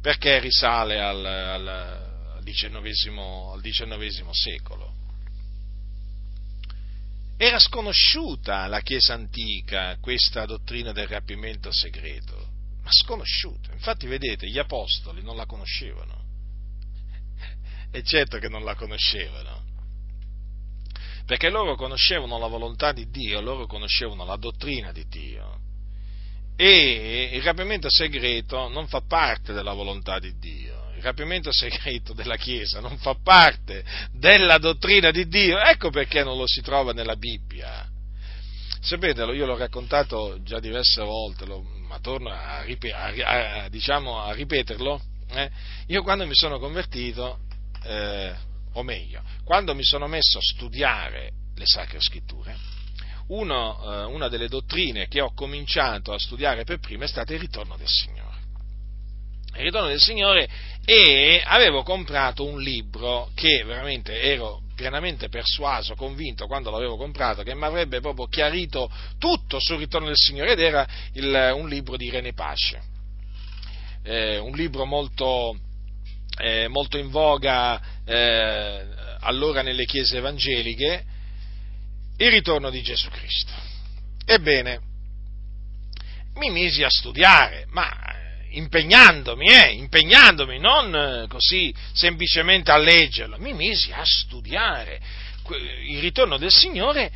perché 0.00 0.40
risale 0.40 1.02
al, 1.02 1.22
al, 1.22 1.68
al, 1.68 2.42
XIX, 2.44 3.18
al 3.52 3.60
XIX 3.60 4.30
secolo. 4.30 4.94
Era 7.36 7.58
sconosciuta 7.58 8.60
alla 8.62 8.80
Chiesa 8.80 9.12
antica 9.12 9.98
questa 10.00 10.46
dottrina 10.46 10.92
del 10.92 11.08
rapimento 11.08 11.70
segreto, 11.70 12.34
ma 12.82 12.90
sconosciuta. 12.90 13.70
Infatti, 13.74 14.06
vedete, 14.06 14.48
gli 14.48 14.58
apostoli 14.58 15.22
non 15.22 15.36
la 15.36 15.44
conoscevano. 15.44 16.24
E 17.90 18.02
certo 18.02 18.38
che 18.38 18.48
non 18.48 18.64
la 18.64 18.74
conoscevano. 18.74 19.67
Perché 21.28 21.50
loro 21.50 21.76
conoscevano 21.76 22.38
la 22.38 22.46
volontà 22.46 22.92
di 22.92 23.10
Dio, 23.10 23.42
loro 23.42 23.66
conoscevano 23.66 24.24
la 24.24 24.36
dottrina 24.36 24.92
di 24.92 25.06
Dio. 25.08 25.58
E 26.56 27.32
il 27.34 27.42
rapimento 27.42 27.90
segreto 27.90 28.68
non 28.68 28.88
fa 28.88 29.02
parte 29.06 29.52
della 29.52 29.74
volontà 29.74 30.18
di 30.18 30.38
Dio 30.38 30.86
il 30.98 31.04
rapimento 31.04 31.52
segreto 31.52 32.12
della 32.12 32.36
Chiesa 32.36 32.80
non 32.80 32.98
fa 32.98 33.14
parte 33.22 33.84
della 34.10 34.58
dottrina 34.58 35.12
di 35.12 35.28
Dio, 35.28 35.58
ecco 35.60 35.90
perché 35.90 36.24
non 36.24 36.36
lo 36.36 36.46
si 36.46 36.60
trova 36.60 36.92
nella 36.92 37.14
Bibbia. 37.14 37.88
Sapete, 38.80 39.22
io 39.22 39.46
l'ho 39.46 39.56
raccontato 39.56 40.42
già 40.42 40.58
diverse 40.58 41.02
volte, 41.02 41.46
ma 41.86 41.98
torno 42.00 42.30
a, 42.30 42.64
a, 42.64 43.62
a, 43.62 43.68
diciamo, 43.68 44.20
a 44.20 44.32
ripeterlo. 44.32 45.00
Eh? 45.30 45.50
Io 45.86 46.02
quando 46.02 46.26
mi 46.26 46.34
sono 46.34 46.58
convertito, 46.58 47.38
eh, 47.84 48.34
o 48.72 48.82
meglio, 48.82 49.22
quando 49.44 49.74
mi 49.74 49.84
sono 49.84 50.06
messo 50.06 50.38
a 50.38 50.42
studiare 50.42 51.32
le 51.54 51.66
Sacre 51.66 52.00
Scritture, 52.00 52.56
uno, 53.28 53.80
eh, 53.82 54.04
una 54.04 54.28
delle 54.28 54.48
dottrine 54.48 55.08
che 55.08 55.20
ho 55.20 55.32
cominciato 55.34 56.12
a 56.12 56.18
studiare 56.18 56.64
per 56.64 56.78
prima 56.78 57.04
è 57.04 57.08
stata 57.08 57.32
il 57.32 57.40
ritorno 57.40 57.76
del 57.76 57.88
Signore. 57.88 58.26
Il 59.56 59.64
ritorno 59.64 59.88
del 59.88 60.00
Signore 60.00 60.48
e 60.84 61.42
avevo 61.44 61.82
comprato 61.82 62.44
un 62.44 62.60
libro 62.60 63.30
che 63.34 63.64
veramente 63.64 64.20
ero 64.20 64.62
pienamente 64.78 65.28
persuaso, 65.28 65.96
convinto 65.96 66.46
quando 66.46 66.70
l'avevo 66.70 66.96
comprato, 66.96 67.42
che 67.42 67.54
mi 67.54 67.64
avrebbe 67.64 68.00
proprio 68.00 68.26
chiarito 68.28 68.88
tutto 69.18 69.58
sul 69.58 69.78
ritorno 69.78 70.06
del 70.06 70.16
Signore 70.16 70.52
ed 70.52 70.60
era 70.60 70.86
il, 71.14 71.52
un 71.56 71.68
libro 71.68 71.96
di 71.96 72.08
René 72.08 72.32
Pasce, 72.32 72.80
eh, 74.04 74.38
un 74.38 74.52
libro 74.52 74.84
molto, 74.84 75.58
eh, 76.38 76.68
molto 76.68 76.98
in 76.98 77.10
voga 77.10 77.80
eh, 78.04 78.84
allora 79.20 79.62
nelle 79.62 79.84
chiese 79.84 80.18
evangeliche, 80.18 81.04
Il 82.16 82.30
ritorno 82.30 82.70
di 82.70 82.82
Gesù 82.82 83.08
Cristo. 83.10 83.52
Ebbene, 84.24 84.80
mi 86.34 86.50
misi 86.50 86.82
a 86.82 86.90
studiare, 86.90 87.66
ma 87.70 87.88
impegnandomi, 88.50 89.46
eh, 89.46 89.72
impegnandomi, 89.74 90.58
non 90.58 90.94
eh, 90.94 91.26
così 91.28 91.74
semplicemente 91.92 92.70
a 92.70 92.78
leggerlo, 92.78 93.38
mi 93.38 93.52
misi 93.52 93.92
a 93.92 94.02
studiare 94.04 95.00
il 95.86 96.00
ritorno 96.00 96.36
del 96.36 96.52
Signore 96.52 97.10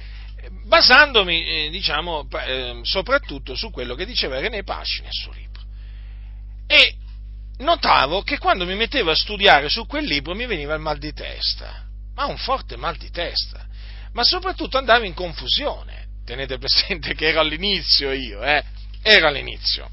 basandomi, 0.65 1.47
eh, 1.47 1.71
diciamo, 1.71 2.27
eh, 2.47 2.81
soprattutto 2.83 3.55
su 3.55 3.71
quello 3.71 3.95
che 3.95 4.07
diceva 4.07 4.41
René 4.41 4.63
Pasci 4.63 5.03
nel 5.03 5.13
suo 5.13 5.33
libro. 5.33 5.63
E 6.67 6.97
notavo 7.59 8.23
che 8.23 8.39
quando 8.39 8.65
mi 8.65 8.75
mettevo 8.75 9.11
a 9.11 9.17
studiare 9.17 9.69
su 9.69 9.87
quel 9.87 10.05
libro 10.05 10.35
mi 10.35 10.47
veniva 10.47 10.75
il 10.75 10.81
mal 10.81 10.99
di 10.99 11.13
testa, 11.13 11.85
ma 12.15 12.27
un 12.27 12.37
forte 12.37 12.77
mal 12.77 12.97
di 12.97 13.11
testa, 13.11 13.67
ma 14.13 14.23
soprattutto 14.25 14.79
andavo 14.79 15.05
in 15.05 15.15
confusione. 15.15 16.01
Tenete 16.25 16.59
presente 16.59 17.15
che 17.15 17.29
ero 17.29 17.41
all'inizio 17.41 18.13
io, 18.13 18.43
eh? 18.43 18.63
Ero 19.03 19.27
all'inizio 19.27 19.91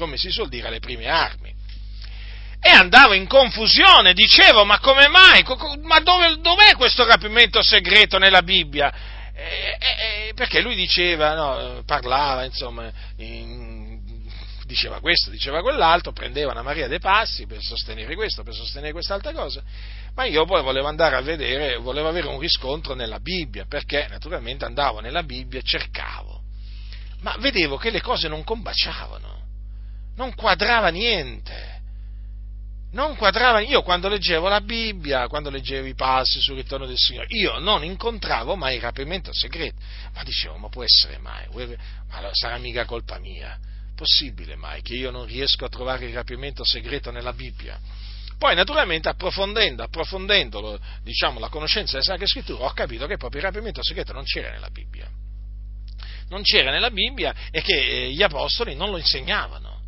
come 0.00 0.16
si 0.16 0.30
suol 0.30 0.48
dire, 0.48 0.68
alle 0.68 0.80
prime 0.80 1.06
armi. 1.06 1.54
E 2.62 2.70
andavo 2.70 3.12
in 3.12 3.26
confusione, 3.26 4.14
dicevo, 4.14 4.64
ma 4.64 4.78
come 4.80 5.08
mai? 5.08 5.44
Ma 5.82 6.00
dove, 6.00 6.40
dov'è 6.40 6.74
questo 6.74 7.04
rapimento 7.06 7.62
segreto 7.62 8.18
nella 8.18 8.42
Bibbia? 8.42 8.92
E, 9.34 9.78
e, 10.28 10.34
perché 10.34 10.60
lui 10.60 10.74
diceva, 10.74 11.34
no, 11.34 11.82
parlava, 11.84 12.44
insomma, 12.44 12.90
in, 13.18 13.69
diceva 14.70 15.00
questo, 15.00 15.30
diceva 15.30 15.60
quell'altro, 15.60 16.12
prendeva 16.12 16.52
una 16.52 16.62
Maria 16.62 16.86
dei 16.86 17.00
Passi 17.00 17.46
per 17.46 17.60
sostenere 17.60 18.14
questo, 18.14 18.42
per 18.42 18.54
sostenere 18.54 18.92
quest'altra 18.92 19.32
cosa, 19.32 19.62
ma 20.14 20.24
io 20.24 20.44
poi 20.44 20.62
volevo 20.62 20.86
andare 20.86 21.16
a 21.16 21.20
vedere, 21.20 21.76
volevo 21.76 22.08
avere 22.08 22.28
un 22.28 22.38
riscontro 22.38 22.94
nella 22.94 23.18
Bibbia, 23.18 23.66
perché 23.66 24.06
naturalmente 24.08 24.64
andavo 24.64 25.00
nella 25.00 25.22
Bibbia 25.22 25.58
e 25.58 25.62
cercavo, 25.62 26.42
ma 27.20 27.36
vedevo 27.38 27.76
che 27.76 27.90
le 27.90 28.00
cose 28.00 28.28
non 28.28 28.44
combaciavano 28.44 29.40
non 30.20 30.34
quadrava 30.34 30.88
niente. 30.90 31.78
Non 32.92 33.16
quadrava, 33.16 33.60
io 33.60 33.82
quando 33.82 34.08
leggevo 34.08 34.48
la 34.48 34.60
Bibbia, 34.60 35.28
quando 35.28 35.48
leggevo 35.48 35.86
i 35.86 35.94
passi 35.94 36.40
sul 36.40 36.56
ritorno 36.56 36.86
del 36.86 36.98
Signore, 36.98 37.28
io 37.30 37.58
non 37.58 37.84
incontravo 37.84 38.56
mai 38.56 38.74
il 38.74 38.80
rapimento 38.82 39.32
segreto. 39.32 39.76
Ma 40.12 40.22
dicevo, 40.24 40.56
ma 40.56 40.68
può 40.68 40.82
essere 40.82 41.18
mai? 41.18 41.46
Ma 42.08 42.28
sarà 42.32 42.58
mica 42.58 42.84
colpa 42.84 43.18
mia. 43.18 43.56
Possibile 44.00 44.56
mai 44.56 44.80
che 44.80 44.94
io 44.94 45.10
non 45.10 45.26
riesco 45.26 45.66
a 45.66 45.68
trovare 45.68 46.06
il 46.06 46.14
rapimento 46.14 46.64
segreto 46.64 47.10
nella 47.10 47.34
Bibbia? 47.34 47.78
Poi 48.38 48.54
naturalmente 48.54 49.10
approfondendo, 49.10 49.82
approfondendo 49.82 50.80
diciamo, 51.02 51.38
la 51.38 51.50
conoscenza 51.50 51.92
delle 51.92 52.04
Sacre 52.04 52.26
Scritture 52.26 52.64
ho 52.64 52.70
capito 52.70 53.06
che 53.06 53.18
proprio 53.18 53.42
il 53.42 53.48
rapimento 53.48 53.82
segreto 53.82 54.14
non 54.14 54.24
c'era 54.24 54.52
nella 54.52 54.70
Bibbia. 54.70 55.06
Non 56.30 56.40
c'era 56.40 56.70
nella 56.70 56.88
Bibbia 56.88 57.34
e 57.50 57.60
che 57.60 57.74
eh, 57.74 58.10
gli 58.12 58.22
apostoli 58.22 58.74
non 58.74 58.88
lo 58.88 58.96
insegnavano. 58.96 59.82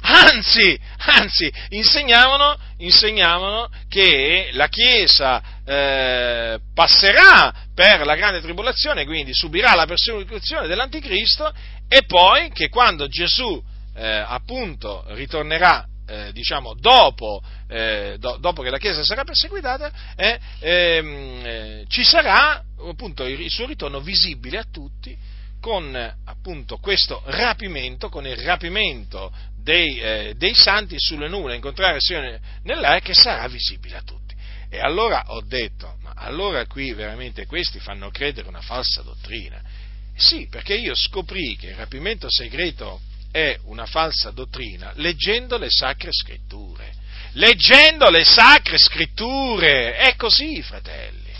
Anzi, 0.00 0.78
anzi, 0.98 1.52
insegnavano, 1.70 2.56
insegnavano 2.76 3.68
che 3.88 4.50
la 4.52 4.68
Chiesa 4.68 5.42
eh, 5.64 6.60
passerà 6.72 7.52
per 7.74 8.06
la 8.06 8.14
grande 8.14 8.40
tribolazione, 8.40 9.04
quindi 9.04 9.34
subirà 9.34 9.74
la 9.74 9.86
persecuzione 9.86 10.68
dell'Anticristo 10.68 11.52
e 11.88 12.02
poi 12.04 12.50
che 12.50 12.68
quando 12.68 13.06
Gesù 13.08 13.62
eh, 13.94 14.06
appunto 14.06 15.04
ritornerà 15.08 15.86
eh, 16.06 16.32
diciamo, 16.32 16.74
dopo, 16.74 17.42
eh, 17.68 18.16
do, 18.18 18.36
dopo, 18.38 18.62
che 18.62 18.70
la 18.70 18.78
Chiesa 18.78 19.02
sarà 19.02 19.24
perseguitata, 19.24 19.90
eh, 20.14 20.38
ehm, 20.60 21.42
eh, 21.44 21.84
ci 21.88 22.04
sarà 22.04 22.62
appunto 22.88 23.24
il, 23.24 23.40
il, 23.40 23.50
suo 23.50 23.66
ritorno 23.66 24.00
visibile 24.00 24.58
a 24.58 24.66
tutti 24.70 25.16
con 25.60 25.96
appunto 26.24 26.76
questo 26.76 27.22
rapimento, 27.26 28.08
con 28.08 28.24
il 28.26 28.36
rapimento 28.36 29.32
dei, 29.60 29.98
eh, 29.98 30.34
dei 30.36 30.54
santi 30.54 30.94
sulle 30.98 31.28
nuvole, 31.28 31.56
incontrare 31.56 31.96
il 31.96 32.02
Signore 32.02 32.40
nell'aria 32.62 33.00
che 33.00 33.14
sarà 33.14 33.48
visibile 33.48 33.96
a 33.96 34.02
tutti. 34.02 34.34
E 34.68 34.78
allora 34.78 35.24
ho 35.26 35.42
detto, 35.42 35.96
ma 36.02 36.12
allora 36.14 36.66
qui 36.66 36.92
veramente 36.92 37.46
questi 37.46 37.80
fanno 37.80 38.10
credere 38.10 38.46
una 38.46 38.60
falsa 38.60 39.02
dottrina. 39.02 39.60
Sì, 40.16 40.48
perché 40.48 40.74
io 40.74 40.94
scoprì 40.94 41.56
che 41.56 41.68
il 41.68 41.74
rapimento 41.74 42.30
segreto 42.30 43.00
è 43.30 43.58
una 43.64 43.84
falsa 43.84 44.30
dottrina 44.30 44.92
leggendo 44.96 45.58
le 45.58 45.68
sacre 45.68 46.10
scritture. 46.10 46.94
Leggendo 47.32 48.08
le 48.08 48.24
sacre 48.24 48.78
scritture! 48.78 49.94
È 49.96 50.16
così, 50.16 50.62
fratelli. 50.62 51.30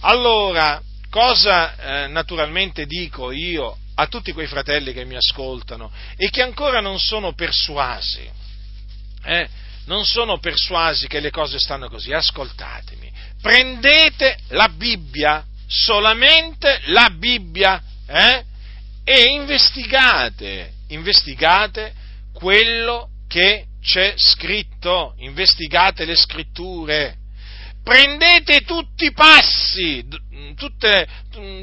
Allora, 0.00 0.82
cosa 1.10 2.04
eh, 2.04 2.06
naturalmente 2.08 2.86
dico 2.86 3.30
io 3.30 3.76
a 3.96 4.06
tutti 4.06 4.32
quei 4.32 4.46
fratelli 4.46 4.94
che 4.94 5.04
mi 5.04 5.16
ascoltano 5.16 5.90
e 6.16 6.30
che 6.30 6.40
ancora 6.40 6.80
non 6.80 6.98
sono 6.98 7.34
persuasi? 7.34 8.28
Eh? 9.24 9.48
Non 9.86 10.06
sono 10.06 10.38
persuasi 10.38 11.06
che 11.06 11.20
le 11.20 11.30
cose 11.30 11.58
stanno 11.58 11.88
così. 11.88 12.12
Ascoltatemi. 12.12 13.12
Prendete 13.42 14.38
la 14.48 14.68
Bibbia, 14.68 15.44
solamente 15.66 16.80
la 16.86 17.10
Bibbia, 17.10 17.82
eh? 18.06 18.44
e 19.04 19.22
investigate 19.30 20.74
investigate 20.88 21.92
quello 22.32 23.08
che 23.28 23.66
c'è 23.82 24.14
scritto, 24.16 25.14
investigate 25.18 26.04
le 26.04 26.16
scritture, 26.16 27.16
prendete 27.82 28.62
tutti 28.62 29.06
i 29.06 29.12
passi, 29.12 30.04
tutte, 30.56 31.08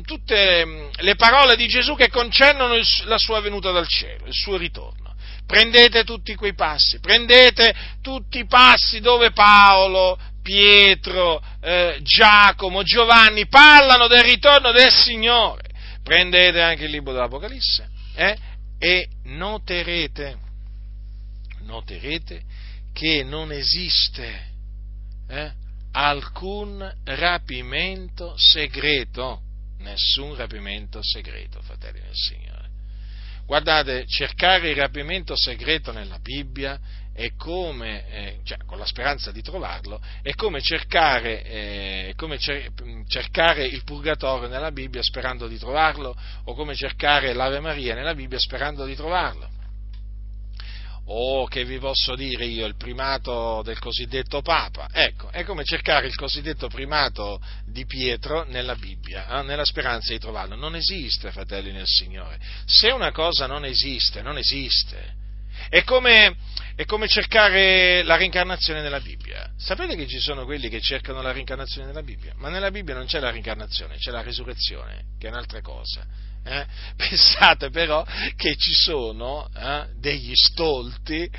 tutte 0.04 0.90
le 0.96 1.16
parole 1.16 1.56
di 1.56 1.68
Gesù 1.68 1.96
che 1.96 2.10
concernono 2.10 2.76
la 3.06 3.18
sua 3.18 3.40
venuta 3.42 3.72
dal 3.72 3.88
cielo, 3.88 4.26
il 4.26 4.34
suo 4.34 4.58
ritorno. 4.58 5.02
Prendete 5.46 6.06
tutti 6.06 6.36
quei 6.36 6.56
passi, 6.56 7.00
prendete 7.00 7.76
tutti 8.02 8.40
i 8.40 8.48
passi 8.48 9.02
dove 9.02 9.32
Paolo, 9.32 10.18
Pietro, 10.42 11.42
eh, 11.62 12.00
Giacomo, 12.02 12.84
Giovanni 12.84 13.48
parlano 13.48 14.08
del 14.08 14.24
ritorno 14.24 14.72
del 14.72 14.92
Signore. 14.92 15.63
Prendete 16.04 16.62
anche 16.62 16.86
il 16.86 16.92
libro 16.92 17.14
dell'Apocalisse 17.14 17.90
eh, 18.16 18.38
e 18.78 19.08
noterete, 19.24 20.38
noterete 21.62 22.44
che 22.92 23.24
non 23.24 23.52
esiste 23.52 24.52
eh, 25.30 25.52
alcun 25.94 26.94
rapimento 27.06 28.36
segreto, 28.38 29.42
nessun 29.80 30.36
rapimento 30.36 31.00
segreto, 31.02 31.62
fratelli 31.62 32.02
del 32.02 32.16
Signore. 32.16 32.70
Guardate, 33.46 34.06
cercare 34.08 34.70
il 34.70 34.76
rapimento 34.76 35.36
segreto 35.36 35.92
nella 35.92 36.20
Bibbia 36.20 36.80
è 37.14 37.36
come, 37.38 38.10
eh, 38.10 38.40
cioè, 38.44 38.58
con 38.66 38.80
la 38.80 38.86
speranza 38.86 39.32
di 39.32 39.42
trovarlo, 39.42 40.02
è 40.22 40.34
come, 40.34 40.62
cercare, 40.62 41.44
eh, 41.44 42.14
come 42.16 42.40
cer- 42.40 42.72
cercare, 43.08 43.66
il 43.66 43.84
purgatorio 43.84 44.48
nella 44.48 44.72
Bibbia 44.72 45.04
sperando 45.04 45.48
di 45.48 45.58
trovarlo, 45.58 46.16
o 46.46 46.54
come 46.56 46.76
cercare 46.76 47.34
l'Ave 47.34 47.60
Maria 47.60 47.94
nella 47.94 48.16
Bibbia 48.16 48.40
sperando 48.40 48.86
di 48.86 48.96
trovarlo. 48.96 49.50
O 51.06 51.48
che 51.48 51.66
vi 51.66 51.80
posso 51.80 52.16
dire 52.16 52.46
io, 52.46 52.66
il 52.66 52.78
primato 52.78 53.62
del 53.64 53.78
cosiddetto 53.78 54.42
Papa. 54.42 54.88
Ecco, 54.92 55.30
è 55.32 55.44
come 55.44 55.66
cercare 55.66 56.08
il 56.08 56.16
cosiddetto 56.16 56.70
primato 56.70 57.42
di 57.66 57.86
Pietro 57.86 58.46
nella 58.46 58.76
Bibbia, 58.76 59.28
eh, 59.28 59.44
nella 59.44 59.66
speranza 59.66 60.14
di 60.14 60.20
trovarlo. 60.20 60.56
Non 60.56 60.76
esiste, 60.76 61.30
fratelli 61.32 61.74
nel 61.74 61.88
Signore. 61.88 62.40
Se 62.66 62.90
una 62.90 63.12
cosa 63.12 63.48
non 63.48 63.66
esiste, 63.66 64.22
non 64.22 64.38
esiste. 64.38 65.22
È 65.70 65.84
come, 65.84 66.36
è 66.76 66.86
come 66.86 67.08
cercare 67.08 68.04
la 68.04 68.16
reincarnazione 68.16 68.82
nella 68.82 69.00
Bibbia. 69.00 69.52
Sapete 69.58 69.96
che 69.96 70.08
ci 70.08 70.20
sono 70.20 70.46
quelli 70.46 70.70
che 70.70 70.82
cercano 70.82 71.22
la 71.22 71.32
reincarnazione 71.32 71.88
nella 71.88 72.04
Bibbia? 72.04 72.34
Ma 72.38 72.50
nella 72.50 72.72
Bibbia 72.72 72.94
non 72.96 73.06
c'è 73.06 73.20
la 73.20 73.32
reincarnazione, 73.32 73.98
c'è 73.98 74.12
la 74.12 74.22
risurrezione, 74.22 75.06
che 75.20 75.28
è 75.28 75.30
un'altra 75.30 75.62
cosa. 75.62 76.06
Eh? 76.46 76.66
Pensate 76.98 77.70
però 77.70 78.06
che 78.36 78.56
ci 78.58 78.74
sono 78.74 79.50
eh, 79.56 79.88
degli 79.98 80.34
stolti 80.36 81.30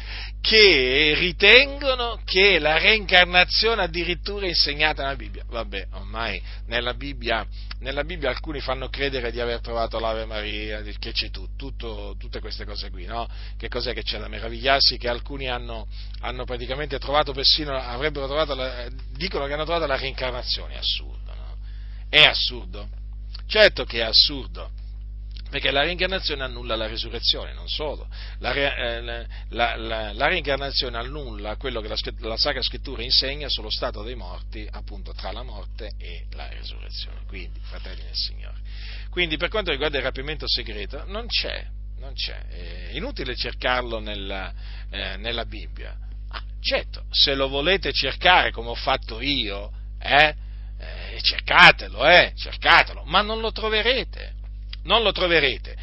che 0.41 1.15
ritengono 1.19 2.21
che 2.25 2.59
la 2.59 2.79
reincarnazione 2.79 3.83
addirittura 3.83 4.47
è 4.47 4.49
insegnata 4.49 5.03
nella 5.03 5.17
Bibbia. 5.17 5.45
Vabbè, 5.47 5.89
ormai 5.93 6.43
nella 6.67 6.95
Bibbia, 6.95 7.47
nella 7.81 8.05
Bibbia 8.05 8.31
alcuni 8.31 8.61
fanno 8.61 8.89
credere 8.89 9.31
di 9.31 9.41
aver 9.41 9.61
trovato 9.61 9.99
l'Ave 9.99 10.25
Maria, 10.25 10.83
che 10.83 11.13
c'è 11.13 11.31
tutto, 11.31 11.53
tutto, 11.57 12.17
tutte 12.19 12.41
queste 12.41 12.65
cose 12.65 12.91
qui, 12.91 13.05
no? 13.05 13.29
Che 13.59 13.69
cos'è 13.69 13.93
che 13.93 14.03
c'è 14.03 14.19
da 14.19 14.29
meravigliarsi? 14.29 14.97
Che 14.97 15.09
alcuni 15.09 15.49
hanno, 15.49 15.87
hanno 16.21 16.45
praticamente 16.45 16.99
trovato 16.99 17.33
persino, 17.33 17.77
avrebbero 17.77 18.27
trovato, 18.27 18.55
la, 18.55 18.89
dicono 19.13 19.47
che 19.47 19.53
hanno 19.53 19.65
trovato 19.65 19.87
la 19.87 19.97
reincarnazione, 19.97 20.79
assurdo, 20.79 21.35
no? 21.35 21.57
È 22.09 22.21
assurdo. 22.21 22.89
Certo 23.47 23.85
che 23.85 23.99
è 23.99 24.03
assurdo 24.03 24.74
perché 25.55 25.71
la 25.71 25.83
reincarnazione 25.83 26.43
annulla 26.43 26.75
la 26.75 26.89
risurrezione, 26.89 27.53
non 27.53 27.69
solo, 27.69 28.09
la, 28.39 28.53
eh, 28.55 29.01
la, 29.51 29.77
la, 29.77 30.13
la 30.13 30.27
reincarnazione 30.27 30.97
annulla 30.99 31.55
quello 31.55 31.81
che 31.81 31.87
la, 31.87 32.37
Sacra 32.37 32.61
Scrittura 32.61 33.05
insegna 33.05 33.49
sullo 33.49 33.71
stato 33.71 34.03
dei 34.03 34.17
morti, 34.17 34.67
appunto 34.69 35.13
tra 35.13 35.31
la 35.31 35.45
morte 35.45 35.93
e 35.97 36.25
la 36.33 36.49
risurrezione, 36.49 37.21
quindi 37.29 37.61
fratelli 37.63 38.03
del 38.03 38.17
Signore. 38.17 38.57
Quindi 39.11 39.37
per 39.37 39.49
quanto 39.49 39.71
riguarda 39.71 39.97
il 39.97 40.03
rapimento 40.03 40.49
segreto, 40.49 41.05
non 41.07 41.29
c'è, 41.29 41.65
non 41.99 42.15
c'è, 42.15 42.49
è 42.49 42.89
inutile 42.95 43.37
cercarlo 43.37 44.01
nella, 44.01 44.53
eh, 44.91 45.17
nella 45.19 45.45
Bibbia. 45.45 45.97
Ah, 46.31 46.43
certo, 46.61 47.05
se 47.11 47.37
lo 47.37 47.47
volete 47.47 47.93
cercare 47.93 48.51
come 48.51 48.71
ho 48.71 48.75
fatto 48.75 49.21
io, 49.21 49.71
eh, 50.01 50.35
eh, 50.81 51.21
cercatelo, 51.23 52.05
eh, 52.09 52.33
cercatelo, 52.35 53.05
ma 53.05 53.23
non 53.23 53.39
lo 53.39 53.53
troverete 53.53 54.43
non 54.85 55.03
lo 55.03 55.13
troverete. 55.13 55.77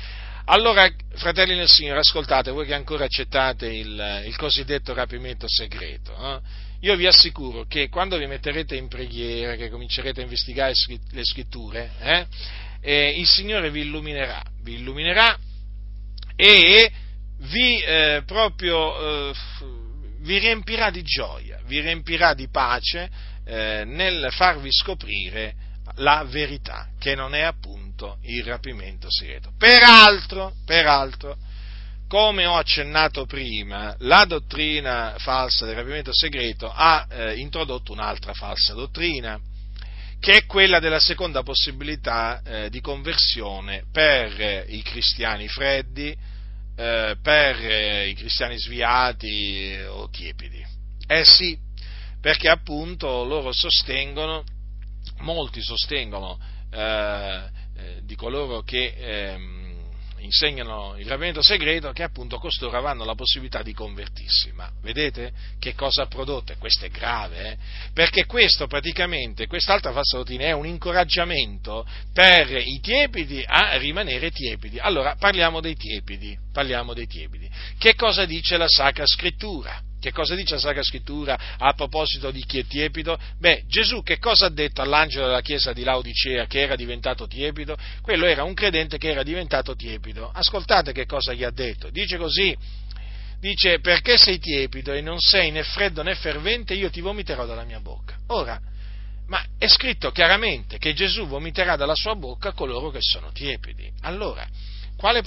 Allora, 0.45 0.89
fratelli 1.15 1.55
del 1.55 1.67
Signore, 1.67 1.99
ascoltate, 1.99 2.51
voi 2.51 2.65
che 2.65 2.73
ancora 2.73 3.05
accettate 3.05 3.67
il, 3.67 4.23
il 4.25 4.35
cosiddetto 4.35 4.93
rapimento 4.93 5.45
segreto, 5.47 6.13
eh? 6.13 6.39
io 6.81 6.95
vi 6.95 7.05
assicuro 7.05 7.65
che 7.65 7.89
quando 7.89 8.17
vi 8.17 8.25
metterete 8.25 8.75
in 8.75 8.87
preghiera, 8.87 9.55
che 9.55 9.69
comincerete 9.69 10.21
a 10.21 10.23
investigare 10.23 10.73
le 11.11 11.23
scritture, 11.23 11.91
eh, 11.99 12.25
eh, 12.81 13.19
il 13.19 13.27
Signore 13.27 13.69
vi 13.69 13.81
illuminerà, 13.81 14.41
vi 14.63 14.73
illuminerà 14.75 15.37
e 16.35 16.91
vi 17.37 17.79
eh, 17.81 18.23
proprio 18.25 19.29
eh, 19.29 19.33
vi 20.21 20.37
riempirà 20.37 20.89
di 20.89 21.03
gioia, 21.03 21.59
vi 21.65 21.79
riempirà 21.79 22.33
di 22.33 22.47
pace 22.49 23.09
eh, 23.45 23.83
nel 23.85 24.27
farvi 24.31 24.71
scoprire 24.71 25.55
la 25.95 26.25
verità, 26.27 26.89
che 26.99 27.15
non 27.15 27.35
è 27.35 27.41
appunto 27.41 28.17
il 28.23 28.43
rapimento 28.43 29.07
segreto. 29.09 29.51
Peraltro, 29.57 30.53
peraltro, 30.65 31.37
come 32.07 32.45
ho 32.45 32.55
accennato 32.55 33.25
prima, 33.25 33.95
la 33.99 34.25
dottrina 34.25 35.15
falsa 35.17 35.65
del 35.65 35.75
rapimento 35.75 36.11
segreto 36.13 36.69
ha 36.69 37.07
eh, 37.09 37.35
introdotto 37.35 37.93
un'altra 37.93 38.33
falsa 38.33 38.73
dottrina, 38.73 39.39
che 40.19 40.33
è 40.33 40.45
quella 40.45 40.79
della 40.79 40.99
seconda 40.99 41.41
possibilità 41.41 42.41
eh, 42.43 42.69
di 42.69 42.81
conversione 42.81 43.85
per 43.91 44.39
eh, 44.39 44.65
i 44.67 44.81
cristiani 44.81 45.47
freddi, 45.47 46.15
eh, 46.75 47.15
per 47.21 47.55
eh, 47.59 48.09
i 48.09 48.13
cristiani 48.13 48.57
sviati 48.57 49.77
o 49.87 50.09
tiepidi. 50.09 50.63
Eh 51.07 51.25
sì, 51.25 51.57
perché 52.19 52.49
appunto 52.49 53.23
loro 53.23 53.51
sostengono 53.51 54.43
molti 55.21 55.61
sostengono 55.61 56.39
eh, 56.71 57.41
eh, 57.77 58.01
di 58.03 58.15
coloro 58.15 58.61
che, 58.61 58.93
eh, 58.97 59.61
insegnano 60.21 60.95
il 60.97 61.05
ravvedimento 61.05 61.41
segreto 61.41 61.91
che 61.91 62.03
appunto 62.03 62.37
costoro 62.37 62.77
avranno 62.77 63.03
la 63.03 63.15
possibilità 63.15 63.61
di 63.61 63.73
convertirsi. 63.73 64.51
Ma 64.53 64.69
vedete 64.81 65.31
che 65.59 65.73
cosa 65.73 66.03
ha 66.03 66.07
prodotto? 66.07 66.51
E 66.51 66.57
questo 66.57 66.85
è 66.85 66.89
grave, 66.89 67.51
eh? 67.51 67.57
perché 67.93 68.25
questo 68.25 68.67
praticamente, 68.67 69.47
quest'altra 69.47 69.91
falsa 69.91 70.17
dottrina 70.17 70.45
è 70.45 70.51
un 70.51 70.65
incoraggiamento 70.65 71.85
per 72.13 72.57
i 72.57 72.79
tiepidi 72.79 73.43
a 73.45 73.77
rimanere 73.77 74.31
tiepidi. 74.31 74.79
Allora 74.79 75.15
parliamo 75.15 75.59
dei 75.59 75.75
tiepidi, 75.75 76.37
parliamo 76.51 76.93
dei 76.93 77.07
tiepidi. 77.07 77.49
Che 77.77 77.95
cosa 77.95 78.25
dice 78.25 78.57
la 78.57 78.67
Sacra 78.67 79.05
Scrittura? 79.05 79.89
Che 80.01 80.11
cosa 80.11 80.33
dice 80.33 80.55
la 80.55 80.59
Sacra 80.59 80.81
Scrittura 80.81 81.39
a 81.59 81.73
proposito 81.73 82.31
di 82.31 82.43
chi 82.43 82.57
è 82.57 82.65
tiepido? 82.65 83.19
Beh, 83.37 83.65
Gesù 83.67 84.01
che 84.01 84.17
cosa 84.17 84.47
ha 84.47 84.49
detto 84.49 84.81
all'angelo 84.81 85.27
della 85.27 85.41
chiesa 85.41 85.73
di 85.73 85.83
Laodicea 85.83 86.47
che 86.47 86.61
era 86.61 86.75
diventato 86.75 87.27
tiepido? 87.27 87.77
Quello 88.01 88.25
era 88.25 88.43
un 88.43 88.55
credente 88.55 88.97
che 88.97 89.11
era 89.11 89.21
diventato 89.21 89.75
tiepido. 89.75 90.31
Ascoltate 90.33 90.91
che 90.91 91.05
cosa 91.05 91.33
gli 91.33 91.43
ha 91.43 91.51
detto. 91.51 91.91
Dice 91.91 92.17
così, 92.17 92.57
dice 93.39 93.79
perché 93.79 94.17
sei 94.17 94.39
tiepido 94.39 94.91
e 94.91 95.01
non 95.01 95.19
sei 95.19 95.51
né 95.51 95.61
freddo 95.61 96.01
né 96.01 96.15
fervente, 96.15 96.73
io 96.73 96.89
ti 96.89 96.99
vomiterò 96.99 97.45
dalla 97.45 97.63
mia 97.63 97.79
bocca. 97.79 98.17
Ora, 98.29 98.59
ma 99.27 99.45
è 99.59 99.67
scritto 99.67 100.09
chiaramente 100.09 100.79
che 100.79 100.93
Gesù 100.93 101.27
vomiterà 101.27 101.75
dalla 101.75 101.93
sua 101.93 102.15
bocca 102.15 102.53
coloro 102.53 102.89
che 102.89 103.01
sono 103.01 103.31
tiepidi. 103.31 103.91
Allora, 104.01 104.47
quale, 105.01 105.23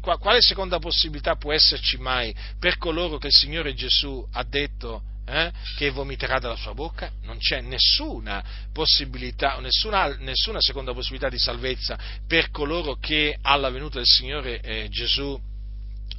quale, 0.00 0.40
seconda 0.40 0.80
possibilità 0.80 1.36
può 1.36 1.52
esserci 1.52 1.96
mai 1.96 2.34
per 2.58 2.76
coloro 2.76 3.18
che 3.18 3.28
il 3.28 3.32
Signore 3.32 3.72
Gesù 3.72 4.26
ha 4.32 4.42
detto 4.42 5.02
eh, 5.24 5.52
che 5.76 5.90
vomiterà 5.90 6.40
dalla 6.40 6.56
sua 6.56 6.74
bocca? 6.74 7.08
Non 7.22 7.38
c'è 7.38 7.60
nessuna 7.60 8.42
possibilità, 8.72 9.60
nessuna, 9.60 10.16
nessuna 10.18 10.60
seconda 10.60 10.92
possibilità 10.92 11.28
di 11.28 11.38
salvezza 11.38 11.96
per 12.26 12.50
coloro 12.50 12.96
che 12.96 13.38
alla 13.42 13.70
venuta 13.70 13.98
del 13.98 14.08
Signore 14.08 14.60
eh, 14.60 14.88
Gesù 14.90 15.40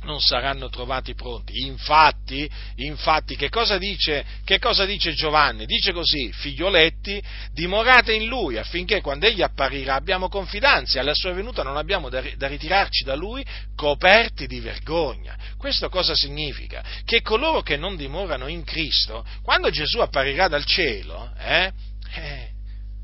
non 0.03 0.19
saranno 0.19 0.69
trovati 0.69 1.13
pronti. 1.13 1.65
Infatti, 1.65 2.49
infatti 2.75 3.35
che, 3.35 3.49
cosa 3.49 3.77
dice, 3.77 4.25
che 4.43 4.59
cosa 4.59 4.85
dice 4.85 5.13
Giovanni? 5.13 5.65
Dice 5.65 5.91
così, 5.91 6.31
figlioletti, 6.31 7.21
dimorate 7.51 8.13
in 8.13 8.27
lui 8.27 8.57
affinché 8.57 9.01
quando 9.01 9.25
egli 9.25 9.41
apparirà 9.41 9.95
abbiamo 9.95 10.29
confidenza 10.29 10.97
e 10.97 11.01
alla 11.01 11.13
sua 11.13 11.33
venuta 11.33 11.63
non 11.63 11.77
abbiamo 11.77 12.09
da, 12.09 12.21
da 12.37 12.47
ritirarci 12.47 13.03
da 13.03 13.15
lui 13.15 13.45
coperti 13.75 14.47
di 14.47 14.59
vergogna. 14.59 15.37
Questo 15.57 15.89
cosa 15.89 16.15
significa? 16.15 16.83
Che 17.05 17.21
coloro 17.21 17.61
che 17.61 17.77
non 17.77 17.95
dimorano 17.95 18.47
in 18.47 18.63
Cristo, 18.63 19.25
quando 19.41 19.69
Gesù 19.69 19.99
apparirà 19.99 20.47
dal 20.47 20.65
cielo, 20.65 21.31
eh, 21.37 21.71
eh, 22.15 22.51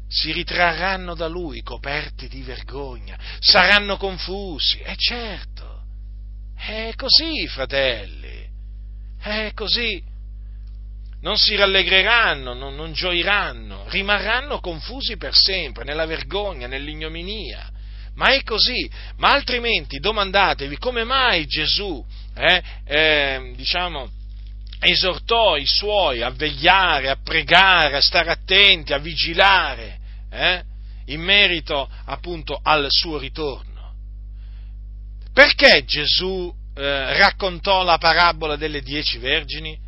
si 0.09 0.31
ritrarranno 0.31 1.13
da 1.13 1.27
lui 1.27 1.61
coperti 1.61 2.27
di 2.27 2.41
vergogna, 2.41 3.17
saranno 3.39 3.95
confusi, 3.97 4.79
è 4.79 4.95
certo 4.95 5.48
è 6.59 6.91
così, 6.95 7.47
fratelli, 7.47 8.45
è 9.21 9.51
così. 9.55 10.03
Non 11.21 11.37
si 11.37 11.55
rallegreranno, 11.55 12.53
non, 12.53 12.75
non 12.75 12.93
gioiranno, 12.93 13.85
rimarranno 13.89 14.59
confusi 14.59 15.17
per 15.17 15.33
sempre, 15.33 15.83
nella 15.83 16.05
vergogna, 16.05 16.67
nell'ignominia. 16.67 17.69
Ma 18.15 18.33
è 18.33 18.43
così, 18.43 18.89
ma 19.17 19.31
altrimenti 19.31 19.99
domandatevi 19.99 20.77
come 20.77 21.03
mai 21.03 21.45
Gesù, 21.45 22.05
eh, 22.35 22.61
eh, 22.85 23.53
diciamo, 23.55 24.09
esortò 24.79 25.55
i 25.55 25.65
suoi 25.65 26.21
a 26.21 26.29
vegliare, 26.29 27.09
a 27.09 27.17
pregare, 27.21 27.95
a 27.95 28.01
stare 28.01 28.31
attenti, 28.31 28.93
a 28.93 28.97
vigilare, 28.97 29.99
eh, 30.29 30.63
in 31.05 31.21
merito 31.21 31.89
appunto 32.05 32.59
al 32.61 32.87
suo 32.89 33.17
ritorno. 33.17 33.68
Perché 35.39 35.85
Gesù 35.85 36.53
eh, 36.75 37.17
raccontò 37.17 37.81
la 37.83 37.97
parabola 37.97 38.57
delle 38.57 38.81
dieci 38.81 39.19
vergini? 39.19 39.79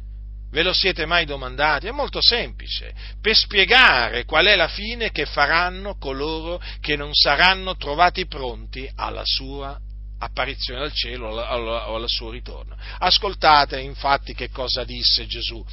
Ve 0.50 0.64
lo 0.64 0.72
siete 0.72 1.06
mai 1.06 1.26
domandati? 1.26 1.88
È 1.88 1.92
molto 1.92 2.22
semplice, 2.22 2.94
per 3.20 3.36
spiegare 3.36 4.24
qual 4.24 4.46
è 4.46 4.56
la 4.56 4.70
fine 4.70 5.12
che 5.12 5.26
faranno 5.26 5.98
coloro 5.98 6.62
che 6.80 6.96
non 6.96 7.14
saranno 7.14 7.76
trovati 7.76 8.28
pronti 8.28 8.90
alla 8.96 9.24
sua 9.26 9.78
apparizione 10.22 10.80
dal 10.80 10.94
cielo 10.94 11.30
o 11.30 11.96
al 11.96 12.10
suo 12.10 12.30
ritorno. 12.30 12.76
Ascoltate 13.00 13.80
infatti 13.80 14.34
che 14.34 14.50
cosa 14.50 14.84
disse 14.84 15.26
Gesù. 15.26 15.64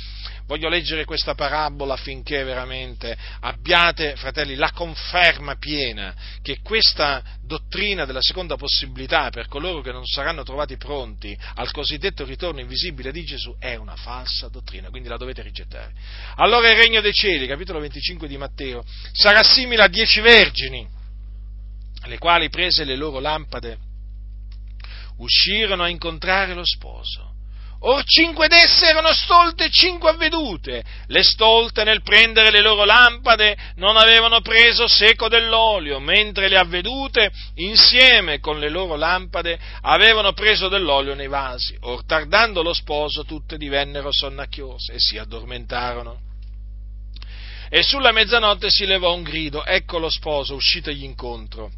Voglio 0.46 0.70
leggere 0.70 1.04
questa 1.04 1.34
parabola 1.34 1.92
affinché 1.92 2.42
veramente 2.42 3.14
abbiate, 3.40 4.16
fratelli, 4.16 4.54
la 4.54 4.72
conferma 4.72 5.56
piena 5.56 6.14
che 6.40 6.60
questa 6.62 7.22
dottrina 7.42 8.06
della 8.06 8.22
seconda 8.22 8.56
possibilità 8.56 9.28
per 9.28 9.46
coloro 9.48 9.82
che 9.82 9.92
non 9.92 10.06
saranno 10.06 10.44
trovati 10.44 10.78
pronti 10.78 11.36
al 11.56 11.70
cosiddetto 11.70 12.24
ritorno 12.24 12.60
invisibile 12.60 13.12
di 13.12 13.24
Gesù 13.24 13.54
è 13.58 13.74
una 13.74 13.96
falsa 13.96 14.48
dottrina, 14.48 14.88
quindi 14.88 15.10
la 15.10 15.18
dovete 15.18 15.42
rigettare. 15.42 15.92
Allora 16.36 16.70
il 16.70 16.76
regno 16.76 17.02
dei 17.02 17.12
cieli, 17.12 17.46
capitolo 17.46 17.80
25 17.80 18.26
di 18.26 18.38
Matteo, 18.38 18.82
sarà 19.12 19.42
simile 19.42 19.82
a 19.82 19.88
dieci 19.88 20.20
vergini, 20.20 20.88
le 22.04 22.16
quali 22.16 22.48
prese 22.48 22.84
le 22.84 22.96
loro 22.96 23.20
lampade 23.20 23.87
uscirono 25.18 25.82
a 25.84 25.88
incontrare 25.88 26.54
lo 26.54 26.64
sposo. 26.64 27.36
Or 27.80 28.02
cinque 28.02 28.48
d'esse 28.48 28.86
erano 28.86 29.12
stolte 29.12 29.66
e 29.66 29.70
cinque 29.70 30.10
avvedute. 30.10 30.82
Le 31.06 31.22
stolte 31.22 31.84
nel 31.84 32.02
prendere 32.02 32.50
le 32.50 32.60
loro 32.60 32.84
lampade 32.84 33.56
non 33.76 33.96
avevano 33.96 34.40
preso 34.40 34.88
seco 34.88 35.28
dell'olio, 35.28 36.00
mentre 36.00 36.48
le 36.48 36.58
avvedute 36.58 37.30
insieme 37.54 38.40
con 38.40 38.58
le 38.58 38.68
loro 38.68 38.96
lampade 38.96 39.56
avevano 39.82 40.32
preso 40.32 40.68
dell'olio 40.68 41.14
nei 41.14 41.28
vasi. 41.28 41.76
Or 41.82 42.04
tardando 42.04 42.62
lo 42.62 42.72
sposo 42.72 43.24
tutte 43.24 43.56
divennero 43.56 44.10
sonnacchiose 44.10 44.94
e 44.94 44.98
si 44.98 45.16
addormentarono. 45.16 46.26
E 47.70 47.82
sulla 47.84 48.10
mezzanotte 48.10 48.70
si 48.70 48.86
levò 48.86 49.14
un 49.14 49.22
grido, 49.22 49.64
ecco 49.64 49.98
lo 49.98 50.10
sposo 50.10 50.54
uscitogli 50.54 51.04
incontro 51.04 51.70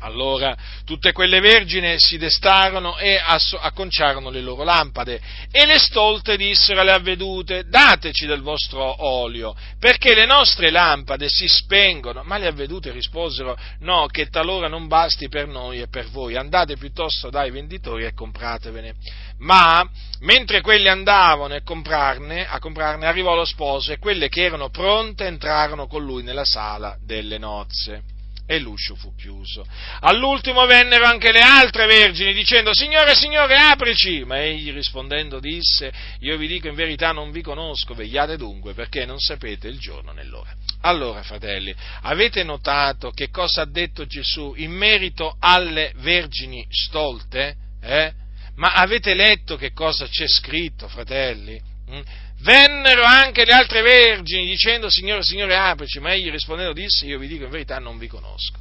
allora 0.00 0.54
tutte 0.84 1.12
quelle 1.12 1.40
vergini 1.40 1.98
si 1.98 2.18
destarono 2.18 2.98
e 2.98 3.18
acconciarono 3.18 4.28
le 4.28 4.42
loro 4.42 4.62
lampade 4.62 5.20
e 5.50 5.64
le 5.64 5.78
stolte 5.78 6.36
dissero 6.36 6.80
alle 6.80 6.92
avvedute 6.92 7.64
dateci 7.66 8.26
del 8.26 8.42
vostro 8.42 9.04
olio 9.04 9.56
perché 9.78 10.14
le 10.14 10.26
nostre 10.26 10.70
lampade 10.70 11.28
si 11.28 11.48
spengono. 11.48 12.22
Ma 12.24 12.36
le 12.36 12.46
avvedute 12.46 12.90
risposero 12.90 13.56
no 13.80 14.06
che 14.06 14.28
talora 14.28 14.68
non 14.68 14.86
basti 14.86 15.28
per 15.28 15.46
noi 15.46 15.80
e 15.80 15.88
per 15.88 16.08
voi 16.10 16.36
andate 16.36 16.76
piuttosto 16.76 17.30
dai 17.30 17.50
venditori 17.50 18.04
e 18.04 18.12
compratevene. 18.12 18.94
Ma 19.38 19.86
mentre 20.20 20.60
quelli 20.60 20.88
andavano 20.88 21.54
a 21.54 21.62
comprarne, 21.62 22.46
a 22.46 22.58
comprarne 22.58 23.06
arrivò 23.06 23.34
lo 23.34 23.44
sposo 23.44 23.92
e 23.92 23.98
quelle 23.98 24.28
che 24.28 24.42
erano 24.42 24.68
pronte 24.68 25.24
entrarono 25.24 25.86
con 25.86 26.04
lui 26.04 26.22
nella 26.22 26.44
sala 26.44 26.96
delle 27.00 27.38
nozze 27.38 28.14
e 28.46 28.58
l'uscio 28.60 28.94
fu 28.94 29.14
chiuso. 29.16 29.66
All'ultimo 30.00 30.64
vennero 30.66 31.04
anche 31.04 31.32
le 31.32 31.40
altre 31.40 31.86
vergini 31.86 32.32
dicendo 32.32 32.72
Signore, 32.72 33.14
Signore, 33.14 33.56
aprici! 33.56 34.24
Ma 34.24 34.42
egli 34.42 34.72
rispondendo 34.72 35.40
disse 35.40 35.92
Io 36.20 36.36
vi 36.36 36.46
dico 36.46 36.68
in 36.68 36.74
verità 36.74 37.12
non 37.12 37.32
vi 37.32 37.42
conosco, 37.42 37.94
vegliate 37.94 38.36
dunque 38.36 38.72
perché 38.72 39.04
non 39.04 39.18
sapete 39.18 39.68
il 39.68 39.78
giorno 39.78 40.12
né 40.12 40.24
l'ora. 40.24 40.54
Allora, 40.82 41.22
fratelli, 41.22 41.74
avete 42.02 42.44
notato 42.44 43.10
che 43.10 43.30
cosa 43.30 43.62
ha 43.62 43.66
detto 43.66 44.06
Gesù 44.06 44.54
in 44.56 44.70
merito 44.70 45.36
alle 45.40 45.92
vergini 45.96 46.64
stolte? 46.70 47.56
Eh? 47.82 48.12
Ma 48.54 48.72
avete 48.72 49.14
letto 49.14 49.56
che 49.56 49.72
cosa 49.72 50.06
c'è 50.06 50.26
scritto, 50.28 50.88
fratelli? 50.88 51.60
Mm? 51.90 52.00
Vennero 52.46 53.02
anche 53.02 53.44
le 53.44 53.52
altre 53.52 53.82
vergini 53.82 54.46
dicendo 54.46 54.88
Signore, 54.88 55.24
Signore, 55.24 55.56
aprici, 55.56 55.98
ma 55.98 56.12
egli 56.12 56.30
rispondendo 56.30 56.72
disse 56.72 57.04
io 57.04 57.18
vi 57.18 57.26
dico 57.26 57.42
in 57.42 57.50
verità 57.50 57.80
non 57.80 57.98
vi 57.98 58.06
conosco, 58.06 58.60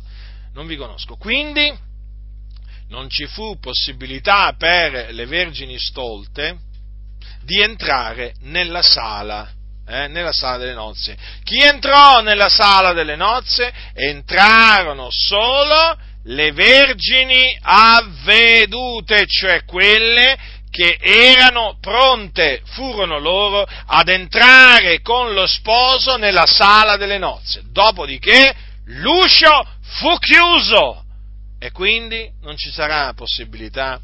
non 0.53 0.65
vi 0.65 0.75
conosco. 0.75 1.17
Quindi 1.17 1.71
non 2.89 3.11
ci 3.11 3.27
fu 3.27 3.59
possibilità 3.59 4.55
per 4.57 5.13
le 5.13 5.25
vergini 5.27 5.77
stolte 5.77 6.57
di 7.43 7.61
entrare 7.61 8.33
nella 8.39 8.81
sala, 8.81 9.51
eh, 9.87 10.07
nella 10.07 10.33
sala 10.33 10.57
delle 10.57 10.73
nozze. 10.73 11.15
Chi 11.43 11.59
entrò 11.59 12.21
nella 12.21 12.49
sala 12.49 12.91
delle 12.91 13.15
nozze? 13.15 13.71
Entrarono 13.93 15.09
solo 15.11 15.95
le 16.23 16.51
vergini 16.53 17.55
avvedute, 17.61 19.27
cioè 19.27 19.63
quelle 19.63 20.54
che 20.75 20.97
erano 20.99 21.77
pronte, 21.79 22.61
furono 22.65 23.17
loro, 23.17 23.65
ad 23.85 24.09
entrare 24.09 24.99
con 24.99 25.33
lo 25.33 25.47
sposo 25.47 26.17
nella 26.17 26.45
sala 26.45 26.97
delle 26.97 27.17
nozze. 27.17 27.63
Dopodiché 27.71 28.53
l'uscio 28.87 29.65
fu 29.81 30.17
chiuso 30.17 31.05
e 31.57 31.71
quindi 31.71 32.29
non 32.41 32.57
ci 32.57 32.71
sarà 32.71 33.13
possibilità 33.13 34.01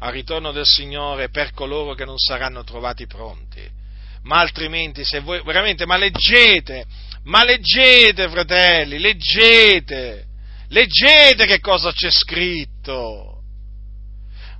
al 0.00 0.12
ritorno 0.12 0.52
del 0.52 0.66
Signore 0.66 1.30
per 1.30 1.54
coloro 1.54 1.94
che 1.94 2.04
non 2.04 2.18
saranno 2.18 2.64
trovati 2.64 3.06
pronti. 3.06 3.66
Ma 4.24 4.40
altrimenti, 4.40 5.06
se 5.06 5.20
voi 5.20 5.40
veramente, 5.42 5.86
ma 5.86 5.96
leggete, 5.96 6.84
ma 7.24 7.42
leggete, 7.44 8.28
fratelli, 8.28 8.98
leggete, 8.98 10.26
leggete 10.68 11.46
che 11.46 11.60
cosa 11.60 11.90
c'è 11.92 12.10
scritto 12.10 13.29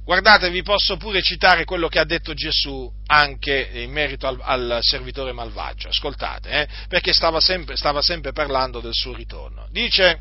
guardate, 0.04 0.50
vi 0.50 0.62
posso 0.62 0.96
pure 0.96 1.22
citare 1.22 1.64
quello 1.64 1.88
che 1.88 1.98
ha 1.98 2.04
detto 2.04 2.34
Gesù 2.34 2.90
anche 3.06 3.70
in 3.72 3.90
merito 3.90 4.26
al, 4.26 4.38
al 4.40 4.78
servitore 4.80 5.32
malvagio. 5.32 5.88
Ascoltate, 5.88 6.50
eh, 6.50 6.68
perché 6.88 7.12
stava 7.12 7.40
sempre, 7.40 7.76
stava 7.76 8.02
sempre 8.02 8.32
parlando 8.32 8.80
del 8.80 8.94
suo 8.94 9.14
ritorno. 9.14 9.68
Dice, 9.70 10.20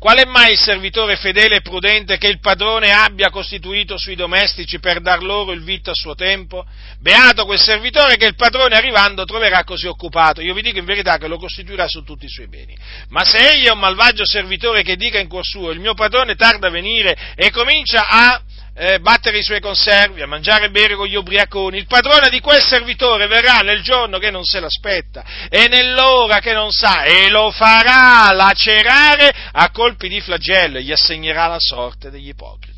Qual 0.00 0.16
è 0.16 0.24
mai 0.24 0.52
il 0.52 0.58
servitore 0.58 1.16
fedele 1.16 1.56
e 1.56 1.60
prudente 1.60 2.16
che 2.16 2.26
il 2.26 2.40
padrone 2.40 2.90
abbia 2.90 3.28
costituito 3.28 3.98
sui 3.98 4.14
domestici 4.14 4.78
per 4.78 5.02
dar 5.02 5.22
loro 5.22 5.52
il 5.52 5.62
vitto 5.62 5.90
a 5.90 5.94
suo 5.94 6.14
tempo? 6.14 6.64
Beato 7.00 7.44
quel 7.44 7.58
servitore 7.58 8.16
che 8.16 8.24
il 8.24 8.34
padrone 8.34 8.76
arrivando 8.76 9.26
troverà 9.26 9.62
così 9.62 9.86
occupato. 9.86 10.40
Io 10.40 10.54
vi 10.54 10.62
dico 10.62 10.78
in 10.78 10.86
verità 10.86 11.18
che 11.18 11.28
lo 11.28 11.36
costituirà 11.36 11.86
su 11.86 12.02
tutti 12.02 12.24
i 12.24 12.30
suoi 12.30 12.48
beni. 12.48 12.74
Ma 13.10 13.26
se 13.26 13.50
egli 13.50 13.66
è 13.66 13.70
un 13.72 13.78
malvagio 13.78 14.24
servitore 14.24 14.82
che 14.82 14.96
dica 14.96 15.18
in 15.18 15.28
cuor 15.28 15.44
suo 15.44 15.70
il 15.70 15.80
mio 15.80 15.92
padrone 15.92 16.34
tarda 16.34 16.68
a 16.68 16.70
venire 16.70 17.34
e 17.34 17.50
comincia 17.50 18.08
a 18.08 18.40
eh, 18.74 19.00
battere 19.00 19.38
i 19.38 19.42
suoi 19.42 19.60
conservi, 19.60 20.22
a 20.22 20.26
mangiare 20.26 20.66
e 20.66 20.70
bere 20.70 20.94
con 20.94 21.06
gli 21.06 21.14
ubriaconi, 21.14 21.78
il 21.78 21.86
padrone 21.86 22.28
di 22.30 22.40
quel 22.40 22.62
servitore 22.62 23.26
verrà 23.26 23.58
nel 23.58 23.82
giorno 23.82 24.18
che 24.18 24.30
non 24.30 24.44
se 24.44 24.60
l'aspetta 24.60 25.24
e 25.48 25.68
nell'ora 25.68 26.38
che 26.38 26.52
non 26.52 26.70
sa 26.70 27.02
e 27.02 27.28
lo 27.28 27.50
farà 27.50 28.32
lacerare 28.32 29.30
a 29.52 29.70
colpi 29.70 30.08
di 30.08 30.20
flagello 30.20 30.78
e 30.78 30.82
gli 30.82 30.92
assegnerà 30.92 31.46
la 31.46 31.60
sorte 31.60 32.10
degli 32.10 32.28
ipocriti 32.28 32.69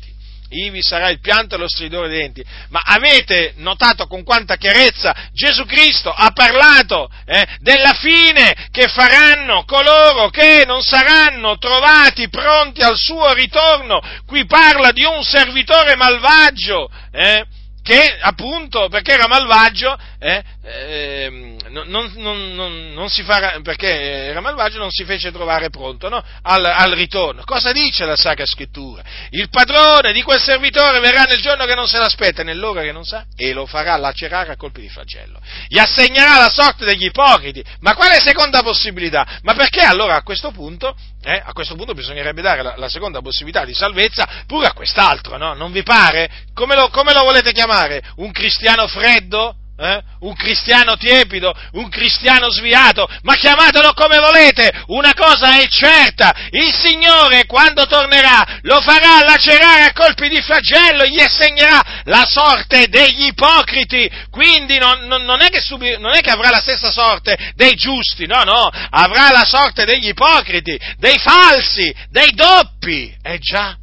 ivi 0.53 0.81
sarà 0.81 1.09
il 1.09 1.19
pianto 1.19 1.55
e 1.55 1.57
lo 1.57 1.67
stridore 1.67 2.09
dei 2.09 2.19
denti. 2.19 2.43
Ma 2.69 2.81
avete 2.83 3.53
notato 3.57 4.07
con 4.07 4.23
quanta 4.23 4.55
chiarezza 4.55 5.29
Gesù 5.33 5.65
Cristo 5.65 6.11
ha 6.11 6.31
parlato 6.31 7.09
eh, 7.25 7.45
della 7.59 7.93
fine 7.93 8.69
che 8.71 8.87
faranno 8.87 9.63
coloro 9.65 10.29
che 10.29 10.63
non 10.65 10.81
saranno 10.81 11.57
trovati 11.57 12.29
pronti 12.29 12.81
al 12.81 12.97
suo 12.97 13.33
ritorno? 13.33 14.01
Qui 14.25 14.45
parla 14.45 14.91
di 14.91 15.03
un 15.03 15.23
servitore 15.23 15.95
malvagio. 15.95 16.89
Eh, 17.11 17.45
che 17.83 18.17
appunto 18.19 18.87
perché 18.87 19.11
era 19.11 19.27
malvagio, 19.27 19.95
eh, 20.17 20.41
eh, 20.63 21.57
non, 21.69 22.11
non, 22.15 22.93
non, 22.93 23.09
farà, 23.09 23.59
perché 23.61 23.89
era 24.27 24.39
malvagio 24.39 24.77
non 24.77 24.89
si 24.89 25.03
fece 25.03 25.33
trovare 25.33 25.69
pronto 25.69 26.07
no? 26.07 26.23
al, 26.43 26.63
al, 26.63 26.91
ritorno. 26.91 27.43
Cosa 27.43 27.73
dice 27.73 28.05
la 28.05 28.15
Sacra 28.15 28.45
Scrittura? 28.45 29.03
Il 29.31 29.49
padrone 29.49 30.13
di 30.13 30.21
quel 30.21 30.39
servitore 30.39 31.01
verrà 31.01 31.23
nel 31.23 31.41
giorno 31.41 31.65
che 31.65 31.75
non 31.75 31.87
se 31.87 31.97
l'aspetta, 31.97 32.41
nell'ora 32.41 32.83
che 32.83 32.93
non 32.93 33.03
sa, 33.03 33.25
e 33.35 33.51
lo 33.51 33.65
farà 33.65 33.97
lacerare 33.97 34.53
a 34.53 34.55
colpi 34.55 34.79
di 34.79 34.89
flagello. 34.89 35.41
Gli 35.67 35.77
assegnerà 35.77 36.37
la 36.37 36.49
sorte 36.49 36.85
degli 36.85 37.05
ipocriti. 37.05 37.61
Ma 37.81 37.95
quale 37.95 38.21
seconda 38.21 38.63
possibilità? 38.63 39.39
Ma 39.41 39.55
perché 39.55 39.81
allora 39.81 40.15
a 40.15 40.23
questo 40.23 40.51
punto 40.51 40.95
eh, 41.25 41.41
a 41.41 41.53
questo 41.53 41.75
punto 41.75 41.93
bisognerebbe 41.93 42.41
dare 42.41 42.61
la, 42.61 42.73
la, 42.75 42.89
seconda 42.89 43.21
possibilità 43.21 43.63
di 43.63 43.73
salvezza 43.73 44.43
pure 44.45 44.67
a 44.67 44.73
quest'altro, 44.73 45.37
no? 45.37 45.53
Non 45.53 45.71
vi 45.71 45.81
pare? 45.81 46.29
Come 46.53 46.75
lo, 46.75 46.89
come 46.89 47.13
lo 47.13 47.23
volete 47.23 47.53
chiamare? 47.53 47.72
Un 48.17 48.31
cristiano 48.31 48.87
freddo? 48.87 49.55
Eh? 49.75 50.01
Un 50.19 50.35
cristiano 50.35 50.95
tiepido, 50.97 51.51
un 51.71 51.89
cristiano 51.89 52.51
sviato, 52.51 53.09
ma 53.23 53.33
chiamatelo 53.33 53.93
come 53.93 54.19
volete, 54.19 54.71
una 54.87 55.13
cosa 55.15 55.57
è 55.59 55.67
certa, 55.67 56.31
il 56.51 56.71
Signore 56.71 57.47
quando 57.47 57.87
tornerà 57.87 58.59
lo 58.61 58.79
farà 58.81 59.25
lacerare 59.25 59.85
a 59.85 59.91
colpi 59.91 60.29
di 60.29 60.39
flagello, 60.41 61.05
gli 61.05 61.19
assegnerà 61.19 61.81
la 62.03 62.23
sorte 62.23 62.87
degli 62.87 63.25
ipocriti, 63.25 64.09
quindi 64.29 64.77
non, 64.77 65.07
non, 65.07 65.23
non, 65.23 65.41
è 65.41 65.49
subi, 65.59 65.97
non, 65.97 66.13
è 66.13 66.21
che 66.21 66.29
avrà 66.29 66.51
la 66.51 66.61
stessa 66.61 66.91
sorte 66.91 67.53
dei 67.55 67.73
giusti, 67.73 68.27
no, 68.27 68.43
no, 68.43 68.69
avrà 68.91 69.31
la 69.31 69.43
sorte 69.43 69.85
degli 69.85 70.09
ipocriti, 70.09 70.79
dei 70.99 71.17
falsi, 71.17 71.93
dei 72.11 72.31
doppi, 72.35 73.11
eh 73.23 73.39
già, 73.39 73.75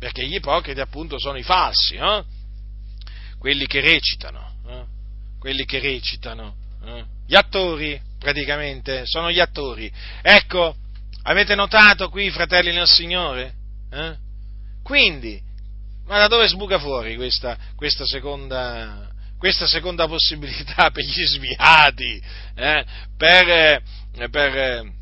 perché 0.00 0.26
gli 0.26 0.34
ipocriti 0.34 0.80
appunto 0.80 1.16
sono 1.20 1.38
i 1.38 1.44
falsi, 1.44 1.96
no? 1.96 2.24
Quelli 3.38 3.66
che 3.66 3.80
recitano 3.80 4.48
quelli 5.38 5.64
che 5.64 5.78
recitano, 5.78 6.54
eh? 6.84 7.04
gli 7.26 7.34
attori 7.34 8.00
praticamente, 8.18 9.06
sono 9.06 9.30
gli 9.30 9.40
attori. 9.40 9.90
Ecco, 10.22 10.74
avete 11.22 11.54
notato 11.54 12.08
qui, 12.08 12.30
fratelli 12.30 12.72
nel 12.72 12.88
Signore? 12.88 13.54
Eh? 13.90 14.16
Quindi, 14.82 15.40
ma 16.06 16.18
da 16.18 16.26
dove 16.26 16.48
sbuca 16.48 16.78
fuori 16.78 17.16
questa, 17.16 17.56
questa, 17.76 18.04
seconda, 18.04 19.10
questa 19.38 19.66
seconda, 19.66 20.08
possibilità 20.08 20.90
per 20.90 21.04
gli 21.04 21.24
sviati, 21.24 22.20
eh? 22.56 22.84
per, 23.16 23.48
eh, 23.48 23.82
per 24.28 24.56
eh, 24.56 24.92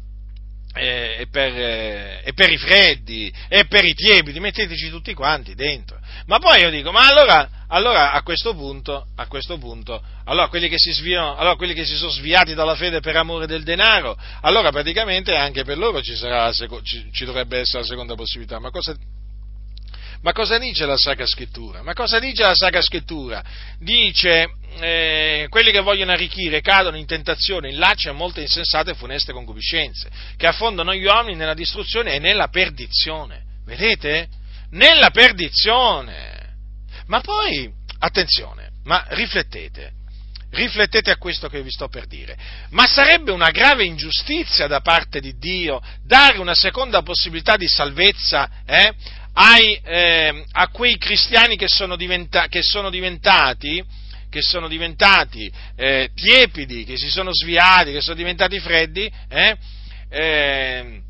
e 0.75 1.27
per, 1.31 1.53
e 1.55 2.33
per, 2.35 2.53
i 2.53 2.59
freddi 2.59 3.33
e 3.49 3.65
per 3.65 3.87
i 3.87 3.95
tiepidi, 3.95 4.39
metteteci 4.41 4.91
tutti 4.91 5.15
quanti 5.15 5.55
dentro. 5.55 5.99
Ma 6.27 6.39
poi 6.39 6.61
io 6.61 6.69
dico, 6.69 6.93
ma 6.93 7.09
allora, 7.09 7.56
allora 7.69 8.13
a 8.13 8.23
questo 8.23 8.55
punto, 8.55 9.07
a 9.17 9.27
questo 9.27 9.59
punto 9.59 10.03
allora 10.25 10.49
quelli, 10.49 10.69
che 10.69 10.79
si 10.79 10.93
sviano, 10.93 11.37
allora 11.37 11.57
quelli 11.57 11.75
che 11.75 11.85
si 11.85 11.97
sono 11.97 12.11
sviati 12.11 12.55
dalla 12.55 12.75
fede 12.75 13.01
per 13.01 13.17
amore 13.17 13.47
del 13.47 13.63
denaro, 13.63 14.17
allora 14.43 14.71
praticamente 14.71 15.35
anche 15.35 15.65
per 15.65 15.79
loro 15.79 16.01
ci, 16.03 16.15
seco, 16.17 16.83
ci, 16.83 17.09
ci 17.13 17.25
dovrebbe 17.25 17.59
essere 17.59 17.83
la 17.83 17.89
seconda 17.89 18.15
possibilità. 18.15 18.59
Ma 18.59 18.71
cosa, 18.71 18.95
ma 20.23 20.33
cosa 20.33 20.59
dice 20.59 20.87
la 20.87 20.97
Sacra 20.97 21.27
Scrittura? 21.27 21.83
Ma 21.83 21.93
cosa 21.93 22.19
dice 22.19 22.43
la 22.43 22.55
Sacra 22.55 22.81
Scrittura? 22.83 23.45
Dice, 23.79 24.49
eh, 24.81 25.47
quelli 25.49 25.71
che 25.71 25.81
vogliono 25.81 26.13
arricchire 26.13 26.61
cadono 26.61 26.97
in 26.97 27.07
tentazione, 27.07 27.71
in 27.71 27.79
lacci 27.79 28.09
a 28.09 28.13
molte 28.13 28.41
insensate 28.41 28.91
e 28.91 28.95
funeste 28.95 29.33
concupiscenze, 29.33 30.11
che 30.37 30.47
affondano 30.47 30.95
gli 30.95 31.05
uomini 31.05 31.37
nella 31.37 31.55
distruzione 31.55 32.15
e 32.15 32.19
nella 32.19 32.49
perdizione. 32.49 33.43
Vedete? 33.65 34.29
Nella 34.71 35.11
perdizione. 35.11 36.36
Ma 37.07 37.21
poi, 37.21 37.71
attenzione, 37.99 38.71
ma 38.85 39.05
riflettete, 39.11 39.93
riflettete 40.51 41.11
a 41.11 41.17
questo 41.17 41.49
che 41.49 41.63
vi 41.63 41.71
sto 41.71 41.89
per 41.89 42.07
dire. 42.07 42.37
Ma 42.71 42.87
sarebbe 42.87 43.31
una 43.31 43.51
grave 43.51 43.85
ingiustizia 43.85 44.67
da 44.67 44.81
parte 44.81 45.21
di 45.21 45.37
Dio 45.39 45.81
dare 46.05 46.39
una 46.39 46.55
seconda 46.55 47.03
possibilità 47.03 47.57
di 47.57 47.69
salvezza 47.69 48.51
eh, 48.65 48.93
ai, 49.35 49.79
eh, 49.85 50.45
a 50.53 50.69
quei 50.69 50.97
cristiani 50.97 51.57
che 51.57 51.69
sono, 51.69 51.97
diventa, 51.97 52.49
che 52.49 52.63
sono 52.63 52.91
diventati, 52.91 53.85
che 54.31 54.43
sono 54.43 54.69
diventati 54.69 55.51
eh, 55.77 56.11
tiepidi, 56.15 56.85
che 56.85 56.97
si 56.97 57.09
sono 57.09 57.31
sviati, 57.33 57.93
che 57.93 58.01
sono 58.01 58.17
diventati 58.17 58.59
freddi 58.59 59.11
eh, 59.29 59.57
eh, 60.09 61.01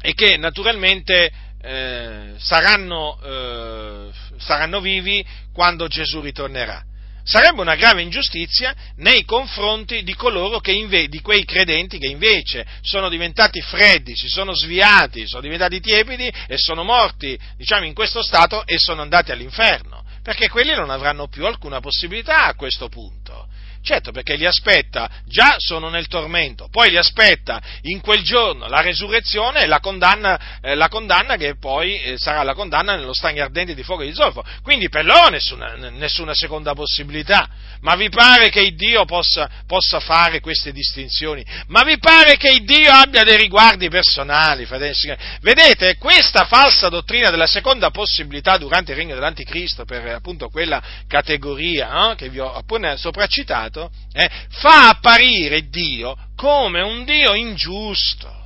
e 0.00 0.14
che 0.14 0.36
naturalmente 0.36 1.30
eh, 1.62 2.34
saranno, 2.36 3.18
eh, 3.22 3.93
saranno 4.38 4.80
vivi 4.80 5.24
quando 5.52 5.86
Gesù 5.88 6.20
ritornerà 6.20 6.84
sarebbe 7.24 7.62
una 7.62 7.74
grave 7.74 8.02
ingiustizia 8.02 8.74
nei 8.96 9.24
confronti 9.24 10.02
di 10.02 10.14
coloro 10.14 10.60
che 10.60 10.72
inve- 10.72 11.08
di 11.08 11.20
quei 11.20 11.44
credenti 11.44 11.98
che 11.98 12.06
invece 12.06 12.66
sono 12.82 13.08
diventati 13.08 13.62
freddi, 13.62 14.14
si 14.14 14.28
sono 14.28 14.54
sviati, 14.54 15.26
sono 15.26 15.40
diventati 15.40 15.80
tiepidi 15.80 16.30
e 16.46 16.58
sono 16.58 16.84
morti, 16.84 17.38
diciamo, 17.56 17.86
in 17.86 17.94
questo 17.94 18.22
stato 18.22 18.66
e 18.66 18.76
sono 18.78 19.00
andati 19.00 19.32
all'inferno, 19.32 20.04
perché 20.22 20.48
quelli 20.48 20.74
non 20.74 20.90
avranno 20.90 21.26
più 21.26 21.46
alcuna 21.46 21.80
possibilità 21.80 22.44
a 22.44 22.54
questo 22.54 22.88
punto. 22.88 23.48
Certo, 23.84 24.12
perché 24.12 24.36
li 24.36 24.46
aspetta, 24.46 25.10
già 25.26 25.56
sono 25.58 25.90
nel 25.90 26.06
tormento, 26.06 26.68
poi 26.70 26.88
li 26.88 26.96
aspetta 26.96 27.60
in 27.82 28.00
quel 28.00 28.22
giorno 28.22 28.66
la 28.66 28.80
resurrezione 28.80 29.60
e 29.60 29.66
la 29.66 29.78
condanna, 29.78 30.58
eh, 30.62 30.74
la 30.74 30.88
condanna 30.88 31.36
che 31.36 31.58
poi 31.58 32.00
eh, 32.00 32.14
sarà 32.16 32.42
la 32.44 32.54
condanna 32.54 32.96
nello 32.96 33.12
stagno 33.12 33.44
ardente 33.44 33.74
di 33.74 33.82
fuoco 33.82 34.00
e 34.00 34.06
di 34.06 34.14
zolfo. 34.14 34.42
Quindi 34.62 34.88
per 34.88 35.04
loro 35.04 35.28
nessuna, 35.28 35.74
nessuna, 35.90 36.32
seconda 36.32 36.72
possibilità. 36.72 37.46
Ma 37.82 37.94
vi 37.96 38.08
pare 38.08 38.48
che 38.48 38.74
Dio 38.74 39.04
possa, 39.04 39.50
possa, 39.66 40.00
fare 40.00 40.40
queste 40.40 40.72
distinzioni? 40.72 41.44
Ma 41.66 41.82
vi 41.82 41.98
pare 41.98 42.38
che 42.38 42.60
Dio 42.64 42.90
abbia 42.90 43.22
dei 43.22 43.36
riguardi 43.36 43.90
personali, 43.90 44.66
Vedete, 45.42 45.98
questa 45.98 46.46
falsa 46.46 46.88
dottrina 46.88 47.28
della 47.28 47.46
seconda 47.46 47.90
possibilità 47.90 48.56
durante 48.56 48.92
il 48.92 48.96
regno 48.96 49.14
dell'Anticristo, 49.14 49.84
per 49.84 50.06
appunto 50.06 50.48
quella 50.48 50.82
categoria 51.06 52.12
eh, 52.12 52.14
che 52.14 52.30
vi 52.30 52.38
ho 52.38 52.54
appena 52.54 52.96
sopracitato, 52.96 53.73
peccato, 53.74 53.90
eh, 54.12 54.30
fa 54.60 54.88
apparire 54.88 55.68
Dio 55.68 56.16
come 56.36 56.80
un 56.80 57.04
Dio 57.04 57.34
ingiusto. 57.34 58.42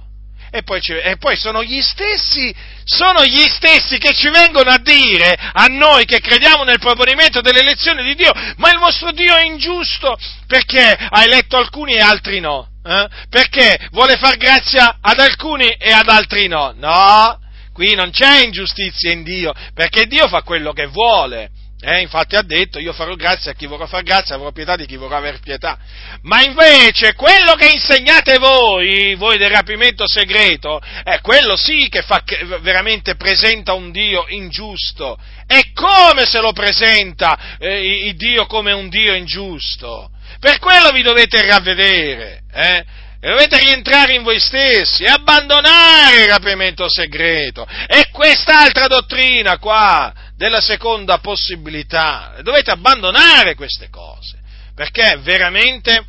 E 0.51 0.62
poi, 0.62 0.81
e 0.81 1.18
poi, 1.18 1.37
sono 1.37 1.62
gli 1.62 1.83
stessi, 1.83 2.55
sono 2.85 3.22
gli 3.22 3.47
stessi 3.49 3.99
che 3.99 4.14
ci 4.14 4.31
vengono 4.31 4.70
a 4.70 4.79
dire 4.79 5.37
a 5.53 5.66
noi 5.66 6.07
che 6.07 6.20
crediamo 6.20 6.64
nel 6.64 6.79
proponimento 6.79 7.43
delle 7.43 7.61
elezioni 7.61 8.03
di 8.03 8.14
Dio, 8.14 8.33
ma 8.57 8.70
il 8.72 8.79
vostro 8.79 9.12
Dio 9.12 9.37
è 9.37 9.45
ingiusto 9.45 10.16
perché 10.47 10.81
ha 10.81 11.22
eletto 11.22 11.59
alcuni 11.59 11.93
e 11.93 12.01
altri 12.01 12.41
no. 12.41 12.66
Eh? 12.83 13.09
Perché 13.29 13.89
vuole 13.91 14.16
far 14.16 14.39
grazia 14.39 14.97
ad 15.03 15.20
alcuni 15.20 15.68
e 15.68 15.91
ad 15.93 16.09
altri 16.09 16.49
no. 16.49 16.72
No, 16.74 17.39
qui 17.74 17.95
non 17.95 18.11
c'è 18.11 18.43
ingiustizia 18.43 19.12
in 19.12 19.24
Dio, 19.24 19.53
perché 19.74 20.07
Dio 20.07 20.29
fa 20.29 20.41
quello 20.41 20.72
che 20.72 20.87
vuole. 20.87 21.51
Eh, 21.81 22.01
infatti 22.01 22.35
ha 22.35 22.43
detto, 22.43 22.81
io 22.81 22.93
farò 22.93 23.14
grazia 23.14 23.53
a 23.53 23.55
chi 23.55 23.66
vorrà 23.66 23.87
far 23.87 24.03
grazia, 24.03 24.35
avrò 24.35 24.51
pietà 24.51 24.74
di 24.74 24.85
chi 24.85 24.97
vorrà 24.97 25.18
aver 25.18 25.39
pietà. 25.39 25.79
Ma 26.22 26.43
invece 26.43 27.14
quello 27.14 27.55
che 27.55 27.68
insegnate 27.68 28.39
voi, 28.39 29.14
voi 29.14 29.39
del 29.39 29.51
rapimento 29.51 30.09
segreto, 30.09 30.81
è 31.05 31.20
quello 31.20 31.57
sì 31.57 31.89
che, 31.89 32.03
fa, 32.03 32.22
che 32.24 32.45
veramente 32.61 33.14
presenta 33.14 33.74
un 33.74 33.93
Dio 33.93 34.26
ingiusto. 34.29 35.16
E 35.47 35.70
come 35.72 36.26
se 36.26 36.41
lo 36.41 36.53
presenta 36.53 37.57
eh, 37.59 38.07
il 38.09 38.16
Dio 38.16 38.47
come 38.47 38.72
un 38.72 38.89
Dio 38.89 39.14
ingiusto? 39.14 40.11
Per 40.41 40.59
quello 40.59 40.91
vi 40.91 41.03
dovete 41.03 41.47
ravvedere, 41.47 42.43
eh? 42.53 42.85
E 43.20 43.31
dovete 43.31 43.59
rientrare 43.59 44.14
in 44.14 44.22
voi 44.22 44.39
stessi 44.39 45.03
e 45.03 45.09
abbandonare 45.09 46.22
il 46.22 46.29
rapimento 46.29 46.89
segreto. 46.89 47.66
E 47.89 48.11
quest'altra 48.12 48.87
dottrina 48.87 49.59
qua, 49.59 50.12
della 50.39 50.61
seconda 50.61 51.18
possibilità, 51.18 52.36
dovete 52.43 52.70
abbandonare 52.70 53.57
queste 53.57 53.91
cose, 53.91 54.39
perché 54.72 55.18
veramente 55.20 56.07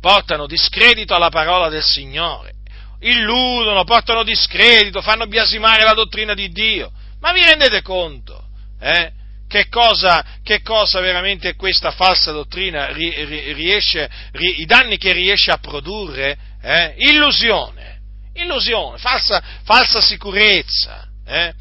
portano 0.00 0.46
discredito 0.46 1.16
alla 1.16 1.28
parola 1.28 1.68
del 1.68 1.82
Signore, 1.82 2.54
illudono, 3.00 3.82
portano 3.82 4.22
discredito, 4.22 5.02
fanno 5.02 5.26
biasimare 5.26 5.82
la 5.82 5.94
dottrina 5.94 6.32
di 6.32 6.48
Dio. 6.50 6.92
Ma 7.18 7.32
vi 7.32 7.42
rendete 7.42 7.82
conto? 7.82 8.50
Eh? 8.80 9.10
Che 9.48 9.68
cosa, 9.68 10.24
che 10.44 10.62
cosa, 10.62 11.00
veramente 11.00 11.56
questa 11.56 11.90
falsa 11.90 12.30
dottrina 12.30 12.92
riesce, 12.92 14.08
i 14.56 14.64
danni 14.64 14.96
che 14.96 15.10
riesce 15.10 15.50
a 15.50 15.58
produrre? 15.58 16.38
Eh? 16.62 16.94
Illusione, 16.98 18.00
illusione, 18.34 18.96
falsa, 18.98 19.42
falsa 19.64 20.00
sicurezza, 20.00 21.08
eh? 21.26 21.52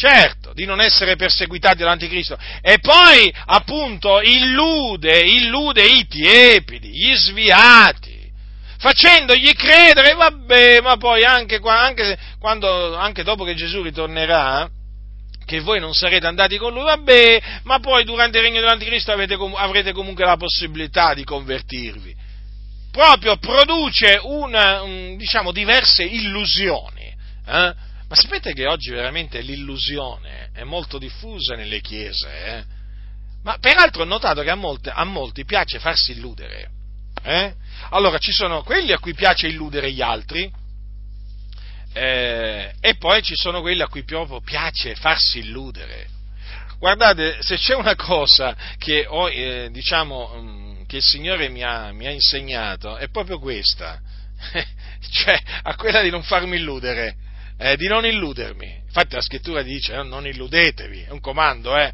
certo, 0.00 0.39
di 0.54 0.64
non 0.64 0.80
essere 0.80 1.16
perseguitati 1.16 1.78
dall'anticristo, 1.78 2.38
e 2.60 2.78
poi 2.78 3.32
appunto 3.46 4.20
illude, 4.20 5.20
illude 5.20 5.84
i 5.84 6.06
tiepidi, 6.06 6.88
gli 6.88 7.14
sviati, 7.14 8.30
facendogli 8.78 9.52
credere, 9.52 10.14
vabbè, 10.14 10.80
ma 10.80 10.96
poi 10.96 11.24
anche, 11.24 11.60
anche, 11.62 12.18
quando, 12.38 12.96
anche 12.96 13.22
dopo 13.22 13.44
che 13.44 13.54
Gesù 13.54 13.82
ritornerà, 13.82 14.68
che 15.44 15.60
voi 15.60 15.80
non 15.80 15.94
sarete 15.94 16.26
andati 16.26 16.56
con 16.58 16.72
lui, 16.72 16.84
vabbè, 16.84 17.42
ma 17.64 17.80
poi 17.80 18.04
durante 18.04 18.38
il 18.38 18.44
regno 18.44 18.60
dell'anticristo 18.60 19.12
avete, 19.12 19.36
avrete 19.56 19.92
comunque 19.92 20.24
la 20.24 20.36
possibilità 20.36 21.12
di 21.12 21.24
convertirvi. 21.24 22.14
Proprio 22.92 23.36
produce 23.36 24.18
una, 24.22 24.82
un, 24.82 25.16
diciamo, 25.16 25.52
diverse 25.52 26.04
illusioni. 26.04 27.14
Eh? 27.46 27.74
Ma 28.10 28.16
sapete 28.16 28.52
che 28.54 28.66
oggi 28.66 28.90
veramente 28.90 29.40
l'illusione 29.40 30.50
è 30.52 30.64
molto 30.64 30.98
diffusa 30.98 31.54
nelle 31.54 31.80
chiese? 31.80 32.28
Eh? 32.44 32.64
Ma 33.44 33.56
peraltro 33.58 34.02
ho 34.02 34.04
notato 34.04 34.42
che 34.42 34.50
a, 34.50 34.56
molte, 34.56 34.90
a 34.90 35.04
molti 35.04 35.44
piace 35.44 35.78
farsi 35.78 36.10
illudere. 36.10 36.70
Eh? 37.22 37.54
Allora 37.90 38.18
ci 38.18 38.32
sono 38.32 38.64
quelli 38.64 38.90
a 38.90 38.98
cui 38.98 39.14
piace 39.14 39.46
illudere 39.46 39.92
gli 39.92 40.02
altri, 40.02 40.50
eh, 41.92 42.74
e 42.80 42.96
poi 42.96 43.22
ci 43.22 43.36
sono 43.36 43.60
quelli 43.60 43.82
a 43.82 43.86
cui 43.86 44.02
proprio 44.02 44.40
piace 44.40 44.96
farsi 44.96 45.38
illudere. 45.38 46.08
Guardate, 46.80 47.40
se 47.42 47.58
c'è 47.58 47.76
una 47.76 47.94
cosa 47.94 48.56
che, 48.76 49.06
ho, 49.06 49.30
eh, 49.30 49.68
diciamo, 49.70 50.34
mm, 50.34 50.82
che 50.86 50.96
il 50.96 51.04
Signore 51.04 51.48
mi 51.48 51.62
ha, 51.62 51.92
mi 51.92 52.08
ha, 52.08 52.10
insegnato, 52.10 52.96
è 52.96 53.08
proprio 53.08 53.38
questa, 53.38 54.00
cioè 55.12 55.40
a 55.62 55.76
quella 55.76 56.02
di 56.02 56.10
non 56.10 56.24
farmi 56.24 56.56
illudere, 56.56 57.28
eh, 57.60 57.76
di 57.76 57.86
non 57.86 58.06
illudermi. 58.06 58.80
Infatti 58.86 59.14
la 59.14 59.20
scrittura 59.20 59.62
dice 59.62 59.94
eh, 59.94 60.02
non 60.02 60.26
illudetevi, 60.26 61.04
è 61.08 61.10
un 61.10 61.20
comando, 61.20 61.76
eh. 61.76 61.92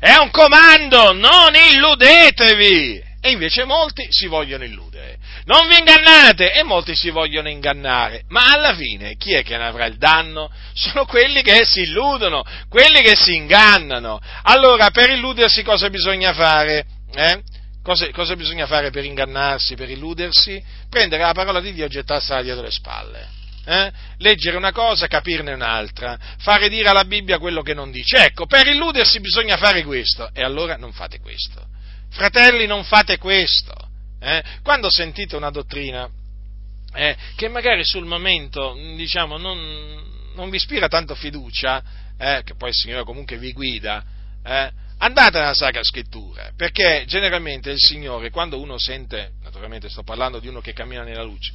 È 0.00 0.16
un 0.16 0.30
comando, 0.30 1.12
non 1.12 1.54
illudetevi! 1.54 3.08
E 3.22 3.30
invece 3.30 3.64
molti 3.64 4.06
si 4.10 4.26
vogliono 4.26 4.64
illudere. 4.64 5.18
Non 5.44 5.68
vi 5.68 5.76
ingannate! 5.78 6.52
E 6.52 6.62
molti 6.62 6.96
si 6.96 7.10
vogliono 7.10 7.48
ingannare. 7.48 8.22
Ma 8.28 8.52
alla 8.52 8.74
fine 8.74 9.16
chi 9.16 9.34
è 9.34 9.42
che 9.42 9.58
ne 9.58 9.66
avrà 9.66 9.84
il 9.84 9.98
danno? 9.98 10.50
Sono 10.72 11.04
quelli 11.04 11.42
che 11.42 11.64
si 11.64 11.82
illudono, 11.82 12.42
quelli 12.68 13.02
che 13.02 13.14
si 13.14 13.34
ingannano. 13.34 14.18
Allora, 14.44 14.90
per 14.90 15.10
illudersi 15.10 15.62
cosa 15.62 15.90
bisogna 15.90 16.32
fare? 16.32 16.86
Eh? 17.14 17.42
Cosa, 17.82 18.10
cosa, 18.10 18.36
bisogna 18.36 18.66
fare 18.66 18.90
per 18.90 19.04
ingannarsi, 19.04 19.74
per 19.74 19.90
illudersi? 19.90 20.62
Prendere 20.88 21.22
la 21.22 21.32
parola 21.32 21.60
di 21.60 21.72
Dio 21.74 21.84
e 21.84 21.88
gettarsela 21.88 22.42
dietro 22.42 22.62
le 22.62 22.70
spalle. 22.70 23.39
Eh? 23.70 23.92
Leggere 24.18 24.56
una 24.56 24.72
cosa, 24.72 25.06
capirne 25.06 25.52
un'altra, 25.52 26.18
fare 26.38 26.68
dire 26.68 26.88
alla 26.88 27.04
Bibbia 27.04 27.38
quello 27.38 27.62
che 27.62 27.72
non 27.72 27.92
dice. 27.92 28.16
Ecco, 28.16 28.46
per 28.46 28.66
illudersi 28.66 29.20
bisogna 29.20 29.56
fare 29.56 29.84
questo, 29.84 30.28
e 30.34 30.42
allora 30.42 30.76
non 30.76 30.92
fate 30.92 31.20
questo. 31.20 31.64
Fratelli, 32.10 32.66
non 32.66 32.82
fate 32.82 33.16
questo. 33.16 33.72
Eh? 34.18 34.42
Quando 34.64 34.90
sentite 34.90 35.36
una 35.36 35.50
dottrina 35.50 36.10
eh, 36.94 37.16
che 37.36 37.48
magari 37.48 37.84
sul 37.84 38.06
momento 38.06 38.74
diciamo, 38.96 39.38
non, 39.38 40.02
non 40.34 40.50
vi 40.50 40.56
ispira 40.56 40.88
tanto 40.88 41.14
fiducia, 41.14 41.80
eh, 42.18 42.42
che 42.44 42.56
poi 42.56 42.70
il 42.70 42.74
Signore 42.74 43.04
comunque 43.04 43.38
vi 43.38 43.52
guida, 43.52 44.04
eh, 44.44 44.72
andate 44.98 45.38
nella 45.38 45.54
Sacra 45.54 45.84
Scrittura, 45.84 46.50
perché 46.56 47.04
generalmente 47.06 47.70
il 47.70 47.78
Signore, 47.78 48.30
quando 48.30 48.60
uno 48.60 48.78
sente, 48.78 49.34
naturalmente 49.44 49.88
sto 49.88 50.02
parlando 50.02 50.40
di 50.40 50.48
uno 50.48 50.60
che 50.60 50.72
cammina 50.72 51.04
nella 51.04 51.22
luce, 51.22 51.52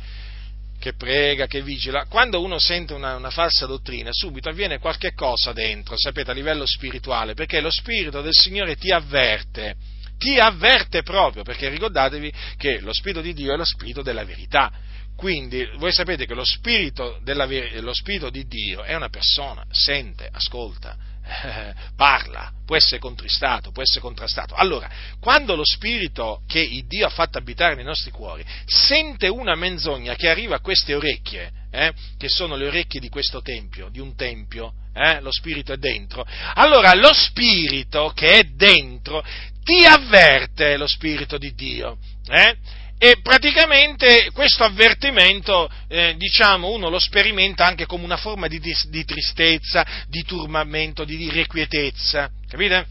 che 0.80 0.94
prega, 0.94 1.48
che 1.48 1.62
vigila, 1.62 2.06
quando 2.06 2.42
uno 2.42 2.60
sente 2.60 2.94
una, 2.94 3.16
una, 3.16 3.30
falsa 3.30 3.66
dottrina, 3.66 4.10
subito 4.12 4.50
avviene 4.50 4.80
qualche 4.80 5.14
cosa 5.14 5.52
dentro, 5.54 5.96
sapete, 5.98 6.32
a 6.32 6.34
livello 6.34 6.66
spirituale, 6.66 7.34
perché 7.34 7.62
lo 7.62 7.72
Spirito 7.72 8.22
del 8.22 8.34
Signore 8.34 8.76
ti 8.76 8.92
avverte 8.92 9.76
ti 10.18 10.40
avverte 10.40 11.04
proprio, 11.04 11.44
perché 11.44 11.68
ricordatevi 11.68 12.32
che 12.58 12.80
lo 12.80 12.94
Spirito 12.94 13.20
di 13.20 13.34
Dio 13.34 13.54
è 13.54 13.58
lo 13.58 13.66
Spirito 13.66 14.02
della 14.02 14.24
verità. 14.24 14.72
Quindi 15.16 15.68
voi 15.78 15.92
sapete 15.92 16.26
che 16.26 16.34
lo 16.34 16.46
Spirito, 16.46 17.20
della, 17.22 17.46
lo 17.80 17.94
spirito 17.94 18.30
di 18.30 18.46
Dio 18.48 18.84
è 18.84 18.96
una 18.96 19.10
persona, 19.10 19.66
sente, 19.72 20.30
ascolta, 20.32 20.96
eh, 21.26 21.74
parla, 21.96 22.52
può 22.66 22.76
essere 22.76 23.00
contristato, 23.00 23.72
può 23.72 23.82
essere 23.82 24.02
contrastato. 24.02 24.56
Allora, 24.56 24.90
quando 25.20 25.56
lo 25.56 25.66
Spirito 25.66 26.42
che 26.48 26.84
Dio 26.88 27.06
ha 27.06 27.10
fatto 27.10 27.38
abitare 27.38 27.76
nei 27.76 27.84
nostri 27.84 28.12
cuori 28.12 28.46
sente 28.66 29.28
una 29.28 29.56
menzogna 29.56 30.16
che 30.16 30.30
arriva 30.30 30.56
a 30.56 30.62
queste 30.62 30.94
orecchie, 30.94 31.52
eh, 31.72 31.94
che 32.18 32.30
sono 32.30 32.56
le 32.56 32.68
orecchie 32.68 33.00
di 33.00 33.10
questo 33.10 33.42
tempio, 33.42 33.90
di 33.90 34.00
un 34.00 34.16
tempio, 34.16 34.74
eh, 34.94 35.20
lo 35.22 35.32
Spirito 35.32 35.74
è 35.74 35.78
dentro, 35.78 36.26
allora 36.54 36.94
lo 36.94 37.14
Spirito 37.14 38.12
che 38.16 38.40
è 38.40 38.44
dentro 38.44 39.24
ti 39.64 39.84
avverte 39.84 40.78
lo 40.78 40.88
Spirito 40.88 41.40
di 41.40 41.54
Dio. 41.56 41.98
Eh? 42.28 42.56
E 42.98 43.20
praticamente 43.22 44.32
questo 44.32 44.64
avvertimento, 44.64 45.70
eh, 45.90 46.16
diciamo, 46.18 46.70
uno 46.70 46.90
lo 46.90 47.00
sperimenta 47.00 47.66
anche 47.66 47.86
come 47.86 48.06
una 48.06 48.18
forma 48.18 48.48
di, 48.48 48.60
di 48.60 49.06
tristezza, 49.06 49.86
di 50.08 50.24
turbamento, 50.24 51.04
di 51.04 51.22
irrequietezza, 51.24 52.30
capite? 52.48 52.88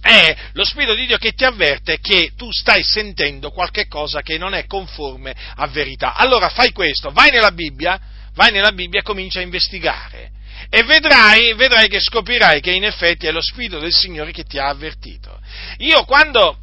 È 0.00 0.36
lo 0.52 0.64
Spirito 0.64 0.94
di 0.94 1.06
Dio 1.06 1.18
che 1.18 1.32
ti 1.32 1.44
avverte 1.44 1.98
che 2.00 2.32
tu 2.36 2.50
stai 2.50 2.82
sentendo 2.82 3.50
qualche 3.50 3.88
cosa 3.88 4.22
che 4.22 4.38
non 4.38 4.54
è 4.54 4.64
conforme 4.66 5.34
a 5.56 5.66
verità. 5.66 6.14
Allora 6.14 6.48
fai 6.48 6.72
questo, 6.72 7.10
vai 7.10 7.30
nella 7.30 7.52
Bibbia, 7.52 8.00
vai 8.34 8.52
nella 8.52 8.72
Bibbia 8.72 9.00
e 9.00 9.02
comincia 9.02 9.40
a 9.40 9.42
investigare 9.42 10.30
e 10.70 10.82
vedrai, 10.84 11.54
vedrai 11.54 11.88
che 11.88 12.00
scoprirai 12.00 12.60
che 12.60 12.70
in 12.72 12.84
effetti 12.84 13.26
è 13.26 13.32
lo 13.32 13.42
Spirito 13.42 13.78
del 13.78 13.92
Signore 13.92 14.32
che 14.32 14.44
ti 14.44 14.58
ha 14.58 14.68
avvertito. 14.68 15.40
Io 15.78 16.04
quando 16.04 16.58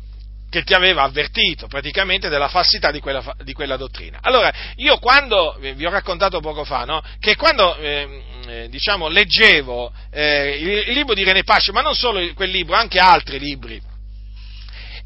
che 0.53 0.61
ti 0.61 0.75
aveva 0.75 1.01
avvertito 1.01 1.65
praticamente 1.65 2.29
della 2.29 2.47
falsità 2.47 2.91
di 2.91 2.99
quella, 2.99 3.35
di 3.41 3.53
quella, 3.53 3.75
dottrina. 3.75 4.19
Allora, 4.21 4.53
io 4.75 4.99
quando, 4.99 5.57
vi 5.59 5.83
ho 5.83 5.89
raccontato 5.89 6.41
poco 6.41 6.63
fa, 6.63 6.83
no? 6.85 7.01
che 7.19 7.35
quando 7.35 7.75
eh, 7.77 8.21
eh, 8.45 8.69
diciamo, 8.69 9.07
leggevo 9.07 9.91
eh, 10.11 10.83
il, 10.85 10.93
libro 10.93 11.15
di 11.15 11.23
René 11.23 11.41
Pasce, 11.41 11.71
ma 11.71 11.81
non 11.81 11.95
solo 11.95 12.21
quel 12.35 12.51
libro, 12.51 12.75
anche 12.75 12.99
altri 12.99 13.39
libri, 13.39 13.81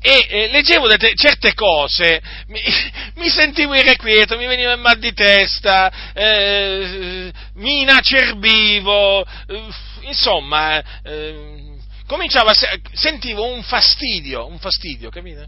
e 0.01 0.27
eh, 0.29 0.47
leggevo 0.49 0.85
de- 0.87 1.13
certe 1.15 1.53
cose, 1.53 2.21
mi, 2.47 2.59
mi, 3.15 3.29
sentivo 3.29 3.73
irrequieto, 3.73 4.35
mi 4.35 4.47
veniva 4.47 4.73
il 4.73 4.81
mal 4.81 4.99
di 4.99 5.13
testa, 5.13 6.11
eh, 6.13 7.31
mi 7.53 7.83
inacerbivo, 7.83 9.21
eh, 9.21 9.63
insomma, 10.01 10.83
eh, 11.03 11.66
cominciavo 12.07 12.49
a 12.49 12.53
se- 12.53 12.81
sentivo 12.93 13.45
un 13.45 13.61
fastidio, 13.61 14.47
un 14.47 14.57
fastidio, 14.57 15.09
capite? 15.09 15.47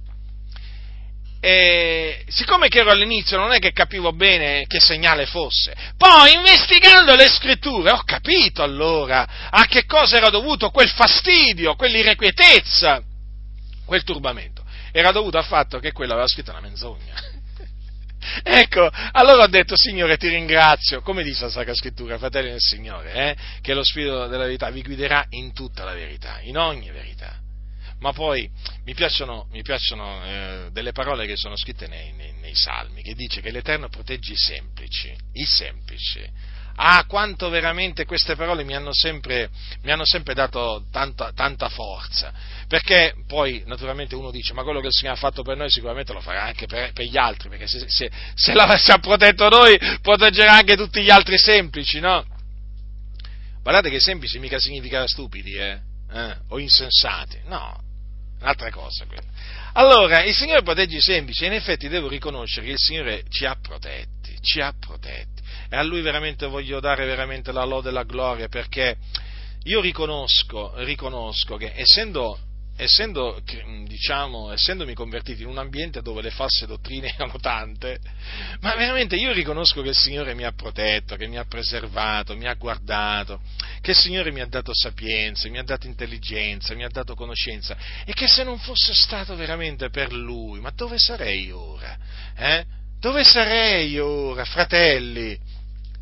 E 1.41 2.25
siccome 2.27 2.67
che 2.67 2.79
ero 2.79 2.91
all'inizio 2.91 3.37
non 3.37 3.53
è 3.53 3.59
che 3.59 3.71
capivo 3.71 4.11
bene 4.11 4.65
che 4.67 4.81
segnale 4.81 5.25
fosse, 5.25 5.73
poi 5.95 6.33
investigando 6.33 7.15
le 7.15 7.29
scritture 7.29 7.91
ho 7.91 8.03
capito 8.03 8.61
allora 8.61 9.49
a 9.49 9.65
che 9.65 9.85
cosa 9.85 10.17
era 10.17 10.29
dovuto 10.29 10.69
quel 10.69 10.89
fastidio, 10.89 11.75
quell'irrequietezza 11.75 13.01
quel 13.85 14.03
turbamento 14.03 14.63
era 14.91 15.11
dovuto 15.11 15.37
al 15.37 15.45
fatto 15.45 15.79
che 15.79 15.91
quello 15.91 16.13
aveva 16.13 16.27
scritto 16.27 16.51
una 16.51 16.61
menzogna. 16.61 17.38
Ecco, 18.43 18.89
allora 19.11 19.43
ho 19.43 19.47
detto, 19.47 19.75
Signore, 19.75 20.17
ti 20.17 20.27
ringrazio, 20.27 21.01
come 21.01 21.23
dice 21.23 21.45
la 21.45 21.49
Sacra 21.49 21.73
Scrittura, 21.73 22.17
fratelli 22.17 22.49
del 22.49 22.59
Signore, 22.59 23.13
eh, 23.13 23.35
che 23.61 23.73
lo 23.73 23.83
Spirito 23.83 24.27
della 24.27 24.45
verità 24.45 24.69
vi 24.69 24.81
guiderà 24.81 25.25
in 25.29 25.53
tutta 25.53 25.83
la 25.83 25.93
verità, 25.93 26.39
in 26.41 26.57
ogni 26.57 26.91
verità. 26.91 27.37
Ma 27.99 28.13
poi 28.13 28.49
mi 28.85 28.93
piacciono, 28.93 29.47
mi 29.51 29.61
piacciono 29.61 30.23
eh, 30.23 30.69
delle 30.71 30.93
parole 30.93 31.25
che 31.25 31.35
sono 31.35 31.57
scritte 31.57 31.87
nei, 31.87 32.13
nei, 32.13 32.33
nei 32.39 32.55
Salmi, 32.55 33.01
che 33.01 33.13
dice 33.13 33.41
che 33.41 33.51
l'Eterno 33.51 33.89
protegge 33.89 34.31
i 34.31 34.37
semplici, 34.37 35.13
i 35.33 35.45
semplici, 35.45 36.25
Ah, 36.81 37.03
quanto 37.05 37.49
veramente 37.49 38.05
queste 38.05 38.37
parole 38.37 38.63
mi 38.63 38.73
hanno 38.73 38.93
sempre, 38.93 39.49
mi 39.81 39.91
hanno 39.91 40.05
sempre 40.05 40.33
dato 40.33 40.85
tanta, 40.89 41.33
tanta, 41.33 41.67
forza. 41.67 42.31
Perché 42.69 43.15
poi, 43.27 43.63
naturalmente, 43.65 44.15
uno 44.15 44.31
dice: 44.31 44.53
Ma 44.53 44.63
quello 44.63 44.79
che 44.79 44.87
il 44.87 44.93
Signore 44.93 45.17
ha 45.17 45.19
fatto 45.19 45.43
per 45.43 45.57
noi, 45.57 45.69
sicuramente 45.69 46.13
lo 46.13 46.21
farà 46.21 46.43
anche 46.43 46.67
per, 46.67 46.93
per 46.93 47.03
gli 47.03 47.17
altri. 47.17 47.49
Perché 47.49 47.67
se, 47.67 47.83
se, 47.89 48.09
se, 48.33 48.53
la, 48.53 48.77
se 48.77 48.93
ha 48.93 48.97
protetto 48.99 49.49
noi, 49.49 49.77
proteggerà 50.01 50.53
anche 50.53 50.77
tutti 50.77 51.01
gli 51.01 51.09
altri 51.09 51.37
semplici, 51.37 51.99
no? 51.99 52.25
Guardate 53.61 53.89
che 53.89 53.99
semplici 53.99 54.39
mica 54.39 54.57
significa 54.57 55.05
stupidi, 55.05 55.55
eh? 55.55 55.81
eh? 56.13 56.37
O 56.47 56.59
insensati. 56.59 57.41
No, 57.47 57.77
un'altra 58.39 58.71
cosa 58.71 59.05
quella. 59.05 59.27
Allora, 59.73 60.23
il 60.23 60.33
Signore 60.33 60.63
protegge 60.63 60.95
i 60.95 61.01
semplici 61.01 61.43
e 61.43 61.47
in 61.47 61.53
effetti 61.53 61.89
devo 61.89 62.07
riconoscere 62.07 62.67
che 62.67 62.71
il 62.71 62.79
Signore 62.79 63.23
ci 63.27 63.43
ha 63.43 63.57
protetti, 63.61 64.37
ci 64.41 64.61
ha 64.61 64.73
protetti 64.79 65.38
e 65.69 65.75
a 65.75 65.83
lui 65.83 66.01
veramente 66.01 66.45
voglio 66.45 66.79
dare 66.79 67.05
veramente 67.05 67.51
la 67.51 67.63
lode 67.63 67.89
e 67.89 67.91
la 67.91 68.03
gloria 68.03 68.47
perché 68.47 68.97
io 69.63 69.81
riconosco, 69.81 70.73
riconosco 70.77 71.57
che 71.57 71.73
essendo, 71.75 72.39
essendo, 72.77 73.41
diciamo, 73.85 74.53
essendomi 74.53 74.93
convertito 74.93 75.41
in 75.41 75.49
un 75.49 75.57
ambiente 75.57 76.01
dove 76.01 76.21
le 76.21 76.31
false 76.31 76.65
dottrine 76.65 77.11
erano 77.13 77.37
tante, 77.39 77.99
ma 78.61 78.73
veramente 78.75 79.17
io 79.17 79.33
riconosco 79.33 79.81
che 79.81 79.89
il 79.89 79.95
Signore 79.95 80.33
mi 80.33 80.45
ha 80.45 80.53
protetto, 80.53 81.17
che 81.17 81.27
mi 81.27 81.37
ha 81.37 81.43
preservato, 81.43 82.37
mi 82.37 82.47
ha 82.47 82.53
guardato, 82.53 83.41
che 83.81 83.91
il 83.91 83.97
Signore 83.97 84.31
mi 84.31 84.39
ha 84.39 84.47
dato 84.47 84.71
sapienza, 84.73 85.49
mi 85.49 85.57
ha 85.57 85.63
dato 85.63 85.87
intelligenza, 85.87 86.73
mi 86.73 86.85
ha 86.85 86.89
dato 86.89 87.15
conoscenza 87.15 87.75
e 88.05 88.13
che 88.13 88.27
se 88.27 88.43
non 88.43 88.57
fosse 88.59 88.93
stato 88.93 89.35
veramente 89.35 89.89
per 89.89 90.13
Lui, 90.13 90.61
ma 90.61 90.71
dove 90.71 90.97
sarei 90.97 91.51
ora? 91.51 91.97
Eh? 92.35 92.65
Dove 92.97 93.23
sarei 93.25 93.97
ora, 93.99 94.45
fratelli? 94.45 95.48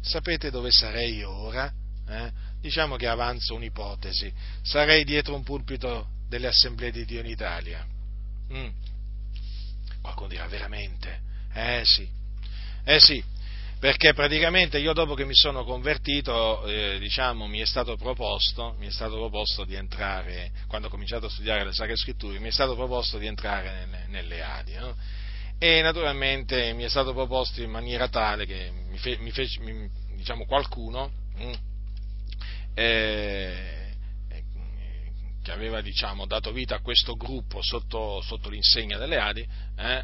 Sapete 0.07 0.49
dove 0.49 0.71
sarei 0.71 1.21
ora? 1.23 1.71
Eh? 2.07 2.31
Diciamo 2.61 2.95
che 2.95 3.07
avanzo 3.07 3.53
un'ipotesi. 3.53 4.31
Sarei 4.63 5.03
dietro 5.03 5.35
un 5.35 5.43
pulpito 5.43 6.07
delle 6.27 6.47
assemblee 6.47 6.91
di 6.91 7.05
Dio 7.05 7.19
in 7.19 7.27
Italia. 7.27 7.85
Mm. 8.51 8.69
Qualcuno 10.01 10.29
dirà 10.29 10.47
veramente? 10.47 11.19
Eh 11.53 11.81
sì, 11.83 12.07
eh 12.85 12.99
sì, 12.99 13.21
perché 13.79 14.13
praticamente 14.13 14.79
io 14.79 14.93
dopo 14.93 15.13
che 15.13 15.25
mi 15.25 15.35
sono 15.35 15.63
convertito, 15.63 16.65
eh, 16.65 16.97
diciamo, 16.99 17.45
mi 17.47 17.59
è 17.59 17.65
stato 17.65 17.95
proposto, 17.95 18.75
mi 18.79 18.87
è 18.87 18.91
stato 18.91 19.15
proposto 19.15 19.65
di 19.65 19.75
entrare, 19.75 20.51
quando 20.67 20.87
ho 20.87 20.89
cominciato 20.89 21.27
a 21.27 21.29
studiare 21.29 21.63
le 21.63 21.73
Sacre 21.73 21.95
Scritture, 21.95 22.39
mi 22.39 22.47
è 22.47 22.51
stato 22.51 22.75
proposto 22.75 23.17
di 23.17 23.27
entrare 23.27 23.85
nelle, 23.85 24.05
nelle 24.07 24.41
Adi, 24.41 24.73
no? 24.75 24.95
E 25.59 25.81
naturalmente 25.81 26.73
mi 26.73 26.83
è 26.83 26.89
stato 26.89 27.13
proposto 27.13 27.61
in 27.61 27.69
maniera 27.69 28.07
tale 28.09 28.45
che 28.45 28.71
mi, 28.71 28.97
fe, 28.97 29.17
mi 29.17 29.31
fece, 29.31 29.59
mi, 29.61 29.89
diciamo, 30.15 30.45
qualcuno 30.45 31.11
mm, 31.39 31.53
eh, 32.75 33.77
che 35.41 35.51
aveva 35.51 35.81
diciamo, 35.81 36.25
dato 36.25 36.51
vita 36.51 36.75
a 36.75 36.81
questo 36.81 37.15
gruppo 37.15 37.61
sotto, 37.61 38.21
sotto 38.21 38.49
l'insegna 38.49 38.97
delle 38.97 39.17
Adi, 39.17 39.47
eh, 39.77 40.03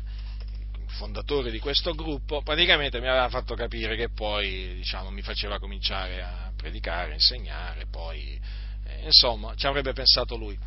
fondatore 0.88 1.52
di 1.52 1.60
questo 1.60 1.94
gruppo, 1.94 2.42
praticamente 2.42 3.00
mi 3.00 3.08
aveva 3.08 3.28
fatto 3.30 3.54
capire 3.54 3.96
che 3.96 4.10
poi 4.10 4.76
diciamo, 4.76 5.12
mi 5.12 5.22
faceva 5.22 5.60
cominciare 5.60 6.22
a 6.22 6.52
predicare, 6.56 7.12
a 7.12 7.16
insegnare, 7.16 7.88
poi 7.88 8.40
eh, 8.86 9.06
insomma 9.06 9.54
ci 9.56 9.68
avrebbe 9.68 9.94
pensato 9.94 10.36
lui. 10.38 10.58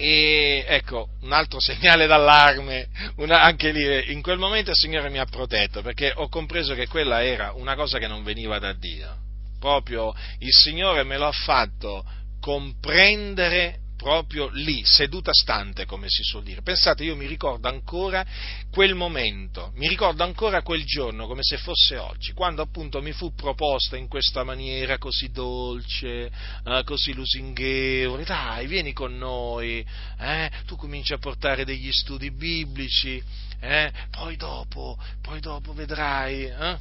E 0.00 0.64
ecco, 0.68 1.08
un 1.22 1.32
altro 1.32 1.58
segnale 1.60 2.06
d'allarme, 2.06 2.86
una, 3.16 3.42
anche 3.42 3.72
lì, 3.72 4.12
in 4.12 4.22
quel 4.22 4.38
momento 4.38 4.70
il 4.70 4.76
Signore 4.76 5.10
mi 5.10 5.18
ha 5.18 5.26
protetto 5.26 5.82
perché 5.82 6.12
ho 6.14 6.28
compreso 6.28 6.74
che 6.74 6.86
quella 6.86 7.24
era 7.24 7.52
una 7.56 7.74
cosa 7.74 7.98
che 7.98 8.06
non 8.06 8.22
veniva 8.22 8.60
da 8.60 8.72
Dio. 8.72 9.16
Proprio 9.58 10.14
il 10.38 10.52
Signore 10.52 11.02
me 11.02 11.18
l'ha 11.18 11.32
fatto 11.32 12.04
comprendere 12.40 13.80
proprio 13.98 14.48
lì, 14.52 14.82
seduta 14.84 15.32
stante, 15.32 15.84
come 15.84 16.06
si 16.08 16.22
suol 16.22 16.44
dire. 16.44 16.62
Pensate, 16.62 17.02
io 17.02 17.16
mi 17.16 17.26
ricordo 17.26 17.68
ancora 17.68 18.24
quel 18.70 18.94
momento, 18.94 19.72
mi 19.74 19.88
ricordo 19.88 20.22
ancora 20.22 20.62
quel 20.62 20.84
giorno 20.84 21.26
come 21.26 21.42
se 21.42 21.58
fosse 21.58 21.96
oggi, 21.98 22.32
quando 22.32 22.62
appunto 22.62 23.02
mi 23.02 23.10
fu 23.10 23.34
proposta 23.34 23.96
in 23.96 24.06
questa 24.06 24.44
maniera 24.44 24.98
così 24.98 25.30
dolce, 25.32 26.30
eh, 26.64 26.82
così 26.84 27.12
lusinghevole, 27.12 28.24
dai, 28.24 28.68
vieni 28.68 28.92
con 28.92 29.18
noi, 29.18 29.84
eh, 30.20 30.50
tu 30.64 30.76
cominci 30.76 31.12
a 31.12 31.18
portare 31.18 31.64
degli 31.64 31.90
studi 31.90 32.30
biblici, 32.30 33.20
eh, 33.60 33.92
poi 34.12 34.36
dopo, 34.36 34.96
poi 35.20 35.40
dopo 35.40 35.72
vedrai, 35.72 36.44
eh, 36.44 36.78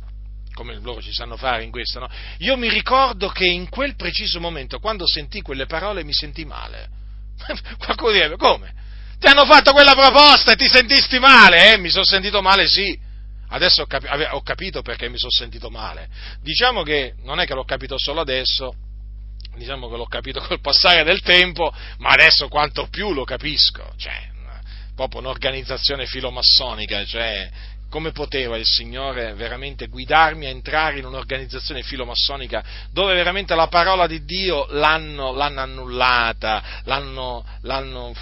come 0.54 0.80
loro 0.80 1.02
ci 1.02 1.12
sanno 1.12 1.36
fare 1.36 1.64
in 1.64 1.72
questo, 1.72 2.00
no? 2.00 2.10
Io 2.40 2.56
mi 2.58 2.70
ricordo 2.70 3.30
che 3.30 3.48
in 3.48 3.70
quel 3.70 3.96
preciso 3.96 4.40
momento, 4.40 4.78
quando 4.78 5.08
sentì 5.08 5.42
quelle 5.42 5.66
parole, 5.66 6.04
mi 6.04 6.14
sentì 6.14 6.46
male 6.46 7.06
Qualcuno 7.78 8.12
direbbe, 8.12 8.38
come? 8.38 8.74
Ti 9.20 9.28
hanno 9.28 9.46
fatto 9.46 9.72
quella 9.72 9.94
proposta 9.94 10.52
e 10.52 10.56
ti 10.56 10.68
sentisti 10.68 11.20
male? 11.20 11.74
Eh, 11.74 11.78
mi 11.78 11.90
sono 11.90 12.06
sentito 12.06 12.42
male, 12.42 12.68
sì. 12.68 12.98
Adesso 13.50 13.84
ho, 13.84 13.86
capi- 13.86 14.08
ho 14.30 14.42
capito 14.42 14.82
perché 14.82 15.10
mi 15.10 15.18
sono 15.18 15.32
sentito 15.32 15.70
male. 15.70 16.10
Diciamo 16.42 16.84
che 16.84 17.14
non 17.24 17.40
è 17.40 17.46
che 17.46 17.54
l'ho 17.54 17.64
capito 17.64 17.98
solo 17.98 18.22
adesso, 18.22 18.76
diciamo 19.56 19.90
che 19.90 19.96
l'ho 19.96 20.06
capito 20.06 20.42
col 20.46 20.60
passare 20.60 21.04
del 21.04 21.22
tempo, 21.22 21.74
ma 21.98 22.10
adesso 22.10 22.48
quanto 22.48 22.88
più 22.88 23.14
lo 23.14 23.24
capisco. 23.24 23.94
Cioè, 23.98 24.36
proprio 24.96 25.22
un'organizzazione 25.22 26.06
filomassonica, 26.06 27.06
cioè 27.06 27.50
come 27.90 28.12
poteva 28.12 28.58
il 28.58 28.66
Signore 28.66 29.34
veramente 29.34 29.88
guidarmi 29.88 30.46
a 30.46 30.50
entrare 30.50 31.00
in 31.00 31.06
un'organizzazione 31.06 31.84
filomassonica 31.84 32.64
dove 32.92 33.14
veramente 33.14 33.56
la 33.56 33.68
parola 33.68 34.08
di 34.08 34.24
Dio 34.26 34.66
l'hanno, 34.72 35.34
l'hanno 35.34 35.62
annullata, 35.62 36.82
l'hanno, 36.84 37.46
l'hanno, 37.62 38.14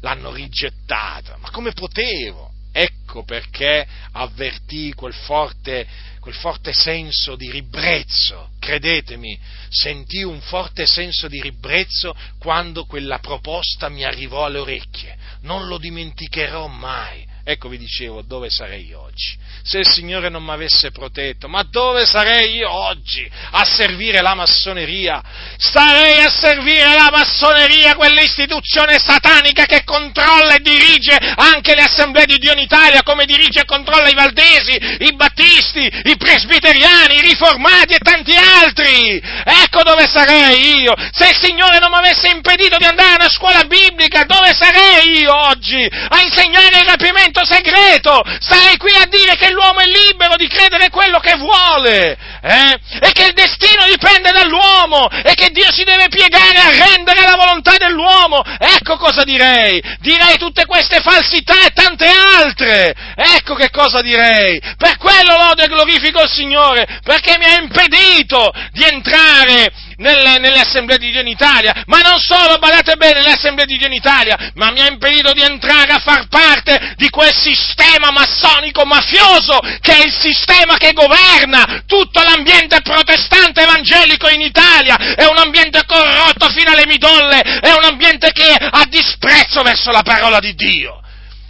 l'hanno 0.00 0.32
rigettata? 0.32 1.36
Ma 1.38 1.50
come 1.50 1.72
potevo? 1.72 2.52
Ecco 2.76 3.22
perché 3.22 3.86
avvertì 4.12 4.92
quel 4.94 5.14
forte, 5.14 5.86
quel 6.18 6.34
forte 6.34 6.72
senso 6.72 7.36
di 7.36 7.48
ribrezzo, 7.48 8.50
credetemi, 8.58 9.38
sentii 9.68 10.24
un 10.24 10.40
forte 10.40 10.84
senso 10.84 11.28
di 11.28 11.40
ribrezzo 11.40 12.16
quando 12.40 12.84
quella 12.86 13.20
proposta 13.20 13.88
mi 13.88 14.02
arrivò 14.02 14.44
alle 14.44 14.58
orecchie, 14.58 15.16
non 15.42 15.68
lo 15.68 15.78
dimenticherò 15.78 16.66
mai 16.66 17.24
Ecco 17.46 17.68
vi 17.68 17.76
dicevo 17.76 18.22
dove 18.22 18.48
sarei 18.48 18.94
oggi. 18.94 19.36
Se 19.62 19.78
il 19.78 19.86
Signore 19.86 20.30
non 20.30 20.42
mi 20.42 20.52
avesse 20.52 20.90
protetto, 20.90 21.46
ma 21.46 21.62
dove 21.62 22.06
sarei 22.06 22.54
io 22.54 22.70
oggi 22.70 23.30
a 23.50 23.64
servire 23.64 24.22
la 24.22 24.34
massoneria? 24.34 25.22
Starei 25.58 26.24
a 26.24 26.30
servire 26.30 26.94
la 26.94 27.10
massoneria, 27.12 27.96
quell'istituzione 27.96 28.98
satanica 28.98 29.66
che 29.66 29.84
controlla 29.84 30.54
e 30.54 30.60
dirige 30.60 31.16
anche 31.16 31.74
le 31.74 31.82
assemblee 31.82 32.24
di 32.24 32.38
Dio 32.38 32.52
in 32.52 32.60
Italia, 32.60 33.02
come 33.02 33.26
dirige 33.26 33.60
e 33.60 33.64
controlla 33.66 34.08
i 34.08 34.14
valdesi, 34.14 34.72
i 35.00 35.14
battisti, 35.14 35.84
i 35.84 36.16
presbiteriani, 36.16 37.16
i 37.16 37.28
riformati 37.28 37.92
e 37.92 37.98
tanti 37.98 38.34
altri. 38.36 39.20
Ecco 39.20 39.82
dove 39.82 40.06
sarei 40.06 40.80
io. 40.80 40.94
Se 41.12 41.28
il 41.28 41.36
Signore 41.36 41.78
non 41.78 41.90
mi 41.90 41.98
avesse 41.98 42.28
impedito 42.28 42.78
di 42.78 42.86
andare 42.86 43.12
a 43.12 43.16
una 43.16 43.28
scuola 43.28 43.64
biblica, 43.64 44.24
dove 44.24 44.54
sarei 44.54 45.20
io 45.20 45.34
oggi 45.34 45.84
a 45.84 46.22
insegnare 46.22 46.80
il 46.80 46.86
rapimento? 46.86 47.33
Testamento 47.34 47.44
segreto, 47.44 48.22
stai 48.38 48.76
qui 48.76 48.94
a 48.94 49.06
dire 49.06 49.34
che 49.36 49.50
l'uomo 49.50 49.80
è 49.80 49.86
libero 49.86 50.36
di 50.36 50.46
credere 50.46 50.90
quello 50.90 51.18
che 51.18 51.36
vuole, 51.36 52.16
eh? 52.40 52.78
e 53.00 53.12
che 53.12 53.26
il 53.26 53.32
destino 53.32 53.84
dipende 53.86 54.30
dall'uomo, 54.30 55.08
e 55.10 55.34
che 55.34 55.50
Dio 55.50 55.70
si 55.72 55.82
deve 55.82 56.08
piegare 56.08 56.58
a 56.58 56.86
rendere 56.86 57.22
la 57.22 57.34
volontà 57.36 57.76
dell'uomo. 57.76 58.42
Ecco 58.58 58.96
cosa 58.96 59.24
direi, 59.24 59.82
direi 59.98 60.36
tutte 60.38 60.66
queste 60.66 61.00
falsità 61.00 61.66
e 61.66 61.70
tante 61.70 62.06
altre, 62.06 62.94
ecco 63.16 63.54
che 63.54 63.70
cosa 63.70 64.00
direi. 64.00 64.60
Per 64.76 64.96
quello 64.98 65.36
lode 65.36 65.64
e 65.64 65.68
glorifico 65.68 66.22
il 66.22 66.30
Signore, 66.30 67.00
perché 67.02 67.36
mi 67.38 67.44
ha 67.44 67.60
impedito 67.60 68.52
di 68.72 68.84
entrare 68.84 69.72
nelle, 69.96 70.38
nelle, 70.38 70.60
assemblee 70.60 70.98
di 70.98 71.10
Dio 71.10 71.20
in 71.20 71.28
Italia, 71.28 71.84
ma 71.86 72.00
non 72.00 72.18
solo, 72.18 72.58
badate 72.58 72.96
bene, 72.96 73.20
nelle 73.20 73.32
assemblee 73.32 73.66
di 73.66 73.76
Dio 73.76 73.86
in 73.86 73.92
Italia, 73.92 74.52
ma 74.54 74.70
mi 74.70 74.80
ha 74.80 74.86
impedito 74.86 75.32
di 75.32 75.42
entrare 75.42 75.92
a 75.92 75.98
far 75.98 76.28
parte 76.28 76.94
di 76.96 77.08
quel 77.10 77.32
sistema 77.34 78.10
massonico 78.10 78.84
mafioso 78.84 79.58
che 79.80 79.96
è 79.96 80.04
il 80.04 80.12
sistema 80.12 80.76
che 80.76 80.92
governa 80.92 81.82
tutto 81.86 82.22
l'ambiente 82.22 82.80
protestante 82.82 83.62
evangelico 83.62 84.28
in 84.28 84.40
Italia, 84.40 85.14
è 85.14 85.24
un 85.26 85.38
ambiente 85.38 85.84
corrotto 85.86 86.48
fino 86.50 86.72
alle 86.72 86.86
midolle, 86.86 87.40
è 87.40 87.72
un 87.72 87.84
ambiente 87.84 88.32
che 88.32 88.54
ha 88.54 88.84
disprezzo 88.88 89.62
verso 89.62 89.90
la 89.90 90.02
parola 90.02 90.38
di 90.38 90.54
Dio. 90.54 91.00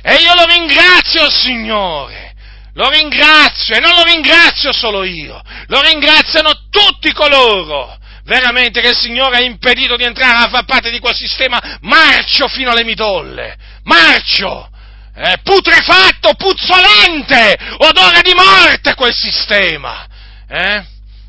E 0.02 0.16
io 0.16 0.34
lo 0.34 0.44
ringrazio, 0.44 1.30
Signore. 1.30 2.32
Lo 2.74 2.88
ringrazio 2.90 3.76
e 3.76 3.80
non 3.80 3.94
lo 3.94 4.02
ringrazio 4.02 4.72
solo 4.72 5.04
io, 5.04 5.40
lo 5.68 5.80
ringraziano 5.80 6.50
tutti 6.70 7.12
coloro 7.12 7.96
veramente 8.24 8.80
che 8.80 8.88
il 8.88 8.96
Signore 8.96 9.36
ha 9.36 9.42
impedito 9.42 9.96
di 9.96 10.05
entrare 10.05 10.46
a 10.46 10.48
far 10.48 10.64
parte 10.64 10.90
di 10.90 10.98
quel 10.98 11.14
sistema 11.14 11.78
marcio 11.82 12.48
fino 12.48 12.70
alle 12.70 12.84
midolle, 12.84 13.56
marcio, 13.84 14.70
eh, 15.14 15.38
putrefatto, 15.42 16.34
puzzolente, 16.34 17.56
odore 17.78 18.22
di 18.22 18.34
morte 18.34 18.94
quel 18.94 19.14
sistema. 19.14 20.06
Eh? 20.48 20.84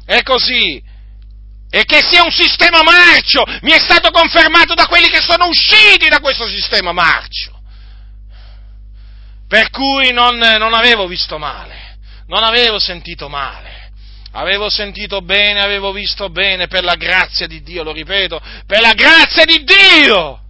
È 0.05 0.21
così. 0.23 0.81
E 1.69 1.83
che 1.83 2.01
sia 2.01 2.23
un 2.23 2.31
sistema 2.31 2.81
marcio 2.83 3.43
mi 3.61 3.71
è 3.71 3.79
stato 3.79 4.09
confermato 4.11 4.75
da 4.75 4.85
quelli 4.85 5.09
che 5.09 5.19
sono 5.21 5.47
usciti 5.47 6.07
da 6.07 6.19
questo 6.19 6.47
sistema 6.47 6.93
marcio. 6.93 7.51
Per 9.47 9.69
cui 9.69 10.11
non, 10.11 10.37
non 10.37 10.73
avevo 10.73 11.05
visto 11.05 11.37
male, 11.37 11.97
non 12.27 12.43
avevo 12.43 12.79
sentito 12.79 13.27
male, 13.29 13.74
avevo 14.35 14.69
sentito 14.69 15.21
bene, 15.21 15.61
avevo 15.61 15.91
visto 15.91 16.29
bene, 16.29 16.67
per 16.67 16.83
la 16.83 16.95
grazia 16.95 17.47
di 17.47 17.61
Dio, 17.61 17.83
lo 17.83 17.91
ripeto, 17.91 18.41
per 18.65 18.81
la 18.81 18.93
grazia 18.93 19.45
di 19.45 19.63
Dio! 19.63 20.41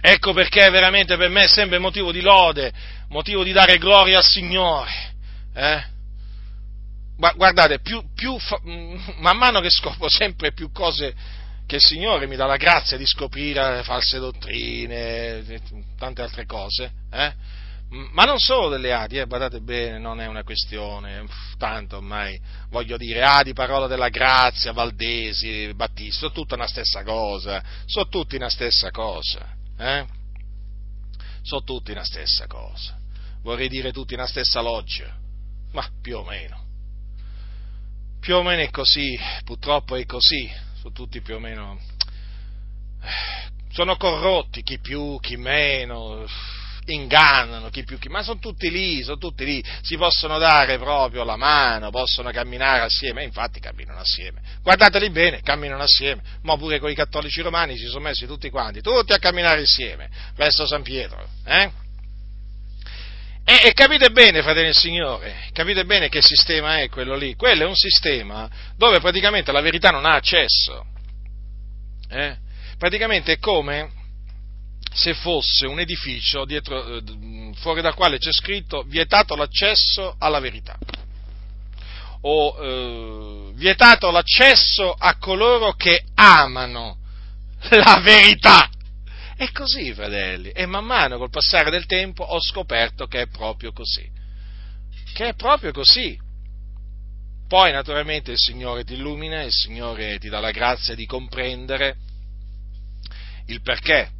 Ecco 0.00 0.32
perché 0.32 0.70
veramente 0.70 1.16
per 1.16 1.28
me 1.30 1.44
è 1.44 1.48
sempre 1.48 1.78
motivo 1.78 2.12
di 2.12 2.20
lode, 2.20 2.72
motivo 3.08 3.42
di 3.42 3.52
dare 3.52 3.76
gloria 3.76 4.18
al 4.18 4.24
Signore. 4.24 5.14
Eh? 5.52 5.84
Guardate, 7.16 7.80
più, 7.80 8.02
più, 8.14 8.36
man 9.18 9.36
mano 9.36 9.60
che 9.60 9.70
scopro 9.70 10.08
sempre 10.08 10.52
più 10.52 10.70
cose 10.70 11.14
che 11.66 11.76
il 11.76 11.82
Signore 11.82 12.26
mi 12.26 12.36
dà 12.36 12.46
la 12.46 12.56
grazia 12.56 12.96
di 12.96 13.06
scoprire 13.06 13.82
false 13.82 14.18
dottrine, 14.18 15.60
tante 15.98 16.22
altre 16.22 16.46
cose, 16.46 16.90
eh? 17.10 17.32
Ma 17.88 18.24
non 18.24 18.38
solo 18.38 18.68
delle 18.68 18.92
Adi, 18.92 19.18
eh, 19.18 19.26
badate 19.26 19.60
bene, 19.60 19.98
non 19.98 20.20
è 20.20 20.26
una 20.26 20.42
questione, 20.42 21.24
tanto 21.56 21.98
ormai 21.98 22.38
voglio 22.70 22.96
dire, 22.96 23.22
Adi, 23.22 23.52
parola 23.52 23.86
della 23.86 24.08
grazia, 24.08 24.72
Valdesi, 24.72 25.72
Battisti, 25.74 26.18
sono 26.18 26.32
tutta 26.32 26.56
una 26.56 26.66
stessa 26.66 27.04
cosa, 27.04 27.62
sono 27.84 28.08
tutti 28.08 28.34
una 28.34 28.48
stessa 28.50 28.90
cosa, 28.90 29.54
eh? 29.78 30.04
sono 31.42 31.62
tutti 31.62 31.92
una 31.92 32.04
stessa 32.04 32.46
cosa, 32.48 32.98
vorrei 33.42 33.68
dire 33.68 33.92
tutti 33.92 34.14
una 34.14 34.26
stessa 34.26 34.60
loggia, 34.60 35.16
ma 35.70 35.88
più 36.02 36.18
o 36.18 36.24
meno, 36.24 36.64
più 38.18 38.34
o 38.34 38.42
meno 38.42 38.62
è 38.62 38.70
così, 38.70 39.16
purtroppo 39.44 39.94
è 39.94 40.04
così, 40.06 40.50
sono 40.80 40.92
tutti 40.92 41.20
più 41.20 41.36
o 41.36 41.38
meno... 41.38 41.78
sono 43.70 43.96
corrotti, 43.96 44.62
chi 44.62 44.80
più, 44.80 45.18
chi 45.20 45.36
meno, 45.36 46.26
ingannano, 46.86 47.68
chi 47.70 47.84
più, 47.84 47.98
chi... 47.98 48.08
ma 48.08 48.22
sono 48.22 48.38
tutti 48.38 48.70
lì, 48.70 49.02
sono 49.02 49.18
tutti 49.18 49.44
lì, 49.44 49.64
si 49.82 49.96
possono 49.96 50.38
dare 50.38 50.78
proprio 50.78 51.24
la 51.24 51.36
mano, 51.36 51.90
possono 51.90 52.30
camminare 52.30 52.80
assieme, 52.80 53.24
infatti 53.24 53.60
camminano 53.60 54.00
assieme. 54.00 54.40
Guardateli 54.62 55.10
bene, 55.10 55.40
camminano 55.42 55.82
assieme, 55.82 56.22
ma 56.42 56.56
pure 56.56 56.78
con 56.78 56.90
i 56.90 56.94
cattolici 56.94 57.40
romani 57.42 57.76
si 57.76 57.86
sono 57.86 58.04
messi 58.04 58.26
tutti 58.26 58.50
quanti, 58.50 58.80
tutti 58.80 59.12
a 59.12 59.18
camminare 59.18 59.60
insieme, 59.60 60.08
verso 60.36 60.66
San 60.66 60.82
Pietro, 60.82 61.26
eh? 61.44 61.84
E, 63.48 63.68
e, 63.68 63.72
capite 63.74 64.10
bene, 64.10 64.42
fratelli 64.42 64.66
del 64.66 64.74
Signore, 64.74 65.48
capite 65.52 65.84
bene 65.84 66.08
che 66.08 66.20
sistema 66.20 66.80
è 66.80 66.88
quello 66.88 67.14
lì. 67.14 67.36
Quello 67.36 67.62
è 67.62 67.66
un 67.66 67.76
sistema 67.76 68.50
dove 68.76 68.98
praticamente 68.98 69.52
la 69.52 69.60
verità 69.60 69.90
non 69.90 70.04
ha 70.04 70.14
accesso. 70.14 70.84
Eh? 72.10 72.36
Praticamente 72.76 73.34
è 73.34 73.38
come 73.38 73.90
se 74.92 75.14
fosse 75.14 75.66
un 75.66 75.78
edificio 75.80 76.44
dietro, 76.44 76.96
eh, 76.96 77.52
fuori 77.56 77.82
dal 77.82 77.94
quale 77.94 78.18
c'è 78.18 78.32
scritto 78.32 78.82
vietato 78.82 79.34
l'accesso 79.36 80.16
alla 80.18 80.40
verità. 80.40 80.78
O 82.22 82.56
eh, 82.58 83.52
vietato 83.54 84.10
l'accesso 84.10 84.92
a 84.92 85.16
coloro 85.18 85.72
che 85.72 86.04
amano 86.14 86.98
la 87.70 88.00
verità. 88.00 88.70
È 89.36 89.50
così, 89.52 89.92
fratelli, 89.92 90.50
e 90.50 90.64
man 90.66 90.84
mano 90.84 91.18
col 91.18 91.30
passare 91.30 91.70
del 91.70 91.86
tempo 91.86 92.24
ho 92.24 92.40
scoperto 92.40 93.06
che 93.06 93.22
è 93.22 93.26
proprio 93.28 93.72
così. 93.72 94.10
Che 95.12 95.28
è 95.28 95.34
proprio 95.34 95.72
così. 95.72 96.18
Poi 97.46 97.70
naturalmente 97.70 98.32
il 98.32 98.38
Signore 98.38 98.82
ti 98.82 98.94
illumina, 98.94 99.42
il 99.42 99.52
Signore 99.52 100.18
ti 100.18 100.28
dà 100.28 100.40
la 100.40 100.50
grazia 100.50 100.94
di 100.94 101.06
comprendere 101.06 101.96
il 103.46 103.62
perché, 103.62 104.10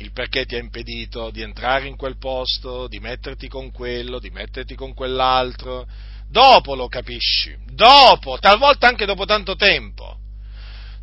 il 0.00 0.12
perché 0.12 0.46
ti 0.46 0.54
ha 0.54 0.58
impedito 0.58 1.30
di 1.30 1.42
entrare 1.42 1.86
in 1.86 1.96
quel 1.96 2.16
posto, 2.16 2.88
di 2.88 2.98
metterti 3.00 3.48
con 3.48 3.70
quello, 3.70 4.18
di 4.18 4.30
metterti 4.30 4.74
con 4.74 4.94
quell'altro. 4.94 5.86
Dopo 6.28 6.74
lo 6.74 6.88
capisci, 6.88 7.56
dopo, 7.72 8.38
talvolta 8.38 8.86
anche 8.86 9.04
dopo 9.04 9.24
tanto 9.24 9.56
tempo 9.56 10.16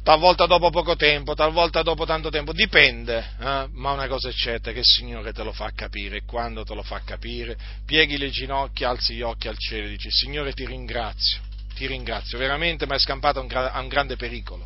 talvolta 0.07 0.45
dopo 0.45 0.69
poco 0.69 0.95
tempo, 0.95 1.33
talvolta 1.33 1.81
dopo 1.81 2.05
tanto 2.05 2.29
tempo, 2.29 2.53
dipende, 2.53 3.17
eh? 3.41 3.67
ma 3.73 3.91
una 3.91 4.07
cosa 4.07 4.29
è 4.29 4.31
certa 4.31 4.71
che 4.71 4.79
il 4.79 4.85
Signore 4.85 5.33
te 5.33 5.43
lo 5.43 5.51
fa 5.51 5.69
capire 5.75 6.19
e 6.19 6.23
quando 6.23 6.63
te 6.63 6.73
lo 6.73 6.81
fa 6.81 7.01
capire, 7.03 7.57
pieghi 7.85 8.17
le 8.17 8.29
ginocchia, 8.29 8.87
alzi 8.87 9.15
gli 9.15 9.21
occhi 9.21 9.49
al 9.49 9.57
cielo 9.57 9.87
e 9.87 9.89
dici 9.89 10.09
Signore 10.09 10.53
ti 10.53 10.65
ringrazio, 10.65 11.39
ti 11.75 11.87
ringrazio, 11.87 12.37
veramente 12.37 12.85
mi 12.85 12.93
hai 12.93 12.99
scampato 12.99 13.39
a 13.39 13.41
un, 13.41 13.47
gra- 13.49 13.73
a 13.73 13.81
un 13.81 13.89
grande 13.89 14.15
pericolo, 14.15 14.65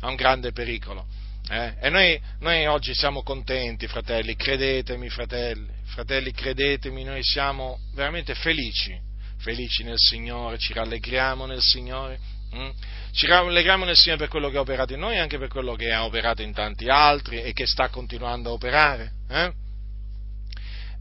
a 0.00 0.08
un 0.08 0.16
grande 0.16 0.50
pericolo. 0.50 1.06
Eh? 1.52 1.74
E 1.80 1.90
noi, 1.90 2.18
noi 2.40 2.66
oggi 2.66 2.94
siamo 2.94 3.22
contenti, 3.22 3.86
fratelli, 3.86 4.34
credetemi, 4.34 5.10
fratelli, 5.10 5.68
fratelli, 5.84 6.32
credetemi, 6.32 7.04
noi 7.04 7.22
siamo 7.22 7.78
veramente 7.94 8.34
felici, 8.34 8.98
felici 9.38 9.84
nel 9.84 9.98
Signore, 9.98 10.56
ci 10.56 10.72
rallegriamo 10.72 11.44
nel 11.44 11.60
Signore 11.60 12.18
Mm? 12.54 12.68
Ci 13.12 13.26
rallegriamo 13.26 13.84
nel 13.86 13.96
Signore 13.96 14.20
per 14.20 14.28
quello 14.28 14.50
che 14.50 14.58
ha 14.58 14.60
operato 14.60 14.92
in 14.92 15.00
noi 15.00 15.14
e 15.14 15.18
anche 15.18 15.38
per 15.38 15.48
quello 15.48 15.74
che 15.74 15.90
ha 15.90 16.04
operato 16.04 16.42
in 16.42 16.52
tanti 16.52 16.88
altri 16.88 17.42
e 17.42 17.52
che 17.52 17.66
sta 17.66 17.88
continuando 17.88 18.50
a 18.50 18.52
operare. 18.52 19.12
Eh? 19.28 19.52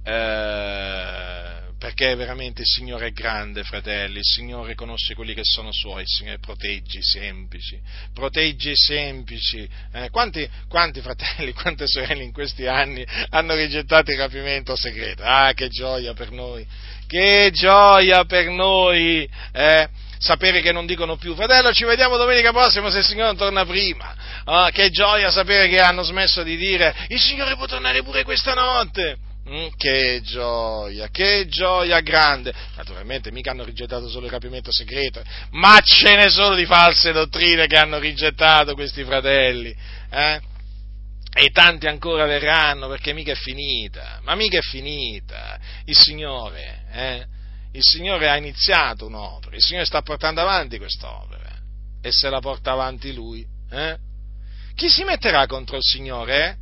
Eh, 0.03 1.61
perché 1.81 2.13
veramente 2.13 2.61
il 2.61 2.67
Signore 2.67 3.07
è 3.07 3.11
grande, 3.11 3.63
fratelli, 3.63 4.19
il 4.19 4.23
Signore 4.23 4.75
conosce 4.75 5.15
quelli 5.15 5.33
che 5.33 5.41
sono 5.43 5.71
suoi, 5.71 6.03
il 6.03 6.07
Signore 6.07 6.37
protegge 6.37 6.99
i 6.99 7.03
semplici, 7.03 7.81
protegge 8.13 8.69
i 8.69 8.75
semplici. 8.75 9.67
Eh, 9.91 10.11
quanti, 10.11 10.47
quanti, 10.69 11.01
fratelli, 11.01 11.53
quante 11.57 11.87
sorelle 11.87 12.21
in 12.21 12.31
questi 12.33 12.67
anni 12.67 13.03
hanno 13.29 13.55
rigettato 13.55 14.11
il 14.11 14.17
rapimento 14.17 14.75
segreto? 14.75 15.23
Ah, 15.25 15.53
che 15.53 15.69
gioia 15.69 16.13
per 16.13 16.29
noi, 16.29 16.67
che 17.07 17.49
gioia 17.51 18.25
per 18.25 18.49
noi! 18.49 19.27
Eh? 19.51 19.89
sapere 20.19 20.61
che 20.61 20.71
non 20.71 20.85
dicono 20.85 21.17
più, 21.17 21.33
fratello 21.33 21.73
ci 21.73 21.83
vediamo 21.83 22.15
domenica 22.15 22.51
prossima 22.51 22.91
se 22.91 22.99
il 22.99 23.05
Signore 23.05 23.35
torna 23.35 23.65
prima. 23.65 24.13
Ah, 24.45 24.69
che 24.69 24.91
gioia 24.91 25.31
sapere 25.31 25.67
che 25.67 25.79
hanno 25.79 26.03
smesso 26.03 26.43
di 26.43 26.57
dire 26.57 26.93
il 27.07 27.19
Signore 27.19 27.55
può 27.55 27.65
tornare 27.65 28.03
pure 28.03 28.23
questa 28.23 28.53
notte. 28.53 29.29
Mm, 29.49 29.69
che 29.75 30.21
gioia, 30.23 31.09
che 31.09 31.47
gioia 31.47 31.99
grande. 32.01 32.53
Naturalmente 32.75 33.31
mica 33.31 33.51
hanno 33.51 33.63
rigettato 33.63 34.07
solo 34.07 34.27
il 34.27 34.31
rapimento 34.31 34.71
segreto, 34.71 35.21
ma 35.51 35.79
ce 35.81 36.15
ne 36.15 36.29
sono 36.29 36.55
di 36.55 36.65
false 36.65 37.11
dottrine 37.11 37.65
che 37.65 37.77
hanno 37.77 37.97
rigettato 37.97 38.75
questi 38.75 39.03
fratelli. 39.03 39.75
Eh? 40.11 40.41
E 41.33 41.49
tanti 41.51 41.87
ancora 41.87 42.25
verranno 42.25 42.87
perché 42.87 43.13
mica 43.13 43.31
è 43.31 43.35
finita, 43.35 44.19
ma 44.23 44.35
mica 44.35 44.59
è 44.59 44.61
finita. 44.61 45.57
Il 45.85 45.97
Signore, 45.97 46.83
eh? 46.91 47.25
il 47.71 47.81
Signore 47.83 48.29
ha 48.29 48.37
iniziato 48.37 49.07
un'opera, 49.07 49.55
il 49.55 49.61
Signore 49.61 49.85
sta 49.85 50.01
portando 50.01 50.41
avanti 50.41 50.77
quest'opera 50.77 51.57
e 52.01 52.11
se 52.11 52.29
la 52.29 52.41
porta 52.41 52.73
avanti 52.73 53.13
Lui, 53.13 53.45
eh? 53.71 53.97
chi 54.75 54.89
si 54.89 55.03
metterà 55.03 55.47
contro 55.47 55.77
il 55.77 55.83
Signore? 55.83 56.57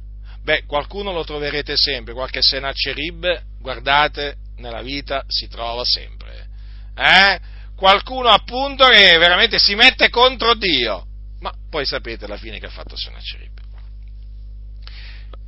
Eh? 0.49 0.61
Beh, 0.61 0.63
qualcuno 0.65 1.11
lo 1.11 1.23
troverete 1.23 1.75
sempre, 1.77 2.13
qualche 2.13 2.41
Senacerib, 2.41 3.43
guardate, 3.59 4.35
nella 4.57 4.81
vita 4.81 5.23
si 5.27 5.47
trova 5.47 5.83
sempre. 5.83 6.47
Eh? 6.95 7.39
Qualcuno 7.75 8.29
appunto 8.29 8.87
che 8.87 9.17
veramente 9.17 9.57
si 9.59 9.75
mette 9.75 10.09
contro 10.09 10.55
Dio, 10.55 11.05
ma 11.39 11.53
poi 11.69 11.85
sapete 11.85 12.27
la 12.27 12.37
fine 12.37 12.59
che 12.59 12.65
ha 12.65 12.71
fatto 12.71 12.97
Senacerib 12.97 13.57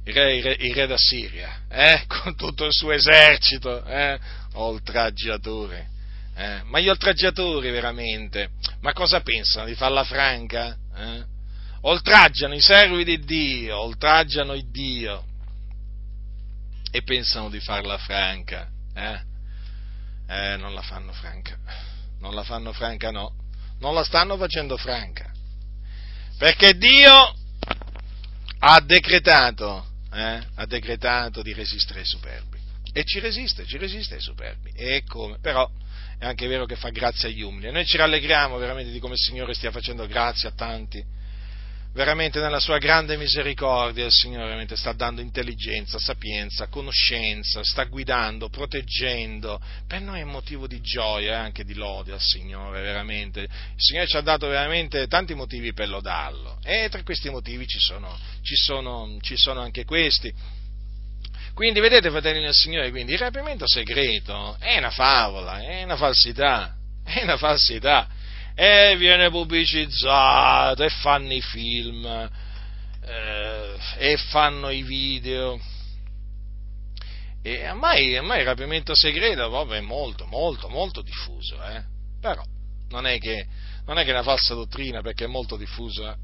il 0.04 0.14
re, 0.14 0.36
il 0.36 0.44
re, 0.44 0.58
il 0.60 0.74
re 0.74 0.88
d'Assiria, 0.88 1.62
eh, 1.70 2.04
con 2.08 2.36
tutto 2.36 2.66
il 2.66 2.74
suo 2.74 2.92
esercito, 2.92 3.84
eh, 3.86 4.20
oltraggiatori. 4.54 5.90
Eh, 6.34 6.62
ma 6.64 6.80
gli 6.80 6.90
oltraggiatori 6.90 7.70
veramente, 7.70 8.50
ma 8.80 8.94
cosa 8.94 9.22
pensano 9.22 9.66
di 9.66 9.76
farla 9.76 10.04
franca? 10.04 10.76
Eh? 10.96 11.24
Oltraggiano 11.82 12.54
i 12.54 12.62
servi 12.62 13.04
di 13.04 13.20
Dio, 13.20 13.80
oltraggiano 13.80 14.54
il 14.54 14.70
Dio 14.70 15.26
e 16.92 17.02
pensano 17.04 17.50
di 17.50 17.60
farla 17.60 17.98
franca. 17.98 18.70
Eh? 18.94 19.22
eh? 20.28 20.58
non 20.58 20.74
la 20.74 20.82
fanno 20.82 21.12
franca, 21.14 21.58
non 22.20 22.34
la 22.34 22.44
fanno 22.44 22.74
franca 22.74 23.10
no, 23.10 23.34
non 23.80 23.94
la 23.94 24.04
stanno 24.04 24.38
facendo 24.38 24.78
franca. 24.78 25.32
Perché 26.38 26.78
Dio 26.78 27.36
ha 28.60 28.80
decretato 28.82 29.90
eh, 30.14 30.42
ha 30.56 30.66
decretato 30.66 31.42
di 31.42 31.54
resistere 31.54 32.00
ai 32.00 32.06
superbi. 32.06 32.60
E 32.94 33.04
ci 33.06 33.20
resiste, 33.20 33.66
ci 33.66 33.78
resiste 33.78 34.16
ai 34.16 34.22
superbi. 34.22 34.72
E 34.76 35.04
come? 35.08 35.40
Però 35.40 35.70
è 36.20 36.26
anche 36.26 36.48
vero 36.48 36.66
che 36.66 36.76
fa 36.76 36.90
grazia 36.90 37.30
agli 37.30 37.42
umili. 37.42 37.68
E 37.68 37.72
noi 37.72 37.86
ci 37.86 37.98
rallegriamo 37.98 38.58
veramente 38.58 38.92
di 38.92 39.00
come 39.00 39.14
il 39.14 39.20
Signore 39.20 39.54
stia 39.54 39.72
facendo 39.72 40.06
grazia 40.08 40.50
a 40.50 40.54
tanti, 40.54 41.04
veramente 41.94 42.40
nella 42.40 42.60
sua 42.60 42.78
grande 42.78 43.18
misericordia 43.18 44.06
il 44.06 44.12
Signore 44.12 44.46
veramente 44.46 44.76
sta 44.76 44.94
dando 44.94 45.22
intelligenza, 45.22 46.00
sapienza, 46.00 46.68
conoscenza, 46.68 47.64
sta 47.64 47.84
guidando, 47.84 48.50
proteggendo. 48.50 49.60
Per 49.88 50.02
noi 50.02 50.22
è 50.22 50.24
motivo 50.24 50.68
di 50.68 50.80
gioia 50.82 51.32
e 51.32 51.36
anche 51.36 51.64
di 51.64 51.74
lode 51.74 52.14
al 52.14 52.22
Signore, 52.22 52.82
veramente. 52.82 53.42
Il 53.42 53.50
Signore 53.76 54.08
ci 54.08 54.18
ha 54.18 54.22
dato 54.22 54.48
veramente 54.48 55.08
tanti 55.08 55.34
motivi 55.34 55.74
per 55.74 55.90
lodarlo 55.90 56.60
e 56.64 56.88
tra 56.90 57.04
questi 57.04 57.30
motivi 57.30 57.68
ci 57.68 57.80
sono, 57.80 58.18
ci 58.42 58.56
sono, 58.56 59.18
ci 59.22 59.36
sono 59.36 59.60
anche 59.60 59.84
questi. 59.84 60.34
Quindi 61.54 61.82
vedete, 61.82 62.10
fratelli 62.10 62.42
del 62.42 62.54
Signore, 62.54 62.90
quindi 62.92 63.14
il 63.14 63.20
rapimento 63.20 63.68
segreto 63.68 64.56
è 64.60 64.78
una 64.78 64.90
favola, 64.90 65.60
è 65.60 65.84
una 65.84 65.98
falsità, 65.98 66.74
è 67.04 67.24
una 67.24 67.36
falsità 67.36 68.08
e 68.56 68.96
viene 68.98 69.30
pubblicizzato 69.30 70.84
e 70.84 70.90
fanno 70.90 71.34
i 71.34 71.42
film 71.42 72.06
eh, 73.04 73.76
e 73.98 74.18
fanno 74.18 74.70
i 74.70 74.84
video. 74.84 75.60
E 77.44 77.70
ormai, 77.70 78.18
ormai 78.18 78.40
il 78.40 78.46
rapimento 78.46 78.96
segreto 78.96 79.50
proprio 79.50 79.78
è 79.78 79.82
molto, 79.82 80.26
molto, 80.26 80.70
molto 80.70 81.02
diffuso, 81.02 81.62
eh? 81.64 81.84
però 82.20 82.44
non 82.90 83.08
è, 83.08 83.18
che, 83.18 83.48
non 83.86 83.98
è 83.98 84.04
che 84.04 84.12
una 84.12 84.22
falsa 84.22 84.54
dottrina 84.54 85.02
perché 85.02 85.24
è 85.24 85.28
molto 85.28 85.58
diffusa 85.58 86.16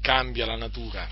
cambia 0.00 0.46
la 0.46 0.56
natura, 0.56 1.06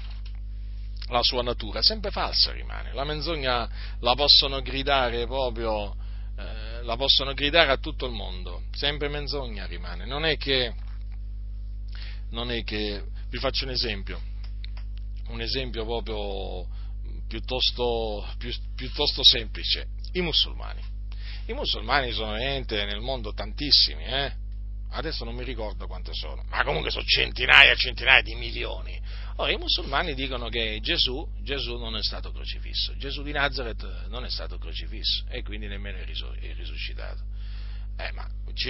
la 1.08 1.22
sua 1.22 1.42
natura, 1.42 1.82
sempre 1.82 2.10
falsa 2.10 2.50
rimane. 2.52 2.92
La 2.92 3.04
menzogna 3.04 3.68
la 4.00 4.14
possono 4.14 4.62
gridare 4.62 5.26
proprio 5.26 5.94
eh, 6.38 6.69
la 6.82 6.96
possono 6.96 7.34
gridare 7.34 7.70
a 7.70 7.78
tutto 7.78 8.06
il 8.06 8.12
mondo, 8.12 8.62
sempre 8.72 9.08
menzogna 9.08 9.66
rimane. 9.66 10.06
Non 10.06 10.24
è 10.24 10.36
che, 10.36 10.74
non 12.30 12.50
è 12.50 12.62
che 12.62 13.04
vi 13.28 13.38
faccio 13.38 13.64
un 13.64 13.70
esempio, 13.70 14.20
un 15.28 15.40
esempio 15.40 15.84
proprio 15.84 16.66
piuttosto, 17.28 18.26
pi, 18.38 18.54
piuttosto 18.74 19.22
semplice, 19.24 19.88
i 20.12 20.20
musulmani. 20.20 20.82
I 21.46 21.52
musulmani 21.52 22.12
sono 22.12 22.32
veramente 22.32 22.84
nel 22.84 23.00
mondo 23.00 23.32
tantissimi, 23.32 24.04
eh? 24.04 24.32
adesso 24.90 25.24
non 25.24 25.34
mi 25.34 25.44
ricordo 25.44 25.86
quante 25.86 26.12
sono, 26.14 26.44
ma 26.48 26.64
comunque 26.64 26.90
sono 26.90 27.04
centinaia 27.04 27.72
e 27.72 27.76
centinaia 27.76 28.22
di 28.22 28.34
milioni. 28.34 29.00
Ora, 29.40 29.52
i 29.52 29.56
musulmani 29.56 30.12
dicono 30.12 30.50
che 30.50 30.80
Gesù, 30.82 31.26
Gesù, 31.42 31.78
non 31.78 31.96
è 31.96 32.02
stato 32.02 32.30
crocifisso, 32.30 32.94
Gesù 32.98 33.22
di 33.22 33.32
Nazareth 33.32 34.08
non 34.08 34.26
è 34.26 34.30
stato 34.30 34.58
crocifisso 34.58 35.24
e 35.30 35.42
quindi 35.42 35.66
nemmeno 35.66 35.96
è, 35.96 36.04
risuscitato. 36.04 37.22
Eh, 37.96 38.12
ma 38.12 38.28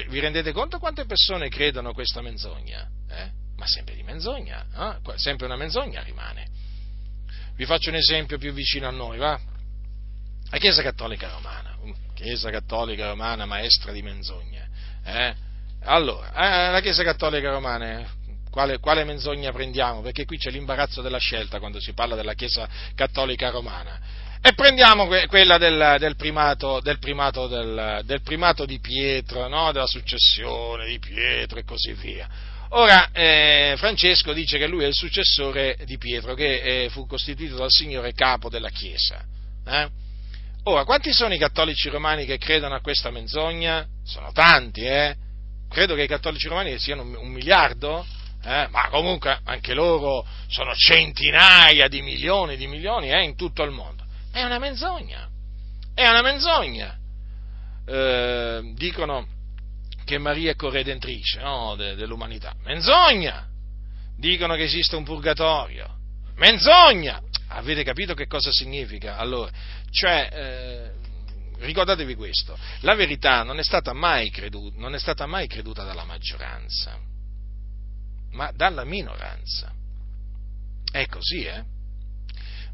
vi 0.09 0.21
rendete 0.21 0.53
conto 0.53 0.79
quante 0.79 1.07
persone 1.07 1.49
credono 1.49 1.93
questa 1.93 2.21
menzogna? 2.23 2.89
Eh? 3.09 3.31
Ma 3.57 3.67
sempre 3.67 3.97
di 3.97 4.05
menzogna, 4.05 4.65
eh? 4.95 5.19
sempre 5.19 5.47
una 5.47 5.57
menzogna 5.57 6.03
rimane. 6.03 6.47
Vi 7.57 7.65
faccio 7.65 7.91
un 7.91 7.97
esempio 7.97 8.39
più 8.39 8.53
vicino 8.53 8.87
a 8.87 8.93
noi, 8.93 9.19
va? 9.19 9.41
La 10.51 10.59
Chiesa 10.59 10.83
Cattolica 10.83 11.31
Romana, 11.31 11.77
Chiesa 12.15 12.49
Cattolica 12.51 13.09
Romana 13.09 13.45
maestra 13.45 13.91
di 13.91 14.03
menzogne. 14.03 14.71
Eh? 15.03 15.35
Allora, 15.83 16.29
eh, 16.33 16.71
la 16.71 16.81
Chiesa 16.81 17.03
Cattolica 17.03 17.51
Romana 17.51 18.19
quale, 18.51 18.79
quale, 18.79 19.05
menzogna 19.05 19.53
prendiamo? 19.53 20.01
Perché 20.01 20.25
qui 20.25 20.37
c'è 20.37 20.51
l'imbarazzo 20.51 21.03
della 21.03 21.19
scelta 21.19 21.59
quando 21.59 21.81
si 21.81 21.93
parla 21.93 22.15
della 22.15 22.35
Chiesa 22.35 22.69
cattolica 22.95 23.51
romana. 23.51 23.99
E 24.43 24.55
prendiamo 24.55 25.07
que- 25.07 25.27
quella 25.27 25.59
del, 25.59 25.97
del, 25.99 26.17
primato, 26.17 26.81
del, 26.81 26.99
primato 26.99 27.47
del, 27.47 28.01
del, 28.05 28.23
primato, 28.23 28.65
di 28.65 28.81
Pietro, 28.81 29.49
no? 29.49 29.71
della 29.71 29.87
successione 29.87 30.87
di 30.87 30.99
Pietro 30.99 31.59
e 31.59 31.65
così 31.65 31.93
via. 31.93 32.29
Ora, 32.71 33.11
eh, 33.13 33.75
Francesco 33.77 34.33
dice 34.33 34.57
che 34.57 34.67
lui 34.67 34.85
è 34.85 34.87
il 34.87 34.95
successore 34.95 35.77
di 35.85 35.99
Pietro, 35.99 36.35
che 36.35 36.85
eh, 36.85 36.89
fu 36.89 37.07
costituito 37.07 37.57
dal 37.57 37.71
Signore 37.71 38.13
capo 38.13 38.49
della 38.49 38.71
Chiesa. 38.71 39.23
Eh? 39.67 39.89
Ora, 40.65 40.85
quanti 40.85 41.13
sono 41.13 41.35
i 41.35 41.39
cattolici 41.39 41.89
romani 41.89 42.25
che 42.25 42.39
credono 42.39 42.75
a 42.75 42.81
questa 42.81 43.11
menzogna? 43.11 43.87
Sono 44.05 44.31
tanti, 44.33 44.83
eh? 44.83 45.17
Credo 45.69 45.95
che 45.95 46.05
i 46.05 46.09
cattolici 46.09 46.49
romani 46.49 46.79
siano 46.79 47.03
un, 47.03 47.15
un 47.15 47.29
miliardo, 47.29 48.07
eh, 48.43 48.69
ma 48.71 48.89
comunque 48.89 49.41
anche 49.45 49.75
loro 49.75 50.27
sono 50.49 50.75
centinaia 50.75 51.89
di 51.89 52.01
milioni 52.01 52.57
di 52.57 52.67
milioni 52.67 53.13
eh, 53.13 53.23
in 53.23 53.37
tutto 53.37 53.63
il 53.63 53.71
mondo. 53.71 54.05
È 54.33 54.43
una 54.43 54.59
menzogna, 54.59 55.29
è 55.95 56.09
una 56.09 56.23
menzogna. 56.23 56.97
Eh, 57.87 58.73
dicono 58.75 59.27
che 60.05 60.19
Maria 60.19 60.53
è 60.53 60.57
corredentrice 60.57 61.41
no, 61.41 61.75
de, 61.77 61.95
dell'umanità. 61.95 62.55
Menzogna! 62.65 63.47
Dicono 64.17 64.55
che 64.55 64.65
esiste 64.65 64.97
un 64.97 65.05
purgatorio. 65.05 65.97
Menzogna! 66.37 67.21
Avete 67.49 67.83
capito 67.83 68.15
che 68.15 68.27
cosa 68.27 68.51
significa? 68.53 69.17
Allora, 69.17 69.51
cioè, 69.91 70.29
eh, 70.33 70.91
ricordatevi 71.59 72.15
questo, 72.15 72.57
la 72.81 72.95
verità 72.95 73.43
non 73.43 73.59
è 73.59 73.65
stata 73.65 73.93
mai 73.93 74.31
creduta, 74.31 74.79
non 74.79 74.95
è 74.95 74.99
stata 74.99 75.27
mai 75.27 75.47
creduta 75.47 75.83
dalla 75.83 76.05
maggioranza 76.05 77.10
ma 78.31 78.51
dalla 78.53 78.85
minoranza. 78.85 79.73
È 80.91 81.07
così, 81.07 81.45
eh? 81.45 81.65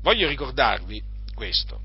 Voglio 0.01 0.29
ricordarvi 0.29 1.03
questo, 1.35 1.81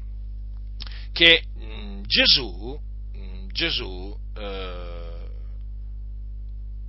che 1.12 1.44
mh, 1.56 1.64
mm, 1.64 2.04
Gesù, 2.04 2.80
mh, 3.14 3.20
mm, 3.20 3.48
Gesù 3.50 4.20
eh, 4.36 5.12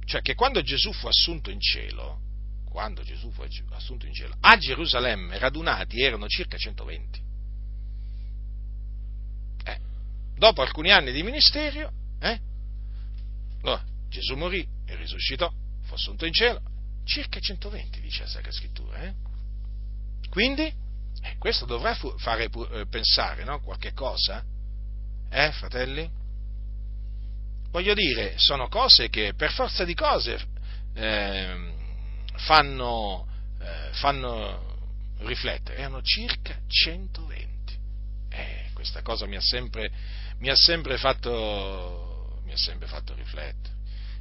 cioè 0.05 0.21
che 0.21 0.35
quando 0.35 0.63
Gesù 0.63 0.93
fu 0.93 1.07
assunto 1.07 1.51
in 1.51 1.61
cielo, 1.61 2.21
quando 2.69 3.03
Gesù 3.03 3.31
fu 3.31 3.43
assunto 3.71 4.07
in 4.07 4.13
cielo, 4.13 4.37
a 4.41 4.57
Gerusalemme 4.57 5.39
radunati 5.39 6.03
erano 6.03 6.27
circa 6.27 6.57
120. 6.57 7.23
Eh, 9.65 9.79
dopo 10.37 10.63
alcuni 10.63 10.91
anni 10.91 11.13
di 11.13 11.23
ministero, 11.23 11.93
eh, 12.21 12.41
allora, 13.63 13.83
Gesù 14.09 14.35
morì 14.37 14.67
e 14.85 14.97
risuscitò, 14.97 15.51
fu 15.83 15.95
assunto 15.95 16.27
in 16.27 16.33
cielo, 16.33 16.61
Circa 17.05 17.41
120, 17.41 18.01
dice 18.01 18.23
la 18.23 18.29
Sacra 18.29 18.53
Scrittura. 18.53 19.03
Eh? 19.03 19.13
Quindi, 20.31 20.63
eh, 20.65 21.37
questo 21.39 21.65
dovrà 21.67 21.95
fu- 21.95 22.17
fare 22.19 22.49
pu- 22.49 22.69
eh, 22.73 22.87
pensare, 22.87 23.45
no? 23.45 23.61
Qualche 23.61 23.93
cosa? 23.93 24.45
Eh, 25.31 25.53
fratelli? 25.53 26.09
Voglio 27.71 27.95
dire, 27.95 28.35
sono 28.37 28.69
cose 28.69 29.09
che 29.09 29.33
per 29.35 29.51
forza 29.53 29.85
di 29.85 29.95
cose 29.95 30.39
ehm, 30.95 31.73
fanno, 32.37 33.27
eh, 33.59 33.89
fanno 33.93 34.79
riflettere. 35.21 35.79
Erano 35.79 36.03
circa 36.03 36.59
120. 36.67 37.79
Eh, 38.29 38.71
questa 38.75 39.03
cosa 39.03 39.27
mi 39.27 39.37
ha 39.37 39.41
sempre, 39.41 39.91
mi 40.39 40.51
ha 40.51 40.57
sempre 40.57 40.99
fatto, 40.99 42.41
mi 42.45 42.53
ha 42.53 42.57
sempre 42.57 42.87
fatto 42.89 43.15
riflettere. 43.15 43.75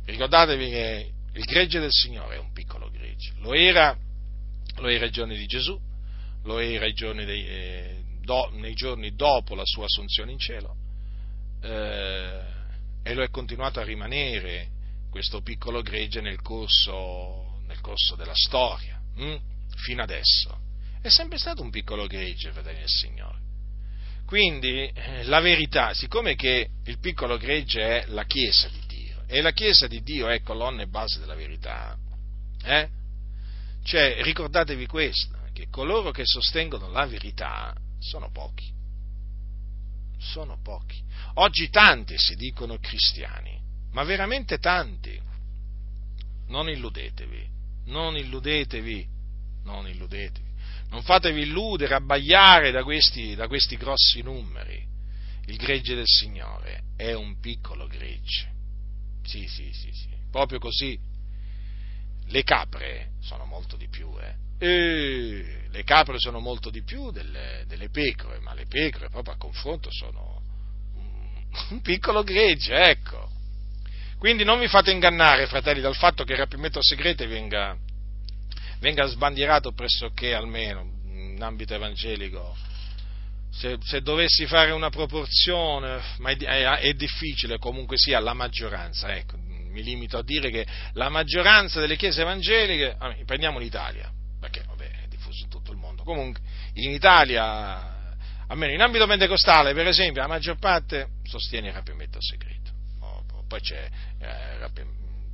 Ricordatevi 0.05 0.69
che 0.69 1.11
il 1.33 1.43
gregge 1.45 1.79
del 1.79 1.91
Signore 1.91 2.35
è 2.35 2.39
un 2.39 2.51
piccolo 2.51 2.89
gregge, 2.89 3.33
lo 3.37 3.53
era, 3.53 3.97
lo 4.77 4.87
era 4.87 5.05
ai 5.05 5.11
giorni 5.11 5.37
di 5.37 5.45
Gesù, 5.45 5.79
lo 6.43 6.59
era 6.59 6.91
giorni 6.93 7.25
dei, 7.25 7.47
eh, 7.47 8.03
do, 8.21 8.49
nei 8.53 8.73
giorni 8.73 9.15
dopo 9.15 9.55
la 9.55 9.65
sua 9.65 9.85
assunzione 9.85 10.31
in 10.31 10.39
cielo 10.39 10.75
eh, 11.61 12.41
e 13.03 13.13
lo 13.13 13.23
è 13.23 13.29
continuato 13.29 13.79
a 13.79 13.83
rimanere 13.83 14.69
questo 15.09 15.41
piccolo 15.41 15.81
gregge 15.81 16.21
nel 16.21 16.41
corso, 16.41 17.59
nel 17.67 17.81
corso 17.81 18.15
della 18.15 18.35
storia, 18.35 18.99
hm? 19.15 19.35
fino 19.75 20.01
adesso. 20.01 20.59
È 21.01 21.09
sempre 21.09 21.37
stato 21.37 21.61
un 21.61 21.69
piccolo 21.69 22.07
gregge, 22.07 22.51
fratelli 22.51 22.79
del 22.79 22.87
Signore. 22.87 23.39
Quindi 24.25 24.85
eh, 24.87 25.23
la 25.25 25.41
verità, 25.41 25.93
siccome 25.93 26.35
che 26.35 26.69
il 26.85 26.99
piccolo 26.99 27.37
gregge 27.37 27.81
è 27.81 28.05
la 28.07 28.23
Chiesa 28.25 28.69
di 28.69 28.79
e 29.31 29.39
la 29.39 29.53
Chiesa 29.53 29.87
di 29.87 30.03
Dio 30.03 30.27
è 30.27 30.41
colonna 30.41 30.81
e 30.81 30.87
base 30.87 31.17
della 31.17 31.35
verità. 31.35 31.97
Eh? 32.65 32.89
Cioè, 33.81 34.21
ricordatevi 34.23 34.85
questo, 34.87 35.37
che 35.53 35.69
coloro 35.69 36.11
che 36.11 36.23
sostengono 36.25 36.89
la 36.89 37.05
verità 37.05 37.73
sono 37.97 38.29
pochi. 38.29 38.69
Sono 40.19 40.59
pochi. 40.61 41.01
Oggi 41.35 41.69
tanti 41.69 42.15
si 42.17 42.35
dicono 42.35 42.77
cristiani, 42.79 43.57
ma 43.93 44.03
veramente 44.03 44.57
tanti. 44.57 45.17
Non 46.47 46.67
illudetevi, 46.67 47.49
non 47.85 48.17
illudetevi, 48.17 49.07
non 49.63 49.87
illudetevi. 49.87 50.49
Non 50.89 51.03
fatevi 51.03 51.43
illudere, 51.43 51.95
abbagliare 51.95 52.71
da 52.71 52.83
questi, 52.83 53.33
da 53.35 53.47
questi 53.47 53.77
grossi 53.77 54.21
numeri. 54.21 54.85
Il 55.45 55.55
gregge 55.55 55.95
del 55.95 56.05
Signore 56.05 56.83
è 56.97 57.13
un 57.13 57.39
piccolo 57.39 57.87
gregge 57.87 58.59
sì, 59.23 59.47
sì, 59.47 59.71
sì, 59.73 59.91
sì, 59.91 60.09
proprio 60.29 60.59
così. 60.59 60.99
Le 62.27 62.43
capre 62.43 63.11
sono 63.21 63.45
molto 63.45 63.75
di 63.75 63.87
più, 63.87 64.09
eh. 64.19 64.35
E 64.57 65.65
le 65.69 65.83
capre 65.83 66.19
sono 66.19 66.39
molto 66.39 66.69
di 66.69 66.83
più 66.83 67.11
delle, 67.11 67.63
delle, 67.67 67.89
pecore, 67.89 68.39
ma 68.39 68.53
le 68.53 68.67
pecore 68.67 69.09
proprio 69.09 69.33
a 69.33 69.37
confronto 69.37 69.89
sono 69.91 70.41
un, 70.95 71.81
piccolo 71.81 72.23
gregge, 72.23 72.75
ecco. 72.75 73.29
Quindi 74.17 74.43
non 74.43 74.59
vi 74.59 74.67
fate 74.67 74.91
ingannare, 74.91 75.47
fratelli, 75.47 75.81
dal 75.81 75.95
fatto 75.95 76.23
che 76.23 76.33
il 76.33 76.37
rapimento 76.37 76.79
segreto 76.81 77.27
venga, 77.27 77.75
venga 78.79 79.07
sbandierato 79.07 79.71
pressoché 79.71 80.35
almeno 80.35 80.99
in 81.07 81.41
ambito 81.41 81.73
evangelico. 81.73 82.55
Se, 83.51 83.77
se 83.83 84.01
dovessi 84.01 84.45
fare 84.45 84.71
una 84.71 84.89
proporzione, 84.89 86.01
ma 86.19 86.31
è, 86.31 86.37
è, 86.37 86.79
è, 86.79 86.93
difficile 86.93 87.57
comunque 87.57 87.97
sia 87.97 88.19
la 88.19 88.33
maggioranza, 88.33 89.13
ecco, 89.13 89.37
mi 89.37 89.83
limito 89.83 90.17
a 90.17 90.23
dire 90.23 90.49
che 90.49 90.65
la 90.93 91.09
maggioranza 91.09 91.79
delle 91.79 91.97
chiese 91.97 92.21
evangeliche, 92.21 92.97
prendiamo 93.25 93.59
l'Italia, 93.59 94.09
perché 94.39 94.63
vabbè, 94.65 95.03
è 95.03 95.07
diffuso 95.07 95.43
in 95.43 95.49
tutto 95.49 95.71
il 95.71 95.77
mondo, 95.77 96.03
comunque 96.03 96.41
in 96.75 96.91
Italia 96.91 97.99
almeno 98.51 98.73
in 98.73 98.81
ambito 98.81 99.07
pentecostale, 99.07 99.73
per 99.73 99.87
esempio, 99.87 100.21
la 100.21 100.27
maggior 100.27 100.57
parte 100.59 101.07
sostiene 101.23 101.69
il 101.69 101.73
rapimento 101.73 102.19
segreto. 102.21 102.59
Poi, 103.47 103.59
eh, 104.19 104.69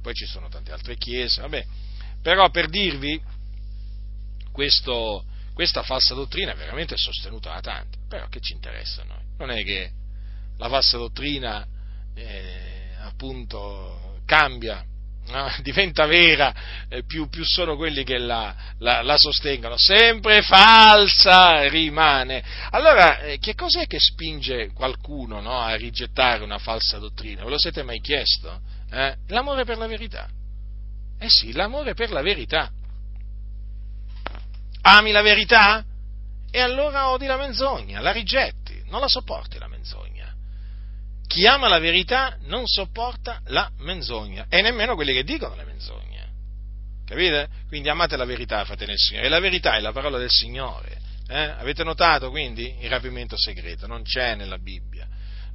poi, 0.02 0.14
ci 0.14 0.26
sono 0.26 0.50
tante 0.50 0.72
altre 0.72 0.98
chiese, 0.98 1.42
vabbè. 1.42 1.66
Però 2.22 2.50
per 2.50 2.68
dirvi, 2.70 3.22
questo, 4.52 5.26
questa 5.54 5.84
falsa 5.84 6.14
dottrina 6.14 6.54
è 6.54 6.56
veramente 6.56 6.96
sostenuta 6.96 7.54
da 7.54 7.62
tanti, 7.62 7.97
però 8.08 8.28
che 8.28 8.40
ci 8.40 8.54
interessa 8.54 9.02
a 9.02 9.06
noi? 9.06 9.24
Non 9.38 9.52
è 9.52 9.64
che 9.64 9.92
la 10.58 10.70
falsa 10.70 10.98
dottrina 10.98 11.66
eh, 12.16 12.96
appunto 13.02 14.20
cambia 14.26 14.84
no? 15.30 15.54
diventa 15.62 16.06
vera, 16.06 16.54
eh, 16.90 17.04
più, 17.04 17.30
più, 17.30 17.44
sono 17.44 17.76
quelli 17.76 18.04
che 18.04 18.18
la, 18.18 18.56
la, 18.80 19.02
la, 19.02 19.18
sostengono, 19.18 19.78
sempre 19.78 20.42
falsa 20.42 21.68
rimane. 21.68 22.44
Allora, 22.72 23.20
eh, 23.20 23.38
che 23.40 23.56
cos'è 23.56 23.88
che 23.88 24.00
spinge 24.00 24.72
qualcuno 24.74 25.40
no, 25.42 25.60
a 25.60 25.76
rigettare 25.76 26.44
una 26.44 26.58
falsa 26.58 26.98
dottrina? 26.98 27.44
Ve 27.44 27.50
lo 27.50 27.60
siete 27.60 27.84
mai 27.84 28.00
chiesto? 28.00 28.60
Eh? 28.92 29.16
L'amore 29.28 29.66
per 29.66 29.78
la 29.78 29.88
verità. 29.88 30.28
Eh 31.20 31.30
sì, 31.30 31.52
l'amore 31.54 31.94
per 31.94 32.12
la 32.12 32.22
verità. 32.22 32.72
Ami 34.82 35.12
la 35.12 35.22
verità? 35.22 35.84
E 36.58 36.62
allora 36.62 37.10
odi 37.12 37.28
la 37.28 37.38
menzogna, 37.38 38.00
la 38.00 38.12
rigetti, 38.12 38.82
non 38.88 39.00
la 39.00 39.08
sopporti 39.08 39.60
la 39.60 39.68
menzogna. 39.68 40.34
Chi 41.28 41.46
ama 41.46 41.68
la 41.68 41.78
verità 41.78 42.36
non 42.46 42.66
sopporta 42.66 43.42
la 43.50 43.70
menzogna 43.78 44.48
e 44.50 44.64
nemmeno 44.64 44.96
quelli 44.96 45.14
che 45.14 45.24
dicono 45.24 45.54
le 45.54 45.66
menzogne. 45.66 46.26
Capite? 47.06 47.48
Quindi 47.68 47.90
amate 47.90 48.18
la 48.18 48.26
verità, 48.26 48.66
fratelli 48.66 48.94
del 48.94 48.98
Signore. 48.98 49.28
E 49.28 49.30
la 49.30 49.40
verità 49.40 49.76
è 49.76 49.82
la 49.82 49.92
parola 49.92 50.18
del 50.18 50.32
Signore. 50.32 51.00
Eh? 51.28 51.40
Avete 51.40 51.84
notato 51.84 52.32
quindi 52.32 52.76
il 52.80 52.90
rapimento 52.90 53.38
segreto? 53.38 53.86
Non 53.86 54.02
c'è 54.02 54.34
nella 54.34 54.58
Bibbia 54.58 55.07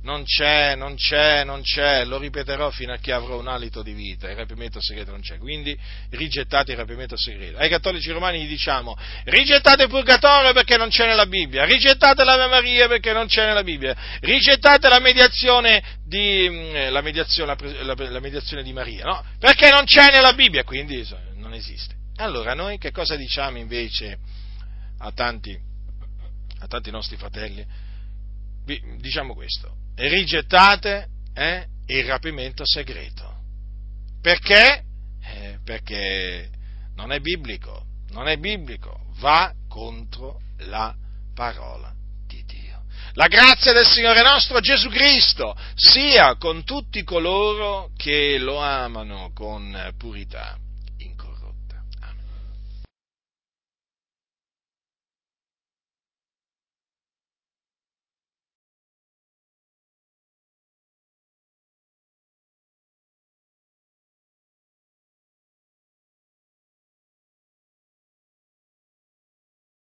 non 0.03 0.25
c'è, 0.25 0.75
non 0.75 0.97
c'è, 0.97 1.45
non 1.45 1.63
c'è, 1.63 2.05
lo 2.05 2.19
ripeterò 2.19 2.71
fino 2.71 2.93
a 2.93 2.97
che 2.97 3.13
avrò 3.13 3.39
un 3.39 3.47
alito 3.47 3.83
di 3.83 3.93
vita, 3.93 4.29
il 4.29 4.37
rapimento 4.37 4.81
segreto 4.81 5.13
non 5.13 5.21
c'è, 5.21 5.39
quindi 5.39 5.79
rigettate 6.11 6.73
il 6.73 6.79
rapimento 6.79 7.17
segreto. 7.17 7.59
Ai 7.59 7.69
cattolici 7.69 8.11
romani 8.11 8.43
gli 8.43 8.49
diciamo, 8.49 8.97
rigettate 9.25 9.85
il 9.85 9.89
purgatorio 9.89 10.53
perché 10.53 10.77
non 10.77 10.89
c'è 10.89 11.07
nella 11.07 11.27
Bibbia, 11.27 11.65
rigettate 11.65 12.25
l'Ave 12.25 12.49
Maria 12.49 12.89
perché 12.89 13.13
non 13.13 13.27
c'è 13.27 13.47
nella 13.47 13.63
Bibbia, 13.63 13.97
rigettate 14.21 14.89
la 14.89 14.99
mediazione 14.99 15.83
di, 16.05 16.49
mm, 16.51 16.91
la 16.91 17.01
mediazione, 17.01 17.55
la, 17.83 17.95
la 17.97 18.21
mediazione 18.21 18.65
di 18.65 18.73
Maria, 18.73 19.05
no? 19.05 19.25
Perché 19.39 19.71
non 19.71 19.85
c'è 19.85 20.11
nella 20.11 20.33
Bibbia, 20.33 20.65
quindi 20.65 21.07
non 21.37 21.55
esiste. 21.55 21.95
Allora 22.17 22.55
noi 22.55 22.79
che 22.79 22.91
cosa 22.91 23.15
diciamo 23.15 23.59
invece 23.59 24.19
a 24.99 25.13
tanti, 25.13 25.57
a 26.59 26.67
tanti 26.67 26.91
nostri 26.91 27.17
fratelli? 27.17 27.65
Diciamo 28.99 29.35
questo, 29.35 29.82
rigettate 29.97 31.09
eh, 31.35 31.67
il 31.87 32.05
rapimento 32.05 32.65
segreto. 32.67 33.31
Perché? 34.21 34.83
Eh, 35.23 35.59
perché 35.65 36.51
non 36.95 37.13
è 37.13 37.21
biblico, 37.21 37.85
non 38.11 38.29
è 38.29 38.37
biblico, 38.37 39.07
va 39.19 39.53
contro 39.69 40.41
la 40.59 40.95
parola 41.35 41.93
di 42.27 42.45
Dio. 42.45 42.83
La 43.15 43.27
grazia 43.27 43.73
del 43.73 43.87
Signore 43.87 44.23
nostro 44.23 44.61
Gesù 44.61 44.89
Cristo 44.89 45.57
sia 45.75 46.37
con 46.37 46.65
tutti 46.65 47.03
coloro 47.03 47.91
che 47.97 48.39
lo 48.39 48.59
amano 48.59 49.31
con 49.35 49.93
purità. 49.97 50.59